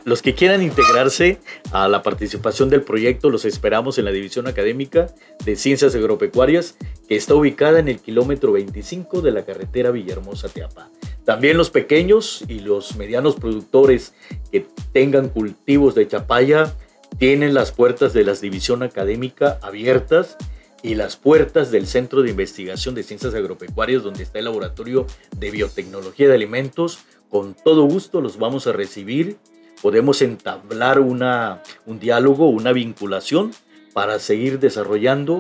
los 0.06 0.22
que 0.22 0.36
quieran 0.36 0.62
integrarse 0.62 1.40
a 1.72 1.88
la 1.88 2.04
participación 2.04 2.70
del 2.70 2.84
proyecto, 2.84 3.30
los 3.30 3.46
esperamos 3.46 3.98
en 3.98 4.06
la 4.06 4.12
División 4.12 4.48
Académica 4.48 5.08
de 5.44 5.56
Ciencias 5.56 5.96
Agropecuarias, 5.96 6.78
que 7.08 7.16
está 7.16 7.34
ubicada 7.34 7.80
en 7.80 7.88
el 7.88 8.00
kilómetro 8.00 8.52
25 8.52 9.22
de 9.22 9.32
la 9.32 9.44
carretera 9.44 9.92
Villahermosa-Teapa. 9.92 10.90
También 11.26 11.58
los 11.58 11.70
pequeños 11.70 12.44
y 12.48 12.60
los 12.60 12.96
medianos 12.96 13.36
productores 13.36 14.14
que 14.52 14.68
tengan 14.92 15.30
cultivos 15.30 15.96
de 15.96 16.08
chapaya 16.08 16.76
tienen 17.18 17.54
las 17.54 17.72
puertas 17.72 18.14
de 18.14 18.24
la 18.24 18.34
División 18.34 18.84
Académica 18.84 19.60
abiertas 19.62 20.38
y 20.84 20.96
las 20.96 21.16
puertas 21.16 21.72
del 21.72 21.88
Centro 21.88 22.22
de 22.22 22.32
Investigación 22.32 22.96
de 22.96 23.04
Ciencias 23.04 23.34
Agropecuarias, 23.34 24.04
donde 24.04 24.24
está 24.24 24.40
el 24.40 24.46
Laboratorio 24.46 25.06
de 25.38 25.52
Biotecnología 25.52 26.28
de 26.28 26.36
Alimentos. 26.36 27.00
Con 27.30 27.54
todo 27.54 27.84
gusto 27.84 28.22
los 28.22 28.38
vamos 28.38 28.68
a 28.68 28.72
recibir. 28.72 29.38
Podemos 29.82 30.22
entablar 30.22 31.00
una, 31.00 31.64
un 31.86 32.00
diálogo, 32.00 32.50
una 32.50 32.72
vinculación 32.72 33.52
para 33.94 34.20
seguir 34.20 34.60
desarrollando 34.60 35.40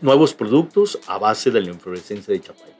nuevos 0.00 0.34
productos 0.34 0.98
a 1.06 1.18
base 1.18 1.50
de 1.50 1.60
la 1.60 1.70
inflorescencia 1.70 2.32
de 2.32 2.40
chapaya. 2.40 2.75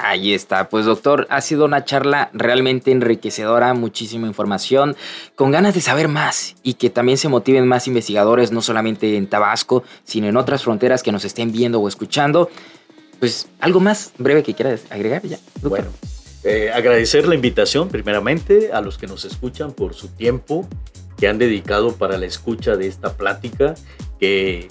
Ahí 0.00 0.32
está, 0.32 0.68
pues 0.68 0.86
doctor, 0.86 1.26
ha 1.28 1.40
sido 1.40 1.64
una 1.64 1.84
charla 1.84 2.30
realmente 2.32 2.92
enriquecedora, 2.92 3.74
muchísima 3.74 4.28
información, 4.28 4.94
con 5.34 5.50
ganas 5.50 5.74
de 5.74 5.80
saber 5.80 6.06
más 6.06 6.54
y 6.62 6.74
que 6.74 6.88
también 6.88 7.18
se 7.18 7.28
motiven 7.28 7.66
más 7.66 7.88
investigadores, 7.88 8.52
no 8.52 8.62
solamente 8.62 9.16
en 9.16 9.26
Tabasco, 9.26 9.82
sino 10.04 10.28
en 10.28 10.36
otras 10.36 10.62
fronteras 10.62 11.02
que 11.02 11.10
nos 11.10 11.24
estén 11.24 11.50
viendo 11.50 11.80
o 11.80 11.88
escuchando. 11.88 12.48
Pues 13.18 13.48
algo 13.58 13.80
más 13.80 14.12
breve 14.18 14.44
que 14.44 14.54
quieras 14.54 14.84
agregar 14.88 15.22
ya. 15.22 15.38
Doctor? 15.60 15.70
Bueno, 15.70 15.90
eh, 16.44 16.70
agradecer 16.72 17.26
la 17.26 17.34
invitación 17.34 17.88
primeramente 17.88 18.70
a 18.72 18.80
los 18.80 18.98
que 18.98 19.08
nos 19.08 19.24
escuchan 19.24 19.72
por 19.72 19.94
su 19.94 20.06
tiempo 20.06 20.68
que 21.18 21.26
han 21.26 21.38
dedicado 21.38 21.92
para 21.96 22.18
la 22.18 22.26
escucha 22.26 22.76
de 22.76 22.86
esta 22.86 23.14
plática, 23.14 23.74
que, 24.20 24.68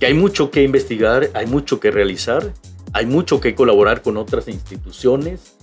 que 0.00 0.06
hay 0.06 0.14
mucho 0.14 0.50
que 0.50 0.64
investigar, 0.64 1.30
hay 1.34 1.46
mucho 1.46 1.78
que 1.78 1.92
realizar 1.92 2.52
hay 2.92 3.06
mucho 3.06 3.40
que 3.40 3.54
colaborar 3.54 4.02
con 4.02 4.16
otras 4.16 4.48
instituciones 4.48 5.56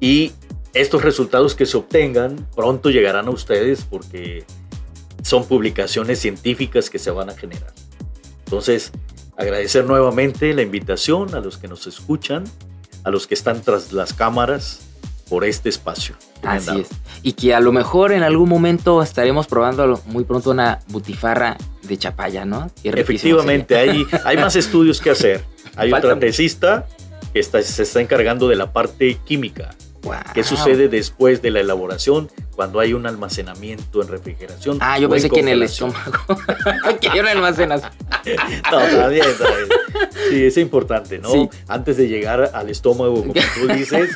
y 0.00 0.32
estos 0.74 1.02
resultados 1.02 1.54
que 1.54 1.66
se 1.66 1.76
obtengan 1.76 2.48
pronto 2.54 2.90
llegarán 2.90 3.26
a 3.26 3.30
ustedes 3.30 3.84
porque 3.84 4.44
son 5.22 5.44
publicaciones 5.46 6.20
científicas 6.20 6.90
que 6.90 6.98
se 6.98 7.10
van 7.10 7.30
a 7.30 7.34
generar. 7.34 7.72
Entonces, 8.44 8.92
agradecer 9.36 9.84
nuevamente 9.84 10.54
la 10.54 10.62
invitación 10.62 11.34
a 11.34 11.40
los 11.40 11.58
que 11.58 11.68
nos 11.68 11.86
escuchan, 11.86 12.44
a 13.04 13.10
los 13.10 13.26
que 13.26 13.34
están 13.34 13.60
tras 13.62 13.92
las 13.92 14.12
cámaras 14.12 14.80
por 15.28 15.44
este 15.44 15.68
espacio. 15.68 16.16
Así 16.42 16.80
es. 16.80 16.88
Y 17.22 17.32
que 17.32 17.54
a 17.54 17.60
lo 17.60 17.72
mejor 17.72 18.12
en 18.12 18.22
algún 18.22 18.48
momento 18.48 19.02
estaremos 19.02 19.46
probando 19.46 20.00
muy 20.06 20.24
pronto 20.24 20.50
una 20.50 20.80
butifarra 20.88 21.56
de 21.88 21.96
chapaya, 21.96 22.44
¿no? 22.44 22.70
Efectivamente, 22.84 23.76
hay, 23.76 24.06
hay 24.24 24.36
más 24.36 24.56
estudios 24.56 25.00
que 25.00 25.10
hacer. 25.10 25.42
Hay 25.76 25.92
otra 25.92 26.18
tesista 26.18 26.86
que 27.32 27.40
está, 27.40 27.62
se 27.62 27.82
está 27.82 28.00
encargando 28.00 28.48
de 28.48 28.56
la 28.56 28.72
parte 28.72 29.18
química. 29.24 29.70
¿Qué 30.34 30.44
sucede 30.44 30.88
después 30.88 31.42
de 31.42 31.50
la 31.50 31.60
elaboración 31.60 32.30
cuando 32.54 32.80
hay 32.80 32.92
un 32.94 33.06
almacenamiento 33.06 34.02
en 34.02 34.08
refrigeración? 34.08 34.78
Ah, 34.80 34.98
yo 34.98 35.08
pensé 35.08 35.28
que 35.28 35.40
en 35.40 35.48
el 35.48 35.62
estómago. 35.62 36.12
que 37.00 37.08
yo 37.14 37.22
no 37.34 37.40
no, 37.40 37.52
también, 38.70 39.24
Sí, 40.30 40.44
es 40.44 40.56
importante, 40.56 41.18
¿no? 41.18 41.50
Antes 41.66 41.96
de 41.96 42.08
llegar 42.08 42.50
al 42.54 42.70
estómago, 42.70 43.20
como 43.22 43.32
tú 43.32 43.68
dices, 43.74 44.10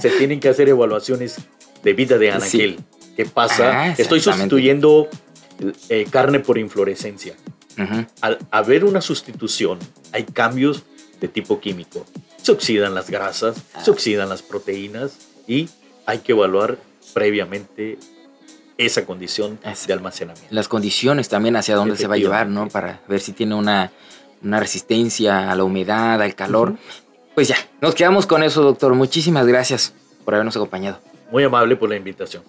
se 0.00 0.10
tienen 0.10 0.40
que 0.40 0.48
hacer 0.48 0.68
evaluaciones 0.68 1.36
de 1.82 1.92
vida 1.92 2.18
de 2.18 2.32
anaquel. 2.32 2.78
¿Qué 3.16 3.24
pasa? 3.24 3.82
Ah, 3.82 3.94
Estoy 3.96 4.20
sustituyendo 4.20 5.08
eh, 5.88 6.06
carne 6.10 6.40
por 6.40 6.58
inflorescencia. 6.58 7.34
Al 8.20 8.38
haber 8.50 8.84
una 8.84 9.00
sustitución, 9.00 9.78
hay 10.12 10.24
cambios 10.24 10.82
de 11.20 11.28
tipo 11.28 11.60
químico. 11.60 12.04
Se 12.42 12.50
oxidan 12.50 12.94
las 12.94 13.08
grasas, 13.08 13.56
se 13.56 13.90
ah. 13.90 13.92
oxidan 13.92 14.28
las 14.28 14.42
proteínas 14.42 15.18
y 15.46 15.68
hay 16.06 16.18
que 16.18 16.32
evaluar 16.32 16.78
previamente 17.14 17.98
esa 18.78 19.04
condición 19.04 19.58
de 19.86 19.92
almacenamiento. 19.92 20.48
Las 20.50 20.68
condiciones 20.68 21.28
también 21.28 21.56
hacia 21.56 21.74
dónde 21.74 21.96
se 21.96 22.06
va 22.06 22.14
a 22.14 22.18
llevar, 22.18 22.48
¿no? 22.48 22.68
Para 22.68 23.00
ver 23.08 23.20
si 23.20 23.32
tiene 23.32 23.54
una, 23.54 23.92
resistencia 24.40 25.50
a 25.50 25.56
la 25.56 25.64
humedad, 25.64 26.22
al 26.22 26.34
calor. 26.34 26.76
Pues 27.34 27.48
ya, 27.48 27.56
nos 27.80 27.94
quedamos 27.94 28.26
con 28.26 28.42
eso, 28.42 28.62
doctor. 28.62 28.94
Muchísimas 28.94 29.46
gracias 29.46 29.94
por 30.24 30.34
habernos 30.34 30.56
acompañado. 30.56 31.00
Muy 31.30 31.42
amable 31.44 31.76
por 31.76 31.90
la 31.90 31.96
invitación. 31.96 32.42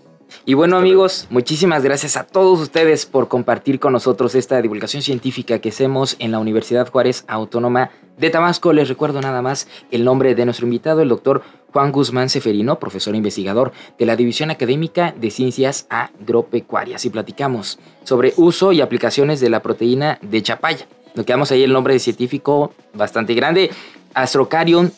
Y 0.46 0.54
bueno 0.54 0.78
amigos, 0.78 1.28
muchísimas 1.30 1.84
gracias 1.84 2.18
a 2.18 2.24
todos 2.26 2.60
ustedes 2.60 3.06
por 3.06 3.28
compartir 3.28 3.80
con 3.80 3.94
nosotros 3.94 4.36
esta 4.36 4.62
divulgación 4.62 5.02
científica 5.02 5.60
que 5.60 5.70
hacemos 5.70 6.16
en 6.20 6.32
la 6.32 6.40
Universidad 6.40 6.90
Juárez 6.90 7.24
Autónoma 7.28 7.92
de 8.18 8.30
Tabasco. 8.30 8.74
Les 8.74 8.90
recuerdo 8.90 9.22
nada 9.22 9.42
más 9.42 9.68
el 9.92 10.04
nombre 10.04 10.36
de 10.36 10.46
nuestro 10.46 10.66
invitado, 10.66 11.02
el 11.02 11.10
doctor 11.10 11.42
Juan 11.72 11.92
Guzmán 11.92 12.30
Seferino, 12.30 12.80
profesor 12.80 13.16
investigador 13.16 13.72
de 13.98 14.06
la 14.06 14.16
División 14.16 14.52
Académica 14.52 15.14
de 15.18 15.32
Ciencias 15.32 15.88
Agropecuarias. 15.90 17.06
Y 17.06 17.10
platicamos 17.10 17.80
sobre 18.04 18.34
uso 18.38 18.72
y 18.72 18.82
aplicaciones 18.82 19.40
de 19.40 19.50
la 19.50 19.62
proteína 19.62 20.20
de 20.22 20.42
chapaya. 20.42 20.88
Nos 21.16 21.26
quedamos 21.26 21.52
ahí 21.52 21.64
el 21.64 21.74
nombre 21.74 21.94
de 21.94 22.00
científico 22.00 22.74
bastante 22.94 23.34
grande, 23.34 23.72
Astrocarion 24.14 24.92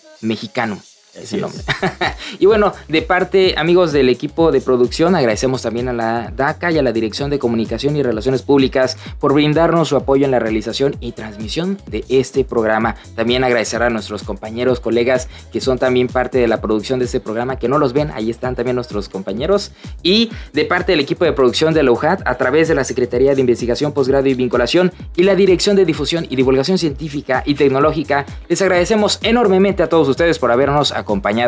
mexicano 1.15 1.41
nombre. 1.41 1.61
y 2.39 2.45
bueno, 2.45 2.73
de 2.87 3.01
parte, 3.01 3.55
amigos 3.57 3.91
del 3.91 4.09
equipo 4.09 4.51
de 4.51 4.61
producción, 4.61 5.15
agradecemos 5.15 5.61
también 5.61 5.89
a 5.89 5.93
la 5.93 6.31
DACA 6.35 6.71
y 6.71 6.77
a 6.77 6.83
la 6.83 6.91
Dirección 6.91 7.29
de 7.29 7.39
Comunicación 7.39 7.97
y 7.97 8.03
Relaciones 8.03 8.41
Públicas 8.41 8.97
por 9.19 9.33
brindarnos 9.33 9.89
su 9.89 9.97
apoyo 9.97 10.25
en 10.25 10.31
la 10.31 10.39
realización 10.39 10.95
y 10.99 11.11
transmisión 11.11 11.77
de 11.87 12.05
este 12.09 12.43
programa. 12.43 12.95
También 13.15 13.43
agradecer 13.43 13.83
a 13.83 13.89
nuestros 13.89 14.23
compañeros, 14.23 14.79
colegas 14.79 15.27
que 15.51 15.61
son 15.61 15.77
también 15.77 16.07
parte 16.07 16.37
de 16.37 16.47
la 16.47 16.61
producción 16.61 16.99
de 16.99 17.05
este 17.05 17.19
programa, 17.19 17.57
que 17.57 17.67
no 17.67 17.77
los 17.77 17.93
ven, 17.93 18.11
ahí 18.11 18.29
están 18.29 18.55
también 18.55 18.75
nuestros 18.75 19.09
compañeros. 19.09 19.71
Y 20.03 20.31
de 20.53 20.65
parte 20.65 20.93
del 20.93 21.01
equipo 21.01 21.25
de 21.25 21.33
producción 21.33 21.73
de 21.73 21.83
la 21.83 21.91
UJAT, 21.91 22.21
a 22.25 22.35
través 22.35 22.67
de 22.67 22.75
la 22.75 22.83
Secretaría 22.83 23.35
de 23.35 23.41
Investigación, 23.41 23.91
Posgrado 23.91 24.27
y 24.27 24.33
Vinculación 24.33 24.91
y 25.15 25.23
la 25.23 25.35
Dirección 25.35 25.75
de 25.75 25.85
Difusión 25.85 26.25
y 26.29 26.35
Divulgación 26.35 26.77
Científica 26.77 27.43
y 27.45 27.55
Tecnológica, 27.55 28.25
les 28.47 28.61
agradecemos 28.61 29.19
enormemente 29.23 29.83
a 29.83 29.89
todos 29.89 30.07
ustedes 30.07 30.39
por 30.39 30.51
habernos 30.51 30.91
acompañado 30.91 31.00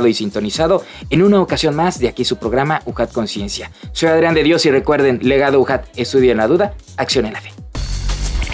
y 0.08 0.14
sintonizado 0.14 0.84
en 1.10 1.24
una 1.24 1.42
ocasión 1.42 1.76
más 1.76 2.00
de 2.00 2.08
aquí 2.08 2.26
su 2.26 2.38
programa 2.38 2.82
UJAT 2.86 3.12
Conciencia. 3.12 3.72
Soy 3.92 4.10
Adrián 4.10 4.34
de 4.34 4.44
Dios 4.44 4.66
y 4.66 4.72
recuerden, 4.72 5.20
legado 5.24 5.60
UJAT, 5.60 5.88
estudia 5.96 6.32
en 6.32 6.38
la 6.38 6.48
duda, 6.48 6.74
acción 6.98 7.26
en 7.26 7.34
la 7.34 7.42
fe. 7.42 7.52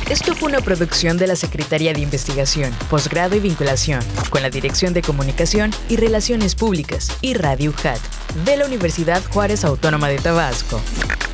Esto 0.10 0.34
fue 0.34 0.50
una 0.50 0.60
producción 0.62 1.18
de 1.18 1.28
la 1.28 1.36
Secretaría 1.36 1.94
de 1.94 2.02
Investigación, 2.02 2.74
Posgrado 2.90 3.36
y 3.36 3.40
Vinculación, 3.40 4.00
con 4.32 4.42
la 4.42 4.50
Dirección 4.50 4.92
de 4.92 5.04
Comunicación 5.04 5.72
y 5.88 5.98
Relaciones 5.98 6.56
Públicas 6.56 7.16
y 7.22 7.36
Radio 7.36 7.70
UJAT 7.70 8.00
de 8.44 8.58
la 8.58 8.66
Universidad 8.66 9.22
Juárez 9.32 9.64
Autónoma 9.64 10.10
de 10.10 10.18
Tabasco. 10.18 10.82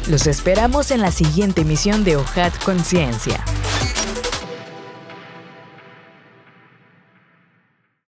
Los 0.09 0.27
esperamos 0.27 0.91
en 0.91 1.01
la 1.01 1.11
siguiente 1.11 1.61
emisión 1.61 2.03
de 2.03 2.17
UJAT 2.17 2.61
Conciencia. 2.65 3.43